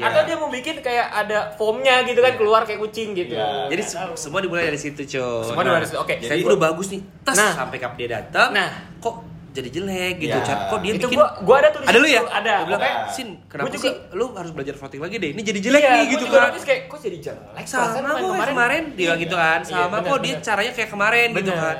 [0.02, 3.32] atau dia mau bikin kayak ada foamnya gitu kan keluar kayak kucing gitu.
[3.32, 3.66] Iya.
[3.68, 5.42] Jadi se- semua dimulai dari situ, coy.
[5.44, 5.98] Semua dimulai dari situ.
[5.98, 6.14] Oke.
[6.18, 7.02] Saya Jadi- udah bagus nih.
[7.24, 7.52] Nah.
[7.56, 8.52] sampai kap dia datang.
[8.52, 8.70] Nah.
[8.98, 10.40] kok jadi jelek gitu, Ya.
[10.40, 10.58] Chan.
[10.66, 12.20] Kok dia itu bikin gua gua ada tuh di Ada lu ya?
[12.24, 12.54] Ada.
[12.56, 15.30] Gua bilang, Pokoknya- "Sin, kenapa Gua juga- sih lu harus belajar floating lagi deh?
[15.30, 17.64] Ini jadi jelek Iya, nih gitu kan." notice kayak kok jadi jelek.
[17.64, 19.12] Sama kok kayak kemarin, dia Iya.
[19.20, 19.60] gitu kan.
[19.60, 20.42] Iya, Sama bener, kok dia bener.
[20.42, 21.60] caranya kayak kemarin gitu Bener.
[21.62, 21.76] kan.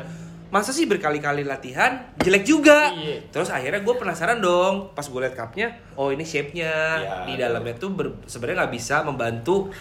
[0.52, 2.92] Masa sih berkali-kali latihan jelek juga.
[2.92, 3.24] Iya.
[3.28, 7.72] Terus akhirnya gue penasaran dong pas gue liat cupnya, oh ini shape-nya Iya, di dalamnya
[7.74, 7.88] tuh
[8.26, 9.72] sebenarnya nggak bisa membantu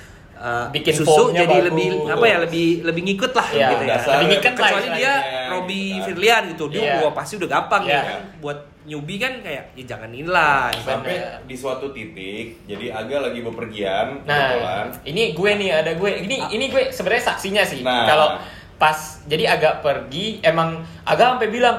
[0.42, 1.66] uh, Bikin susu jadi bagus.
[1.70, 3.90] lebih apa ya lebih lebih ngikut lah Iya, gitu ya.
[3.94, 4.12] dasar.
[4.18, 5.14] Lebih ngikat lah Kecuali dia istilahnya,
[5.48, 6.06] Robby gitu kan.
[6.08, 6.94] Firlian gitu, dia Iya.
[7.00, 7.94] wah pasti udah gampang Iya.
[7.94, 8.02] ya.
[8.38, 10.64] Buat newbie kan kayak ya jangan inilah.
[10.74, 10.88] gitu.
[10.88, 11.16] Sampai
[11.46, 14.86] di suatu titik, jadi agak lagi bepergian, Nah, kebetulan.
[15.06, 16.10] ini gue nih ada gue.
[16.20, 17.80] Ini ini gue sebenarnya saksinya sih.
[17.82, 18.04] Nah.
[18.04, 18.28] Kalau
[18.76, 20.74] pas jadi agak pergi emang
[21.04, 21.78] agak sampai bilang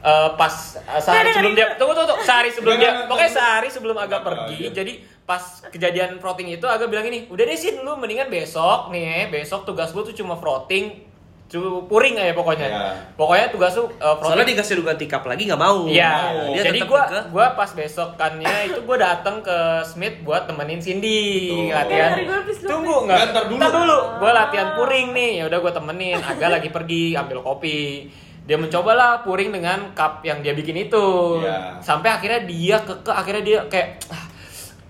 [0.00, 3.32] eh, pas eh, sehari Nggak, sebelum nggak, dia tunggu tunggu tunggu sehari sebelum dia pokoknya
[3.32, 4.70] sehari sebelum agak pergi iya.
[4.72, 4.92] jadi
[5.28, 9.62] pas kejadian frotting itu agak bilang ini udah deh sih lu mendingan besok nih besok
[9.62, 11.06] tugas gue tuh cuma frotting
[11.50, 12.90] cuma puring aja pokoknya Iya.
[13.18, 15.82] pokoknya tugas lu Soalnya frotting dikasih ganti cup lagi nggak mau.
[15.90, 16.54] Iya, Mau.
[16.54, 21.50] Dia jadi gua ke gua pas besokannya itu gua datang ke Smith buat temenin Cindy
[21.50, 21.74] Tuh.
[21.74, 22.22] latihan.
[22.22, 22.30] Lu.
[22.70, 23.34] Tunggu enggak?
[23.34, 23.98] Nggak, ntar dulu.
[24.22, 25.30] Gua latihan puring nih.
[25.42, 26.22] Ya udah gua temenin.
[26.22, 28.06] Agak lagi pergi ambil kopi.
[28.50, 31.38] Dia mencobalah puring dengan cup yang dia bikin itu.
[31.38, 31.78] Iya.
[31.78, 34.26] Sampai akhirnya dia keke akhirnya dia kayak ah,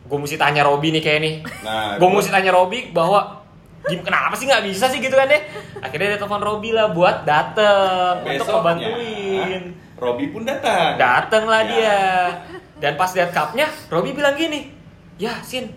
[0.08, 1.34] gue mesti tanya Robi nih kayak nih.
[1.60, 3.36] Nah, gue mesti tanya Robi bahwa
[3.80, 5.40] Gim, kenapa sih nggak bisa sih gitu kan deh?
[5.80, 9.62] Akhirnya dia telepon Robi lah buat dateng untuk besoknya, ngebantuin.
[9.96, 11.00] Robby pun datang.
[11.00, 11.68] Dateng lah Ya.
[11.68, 11.98] dia.
[12.76, 14.68] Dan pas lihat cupnya, Robi bilang gini,
[15.16, 15.68] ya Sin,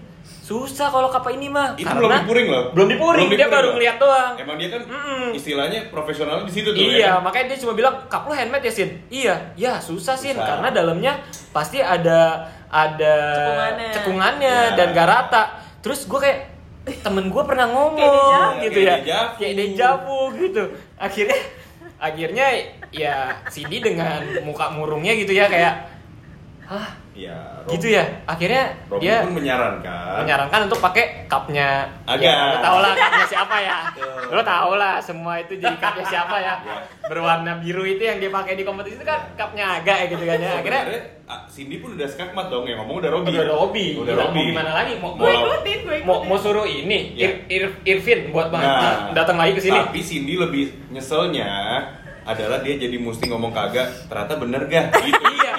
[0.44, 2.64] susah kalau cup ini mah Itu belum dipuring loh.
[2.76, 3.74] belum dipuring, dia baru loh.
[3.74, 5.32] ngeliat doang Emang dia kan Mm-mm.
[5.32, 6.84] istilahnya profesional di situ tuh.
[6.84, 7.24] Iya, ya kan?
[7.24, 10.44] makanya dia cuma bilang, "Cup lu handmade ya, Sin?" Iya, ya susah, Sin, Susah.
[10.46, 11.14] karena dalamnya
[11.50, 13.90] pasti ada ada Cekungannya.
[13.94, 14.76] cekungannya Ya.
[14.76, 15.44] dan gak rata.
[15.80, 16.40] Terus gue kayak
[16.84, 19.32] "Eh, temen gue pernah ngomong Kayak gitu ya, Kayak dejavu.
[19.40, 20.64] kayak dejavu gitu.
[20.98, 21.40] Akhirnya
[21.98, 22.46] akhirnya
[22.92, 23.16] ya
[23.48, 25.93] Cindy dengan muka murungnya gitu ya kayak
[26.74, 27.38] hah Iya.
[27.62, 30.18] Rob- gitu ya akhirnya Robby dia pun menyarankan.
[30.20, 32.26] menyarankan untuk pakai cupnya Aga.
[32.26, 34.34] ya, lo tau lah cupnya siapa ya Betul.
[34.34, 36.82] lo tau lah semua itu jadi cupnya siapa ya Ya.
[37.06, 40.38] berwarna biru itu yang dia pakai di kompetisi itu kan cupnya agak ya gitu kan
[40.40, 40.84] ya akhirnya
[41.24, 43.30] ah, Cindy pun udah skakmat dong yang ngomong udah Robby.
[43.30, 43.52] udah ya?
[43.54, 47.14] Robby Udah mau gimana lagi mau gue mau, ikutin gue ikutin mau, mau suruh ini
[47.14, 47.30] Ya.
[47.30, 51.50] Ir, Ir- Irvin buat banget Nah, datang lagi ke sini Tapi Cindy lebih nyeselnya
[52.24, 54.86] adalah dia jadi mesti ngomong kagak ternyata bener gak?
[55.04, 55.24] Gitu.
[55.34, 55.52] iya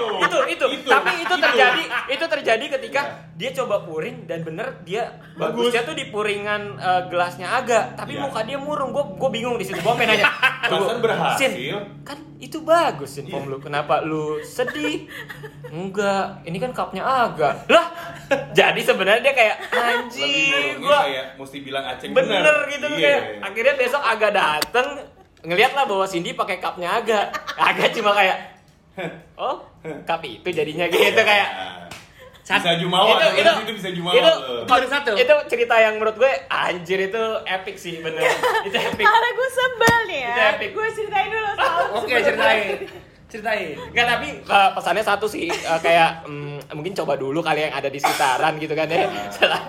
[0.46, 3.12] itu, itu tapi itu terjadi itu terjadi ketika Iya.
[3.34, 5.70] dia coba puring dan bener dia Bagus.
[5.70, 8.22] bagusnya tuh di puringan eh, gelasnya agak tapi Iya.
[8.22, 8.90] muka dia murung.
[8.90, 10.30] Gue gue bingung di situ gue pengen nanya
[10.64, 11.50] Perasaan berhasil.
[11.50, 11.52] Sin,
[12.02, 13.32] kan itu bagus Sin Iya.
[13.32, 13.58] form lu.
[13.58, 15.10] Kenapa lu sedih?
[15.68, 17.86] Enggak ini kan cupnya agak lah
[18.52, 22.96] jadi sebenarnya dia kayak anjing gua kayak mesti bilang aceng bener, bener, gitu Iya.
[22.96, 23.20] kayak.
[23.42, 24.88] Akhirnya besok agak dateng
[25.44, 28.38] ngeliat lah bahwa Cindy pakai cupnya agak agak cuma kayak
[29.36, 29.60] oh
[30.08, 31.48] cup itu jadinya gitu kayak
[32.44, 34.60] bisa jumawa itu, itu, itu, bisa jumawa itu, tuh.
[34.68, 35.10] Itu satu.
[35.16, 38.20] itu cerita yang menurut gue anjir itu epic sih bener
[38.68, 40.68] itu epic karena gue sebel nih ya Itu epic.
[40.76, 42.68] gue ceritain dulu soal Oke, sebelum- ceritain.
[43.32, 43.74] Ceritain.
[43.90, 47.88] Enggak tapi uh, pesannya satu sih uh, kayak mm, mungkin coba dulu kali yang ada
[47.88, 49.08] di sekitaran gitu kan ya.
[49.40, 49.64] Salah.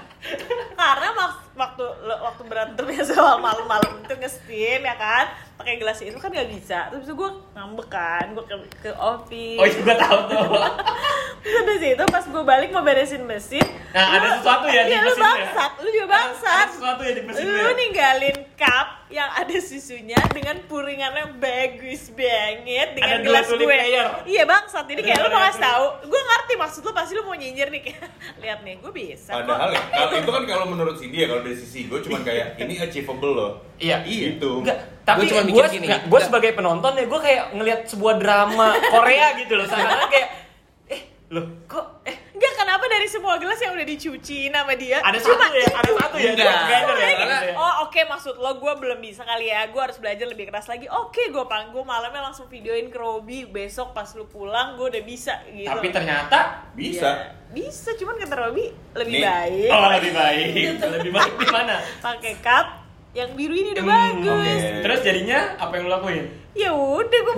[0.76, 1.10] karena
[1.56, 5.26] waktu waktu berantem ya soal malam-malam itu nge-steam ya kan
[5.56, 9.68] pakai gelas itu kan gak bisa terus gue ngambek kan gue ke, ke office Oh
[9.70, 10.44] juga tahu tuh.
[11.46, 14.92] terus habis itu pas gue balik mau beresin mesin Nah, ada lu- sesuatu ya di
[14.92, 15.24] iya, lu mesinnya.
[15.26, 17.54] bangsat lu juga bangsat Ada sesuatu ya di mesinnya.
[17.56, 24.08] lu ninggalin cup yang ada susunya dengan puringannya bagus banget dengan Ada gelas gue layer.
[24.26, 27.24] iya bangsat jadi kayak lu Ada mau ngasih tahu gue ngerti maksud lu pasti lu
[27.24, 28.02] mau nyinyir nih kayak
[28.44, 31.42] lihat nih gue bisa kok." Padahal ya, kalau itu kan kalau menurut Cindy ya kalau
[31.42, 33.52] dari sisi gue cuman kayak ini achievable loh.
[33.76, 33.98] Iya.
[34.04, 34.62] Itu.
[34.62, 38.14] Enggak, tapi Gua cuma gue mikir gini, gue sebagai penonton ya gue kayak ngelihat sebuah
[38.16, 39.66] drama Korea gitu loh.
[39.66, 40.30] Seakan-akan kayak
[40.88, 45.16] eh loh kok eh Enggak kenapa dari semua gelas yang udah dicuci nama dia ada
[45.16, 46.52] cuma satu ya, ada satu ya, Enggak.
[46.68, 47.10] ya.
[47.16, 47.54] Gitu ya.
[47.56, 50.84] Oh oke maksud lo gue belum bisa kali ya Gue harus belajar lebih keras lagi
[50.86, 55.40] Oke gue panggung malamnya langsung videoin ke Robi Besok pas lu pulang gue udah bisa
[55.48, 57.08] gitu Tapi ternyata Bisa.
[57.08, 57.16] Ya,
[57.50, 59.24] Bisa cuman kata Robi Lebih Nih.
[59.24, 60.46] baik oh lebih baik,
[60.78, 61.76] lebih baik di mana?
[61.98, 62.68] pakai cup
[63.16, 64.28] yang biru ini udah Hmm, bagus
[64.60, 64.82] oke.
[64.84, 66.26] Terus jadinya apa yang lo lakuin?
[66.52, 67.36] Ya udah gue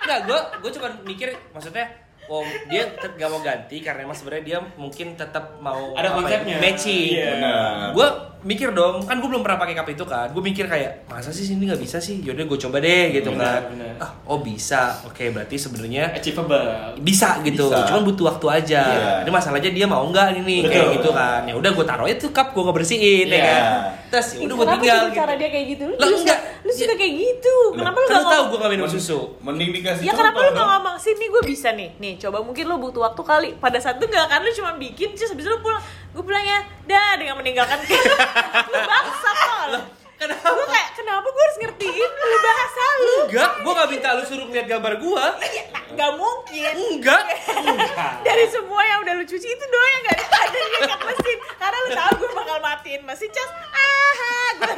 [0.00, 1.86] Enggak, gue gue cuma mikir maksudnya
[2.24, 6.14] Oh, dia tetap gak mau ganti karena emang sebenarnya dia mungkin tetap mau Ada ya,
[6.14, 6.56] konsepnya.
[6.62, 7.10] matching.
[7.10, 7.26] Iya.
[7.34, 7.90] Benar.
[7.90, 8.08] Gue
[8.42, 10.28] mikir dong, kan gue belum pernah pakai cup itu kan.
[10.28, 12.20] Gue mikir kayak masa sih sini nggak bisa sih?
[12.20, 13.62] Yaudah gue coba deh gitu Benar, kan.
[13.70, 13.92] benar.
[13.98, 14.96] Ah, oh bisa.
[15.04, 16.96] Oke, berarti sebenarnya Achievable.
[16.98, 17.68] bisa gitu.
[17.68, 17.84] Bisa.
[17.86, 18.82] Cuman butuh waktu aja.
[18.82, 19.12] Iya.
[19.22, 20.72] Ini masalahnya dia mau nggak ini nih Betul.
[20.72, 21.40] kayak gitu kan.
[21.42, 23.44] Ya udah gue taruh itu cup gue ngebersihin ya Iya.
[23.44, 23.72] kan.
[24.10, 25.00] Terus ya udah gue tinggal.
[25.02, 25.38] sih cara gitu.
[25.38, 25.84] dia kayak gitu?
[25.86, 26.40] Lu Lah, suka, enggak.
[26.60, 29.18] lu suka kayak gitu Kenapa lu Kan gak lu tahu gue gak minum susu.
[29.38, 30.70] Mending dikasih Ya kenapa lu contoh gak dong.
[30.76, 34.06] ngomong sini gue bisa nih Nih coba mungkin lu butuh waktu kali Pada saat itu
[34.06, 35.78] gak kan lu cuma bikin Terus habis itu lu pulang
[36.10, 37.78] Gue pulang ya Dah dengan meninggalkan
[38.70, 39.38] Lu bangsat
[39.70, 39.84] loh
[40.20, 40.52] Kenapa?
[40.52, 44.44] Gue kayak kenapa gue harus ngertiin lu bahasa lu Enggak, gue gak minta lu suruh
[44.52, 45.24] ngeliat gambar gue.
[45.32, 47.24] Nah, Gak mungkin Enggak.
[47.56, 48.12] Enggak.
[48.28, 51.78] Dari semua yang udah lu cuci itu doang yang gak ada di dekat mesin Karena
[51.80, 54.72] lu tahu gue bakal matiin mesin Cas Aha Gue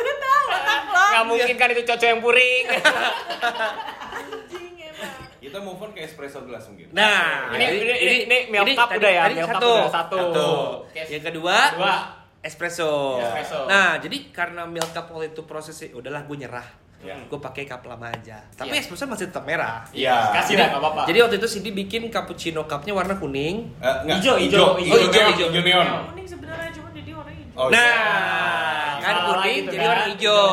[0.00, 2.64] Gue tahu otak lo Gak mungkin kan itu cocok yang puring.
[5.44, 6.88] Kita move on ke espresso glass mungkin.
[6.90, 9.70] Nah, Ini- ini- ini- ini milk cup tadi- udah ya, tadi milk cup satu.
[9.70, 10.22] udah satu.
[10.82, 11.00] Oke.
[11.06, 11.94] Yang kedua, Dua.
[12.40, 12.90] espresso.
[13.18, 13.58] Espresso.
[13.64, 16.68] Nah, jadi karena milk cup waktu itu prosesnya udahlah gue nyerah.
[17.00, 17.20] Ya.
[17.20, 18.40] Gue pakai cup lama aja.
[18.50, 18.80] Tapi Iya.
[18.80, 19.84] espresso masih tetap merah.
[19.92, 20.32] Iya.
[20.32, 21.04] Kasih lah, apa-apa.
[21.04, 23.76] Jadi waktu itu Cindy bikin cappuccino cupnya warna kuning.
[23.76, 24.16] Eh, enggak.
[24.18, 25.48] Hijau, hijau, hijau, hijau, hijau, hijau.
[25.52, 25.86] hijau neon.
[26.08, 26.83] Kuning sebenarnya cuma jadi warna hijau
[27.54, 28.98] Oh, nah, iya.
[28.98, 29.88] kan Salah kuning gitu jadi kan.
[29.88, 30.44] warna hijau.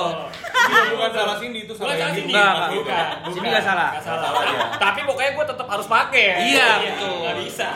[0.61, 2.19] Itu bukan salah Cindy, itu salah Bukan yang salah ini.
[2.21, 2.33] Cindy.
[2.35, 2.69] Enggak.
[2.71, 3.49] Bukan, Cindy bukan.
[3.49, 3.89] nggak salah.
[3.89, 4.21] Nggak salah.
[4.27, 4.61] Salah, ya.
[4.77, 6.27] Tapi pokoknya gue tetap harus pakai.
[6.47, 7.15] Iya, betul.
[7.23, 7.67] Gak bisa.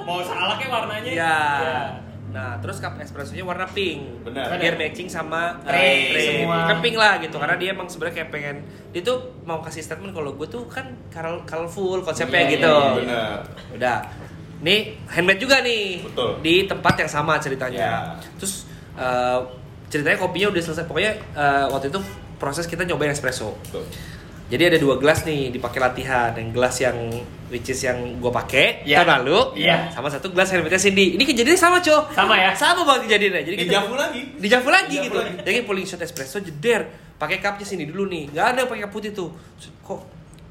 [0.00, 1.10] Mau salah kayak warnanya.
[1.10, 1.36] Iya.
[1.58, 1.80] Iya.
[2.28, 4.22] Nah, terus cup espressonya warna pink.
[4.22, 4.52] Benar.
[4.54, 6.26] Biar matching sama Tray eh, tray.
[6.38, 6.68] semua.
[6.68, 7.34] Kan pink lah gitu.
[7.34, 8.56] Karena dia emang sebenarnya kayak pengen
[8.88, 12.68] dia tuh mau kasih statement kalau gue tuh kan color- colorful konsepnya Iya, gitu.
[12.70, 13.36] iya, Benar.
[13.74, 13.98] Udah.
[14.58, 16.02] Nih handmade juga nih.
[16.02, 16.30] Betul.
[16.42, 17.78] Di tempat yang sama ceritanya.
[17.78, 17.98] Ya.
[18.36, 19.38] Terus eh,
[19.88, 20.84] ceritanya kopinya udah selesai.
[20.84, 22.00] Pokoknya eh, waktu itu
[22.36, 23.54] proses kita nyobain espresso.
[23.64, 23.86] Betul.
[24.48, 26.32] Jadi ada dua gelas nih dipakai latihan.
[26.32, 26.96] Yang gelas yang
[27.52, 29.04] which is yang gue pakai Iya.
[29.04, 29.92] tahun lalu, Iya.
[29.92, 31.16] sama satu gelas helmetnya Cindy.
[31.16, 32.08] Ini kejadiannya sama cow.
[32.12, 32.56] Sama ya?
[32.56, 33.42] Sama banget kejadiannya.
[33.44, 34.20] Jadi Di kita Javu lagi.
[34.40, 35.16] di Javu lagi gitu.
[35.16, 35.36] lagi.
[35.44, 38.32] Jadi pulling shot espresso jeder, pakai cupnya sini dulu nih.
[38.32, 39.28] Gak ada pakai cup putih tuh.
[39.84, 40.00] Kok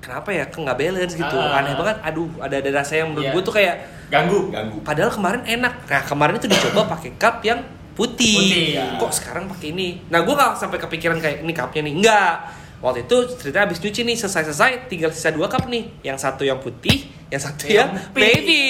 [0.07, 0.47] kenapa ya?
[0.47, 1.35] Kok nggak balance gitu.
[1.35, 1.59] Ah.
[1.59, 1.97] Aneh banget.
[2.07, 3.33] Aduh, ada ada rasa yang menurut Iya.
[3.35, 3.75] gue tuh kayak
[4.07, 4.39] Ganggu.
[4.47, 4.79] Ganggu.
[4.87, 5.83] Padahal kemarin enak.
[5.83, 7.59] Nah kemarin itu dicoba pakai cup yang
[7.91, 8.39] putih.
[8.39, 8.95] Putih, ya.
[8.95, 9.99] Kok sekarang pakai ini?
[10.07, 11.93] Nah gue nggak sampai kepikiran kayak ini cupnya nih.
[11.99, 12.35] Enggak.
[12.77, 15.91] Waktu itu cerita habis nyuci nih selesai-selesai tinggal sisa dua cup nih.
[16.07, 18.63] Yang satu yang putih, yang satu yang, Yang baby.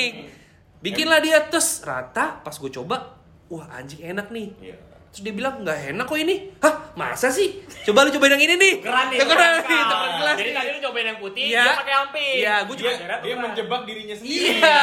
[0.81, 2.39] Bikinlah dia terus rata.
[2.41, 3.19] Pas gue coba,
[3.51, 4.47] wah anjing enak nih.
[4.63, 4.86] Iya.
[5.17, 6.35] Terus dia bilang nggak enak kok ini.
[6.61, 7.57] Hah masa sih?
[7.89, 8.73] Coba lu cobain yang ini nih.
[8.85, 9.17] Tukeran nih.
[9.17, 9.81] Tukeran nih.
[9.81, 10.11] tukeran.
[10.13, 11.63] gelas Jadi tadi lu cobain yang putih, Iya.
[11.65, 12.35] dia pakai amping.
[12.37, 12.91] Iya, gue juga.
[12.93, 14.61] Dia, dia menjebak dirinya sendiri.
[14.61, 14.81] Iya.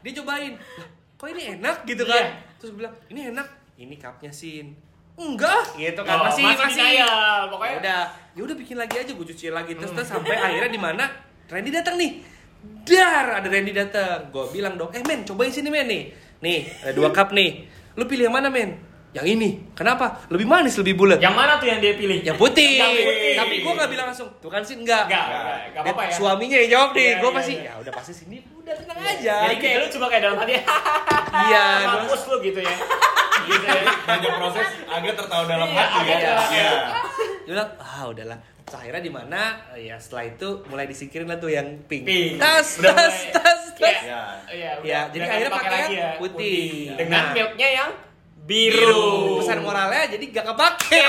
[0.00, 0.52] Dia cobain.
[1.20, 2.24] Kok ini enak gitu kan?
[2.24, 2.56] Iya.
[2.56, 3.46] Terus bilang, "Ini enak.
[3.76, 4.66] Ini cupnya Sin."
[5.20, 6.16] Enggak, gitu kan.
[6.16, 6.80] Oh, masih masih masih.
[6.80, 7.68] denial, pokoknya.
[7.68, 8.00] Ya udah,
[8.32, 11.04] ya udah bikin lagi aja gue cuci lagi terus terus sampai akhirnya di mana
[11.52, 12.24] Randy datang nih.
[12.88, 14.32] Dar, ada Randy datang.
[14.32, 16.02] Gue bilang dong, "Eh, men, cobain sini, men nih.
[16.40, 17.68] Nih, ada dua cup nih.
[18.00, 19.48] Lu pilih yang mana, men?" Yang ini.
[19.72, 20.22] Kenapa?
[20.28, 21.18] Lebih manis, lebih bulat.
[21.18, 22.22] Yang mana tuh yang dia pilih?
[22.22, 22.78] Yang putih.
[22.78, 23.34] Yang putih.
[23.34, 25.10] Tapi gue gak bilang langsung, tuh kan sih enggak.
[25.10, 26.12] Enggak, enggak, enggak apa-apa ya.
[26.12, 27.64] Suaminya yang jawab nih, Iya, gue iya, pasti, iya.
[27.64, 29.34] ya udah pasti sini, udah tenang aja.
[29.44, 30.52] Jadi kayak lu cuma kayak dalam hati,
[31.50, 32.74] Iya, gua- mampus lu gitu ya.
[33.42, 33.82] gitu ya.
[34.04, 36.16] Banyak proses agak tertawa dalam hati ya.
[36.46, 36.70] Iya.
[37.40, 38.38] Dia bilang, ah udahlah.
[38.70, 39.42] Akhirnya di mana?
[39.74, 42.06] Ya setelah itu mulai disingkirin lah tuh yang pink.
[42.06, 42.38] Pink.
[42.38, 43.82] Tas, Udah tas, mulai- tas, tas.
[43.82, 43.98] Iya.
[44.06, 44.22] Ya.
[44.46, 46.62] Iya, udah- Ya, jadi akhirnya nggak pakai yang putih.
[46.94, 47.34] Dengan Nah.
[47.34, 47.90] milknya yang
[48.40, 48.80] Biru.
[48.80, 49.04] biru.
[49.40, 51.02] Pesan moralnya jadi gak kepake.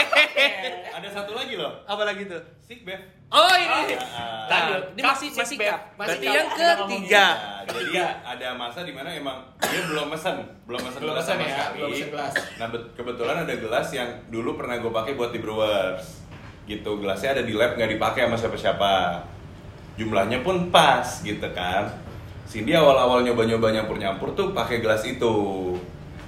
[1.00, 1.72] Ada satu lagi loh.
[1.88, 2.42] Apa lagi tuh?
[2.62, 3.02] Sick babe.
[3.32, 3.96] Oh ini.
[4.12, 4.44] Ah.
[4.46, 4.84] Nah, Lanjut.
[4.92, 5.82] ini masih masih cup.
[5.96, 7.26] Masih Berarti yang ketiga.
[7.32, 7.92] Nah, jadi
[8.28, 10.36] ada masa di mana emang dia belum mesen,
[10.68, 11.80] belum mesen Belum sama ya, sekali.
[11.80, 12.34] belum gelas.
[12.60, 16.28] Nah bet- kebetulan ada gelas yang dulu pernah gue pakai buat di Brewers.
[16.68, 18.94] Gitu gelasnya ada di lab nggak dipakai sama siapa-siapa.
[19.96, 21.88] Jumlahnya pun pas gitu kan.
[22.44, 25.32] Cindy awal-awal nyoba-nyoba nyampur-nyampur tuh pakai gelas itu.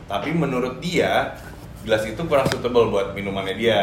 [0.06, 1.38] Tapi menurut dia
[1.84, 3.82] gelas itu kurang suitable buat minumannya dia.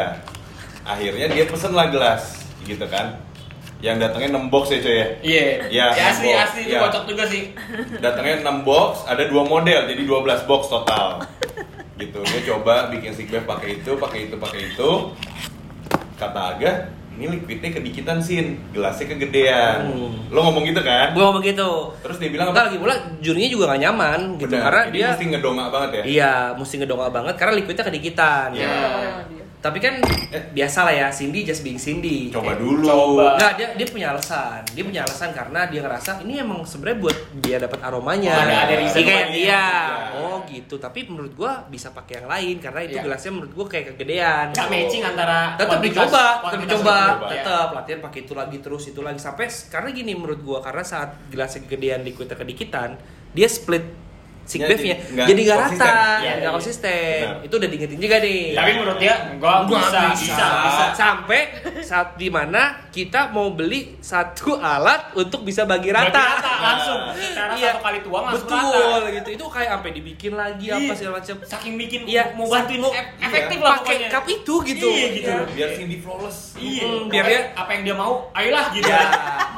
[0.81, 3.17] Akhirnya dia pesen lah gelas gitu kan.
[3.81, 5.07] Yang datangnya 6 box ya coy ya.
[5.25, 5.45] Iya.
[5.73, 6.37] Ya, Ya, asli box.
[6.45, 6.81] asli itu Ya.
[6.85, 7.43] kocok juga sih.
[7.97, 11.25] datangnya 6 box, ada dua model, jadi 12 box total.
[11.97, 14.89] Gitu, dia coba bikin stick bag pakai itu, pakai itu, pakai itu.
[16.13, 19.93] Kata Aga, ini liquidnya kedikitan sin, gelasnya kegedean.
[19.93, 20.33] Hmm.
[20.33, 21.13] Lo ngomong gitu kan?
[21.13, 21.93] Gue ngomong gitu.
[22.01, 25.07] Terus dia bilang Enggak lagi pula jurinya juga gak nyaman gitu Benar, karena ini dia
[25.13, 26.03] mesti ngedongak banget ya.
[26.03, 28.49] Iya, mesti ngedongak banget karena liquidnya kedikitan.
[28.57, 28.73] Iya.
[29.61, 30.01] Tapi kan
[30.33, 32.33] eh, biasa lah ya, Cindy just being Cindy.
[32.33, 32.81] Coba Kayak- dulu.
[32.83, 33.27] Coba.
[33.37, 34.61] Nggak, dia dia punya alasan.
[34.67, 38.33] Dia punya alasan karena dia ngerasa ini emang sebenarnya buat dia dapat aromanya.
[38.33, 39.45] Oh, ada- ada reason Iya, kayak dia.
[39.45, 39.65] dia.
[40.17, 40.75] Oh, gitu.
[40.75, 43.03] Tapi menurut gua bisa pakai yang lain karena itu Iya.
[43.05, 44.45] gelasnya menurut gua kayak kegedean.
[44.49, 47.27] Nggak matching antara tetap dicoba, tetap dicoba, dicoba.
[47.29, 51.21] tetap latihan pakai itu lagi terus itu lagi sampai karena gini menurut gua karena saat
[51.29, 52.97] gelasnya kegedean liquidnya kedikitan,
[53.31, 53.85] dia split
[54.43, 55.87] si Jadi nya nggak jadi nggak konsisten.
[55.87, 56.49] rata, Iya, nggak iya.
[56.51, 57.19] konsisten.
[57.21, 57.39] Benar.
[57.41, 58.41] Itu udah diingetin juga nih.
[58.51, 60.85] Tapi menurut dia enggak Gua bisa, bisa, bisa, bisa.
[60.93, 61.39] Sampai
[61.81, 66.09] saat di mana kita mau beli satu alat untuk bisa bagi rata.
[66.09, 66.99] Bagi rata langsung.
[67.13, 67.69] Secara Iya.
[67.69, 69.09] satu kali tuang langsung Betul rata.
[69.13, 69.29] gitu.
[69.31, 70.93] Itu kayak sampai dibikin lagi apa Iya.
[70.93, 71.35] segala macam.
[71.41, 74.09] Saking bikin Iya, mau bantuin mau- ef- efektif lah Pakai pokoknya.
[74.09, 74.87] cup itu gitu.
[74.89, 75.31] Iya, gitu.
[75.53, 76.37] Biar Cindy flawless.
[76.53, 78.85] Iya, Hmm, biar dia- apa yang dia mau, ayolah gitu.
[78.85, 79.01] Iya.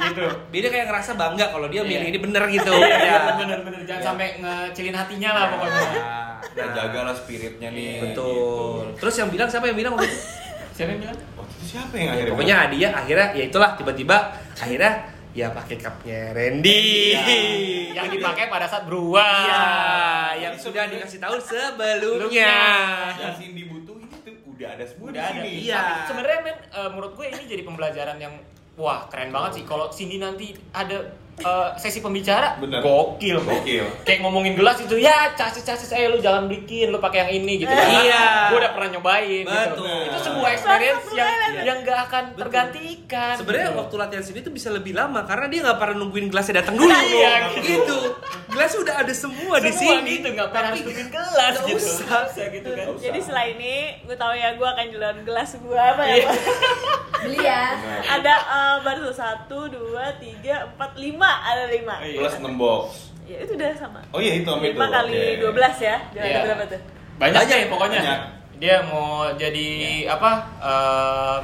[0.03, 0.25] gitu.
[0.49, 2.11] Beda kayak ngerasa bangga kalau dia milih Iya.
[2.11, 2.73] ini bener gitu.
[2.73, 3.19] Iya, Ya.
[3.34, 4.27] bener-bener jangan sampai
[4.74, 5.82] ngecilin hatinya lah pokoknya.
[5.93, 8.03] Nah, Nah, jagalah spiritnya nih.
[8.03, 8.91] betul.
[8.99, 10.17] Terus yang bilang siapa yang bilang waktu itu?
[10.76, 11.17] Siapa yang bilang?
[11.38, 12.32] Waktu itu siapa yang akhirnya?
[12.34, 14.17] Pokoknya hadiah akhirnya ya itulah tiba-tiba
[14.57, 14.91] akhirnya
[15.32, 17.13] ya pakai cupnya Randy.
[17.97, 19.21] Yang dipakai pada saat beruang.
[19.24, 19.69] Iya,
[20.41, 22.57] yang sudah dikasih tahu sebelumnya.
[23.13, 25.49] yang Cindy butuh ini tuh udah ada semua Udah di sini.
[25.63, 25.78] Iya.
[25.78, 28.34] Tapi sebenarnya men eh, menurut gue ini jadi pembelajaran yang
[28.74, 30.97] wah keren banget sih kalau Cindy nanti ada
[31.36, 32.79] eh, sesi pembicara Bener.
[32.79, 33.86] gokil Gokil.
[34.01, 37.53] kayak ngomongin gelas itu ya cacis cacis ayo lu jangan bikin lu pakai yang ini
[37.59, 38.25] gitu kan Iya.
[38.47, 39.57] gue udah pernah nyobain Betul.
[39.73, 39.84] gitu.
[40.05, 41.61] itu sebuah experience yang Iya.
[41.63, 42.39] yang gak akan Betul.
[42.39, 43.79] tergantikan Sebenarnya gitu.
[43.79, 46.89] waktu latihan sini tuh bisa lebih lama karena dia nggak pernah nungguin gelasnya datang dulu.
[46.89, 47.97] Iya, gitu.
[48.47, 50.09] Gelasnya udah ada semua, di semua sini.
[50.13, 52.21] gitu nggak pernah harus bikin gelas gitu usah.
[52.27, 53.03] Usah gitu kan usah.
[53.03, 56.15] Jadi setelah ini, gue tahu ya gue akan jualan gelas gue apa ya?
[56.15, 56.29] Iya.
[57.23, 57.63] Beli ya.
[58.09, 61.95] Ada eh, baru satu, dua, tiga, empat, lima, ada lima.
[61.99, 62.17] Iya.
[62.19, 62.84] Plus 6 box.
[63.24, 63.99] Ya itu udah sama.
[64.09, 64.74] Oh iya itu sama itu.
[64.74, 65.95] Lima kali dua belas ya.
[66.11, 66.36] Jangan Iya.
[66.36, 66.82] ada berapa tuh?
[67.13, 68.19] banyak Banyak, deh pokoknya banyak.
[68.55, 69.67] dia mau jadi
[70.07, 71.43] apa em,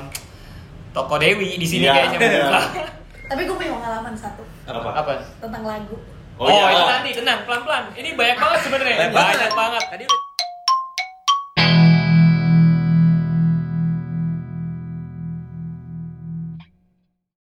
[0.89, 1.93] toko dewi di sini Iya.
[1.93, 2.61] kayaknya buka.
[3.29, 4.89] Tapi gue punya pengalaman satu Apa?
[4.95, 5.93] apa tentang lagu.
[6.35, 6.73] oh, iya.
[6.73, 10.21] itu nanti tenang pelan pelan ini banyak banget sebenarnya Banyak banyak banget Tadi udah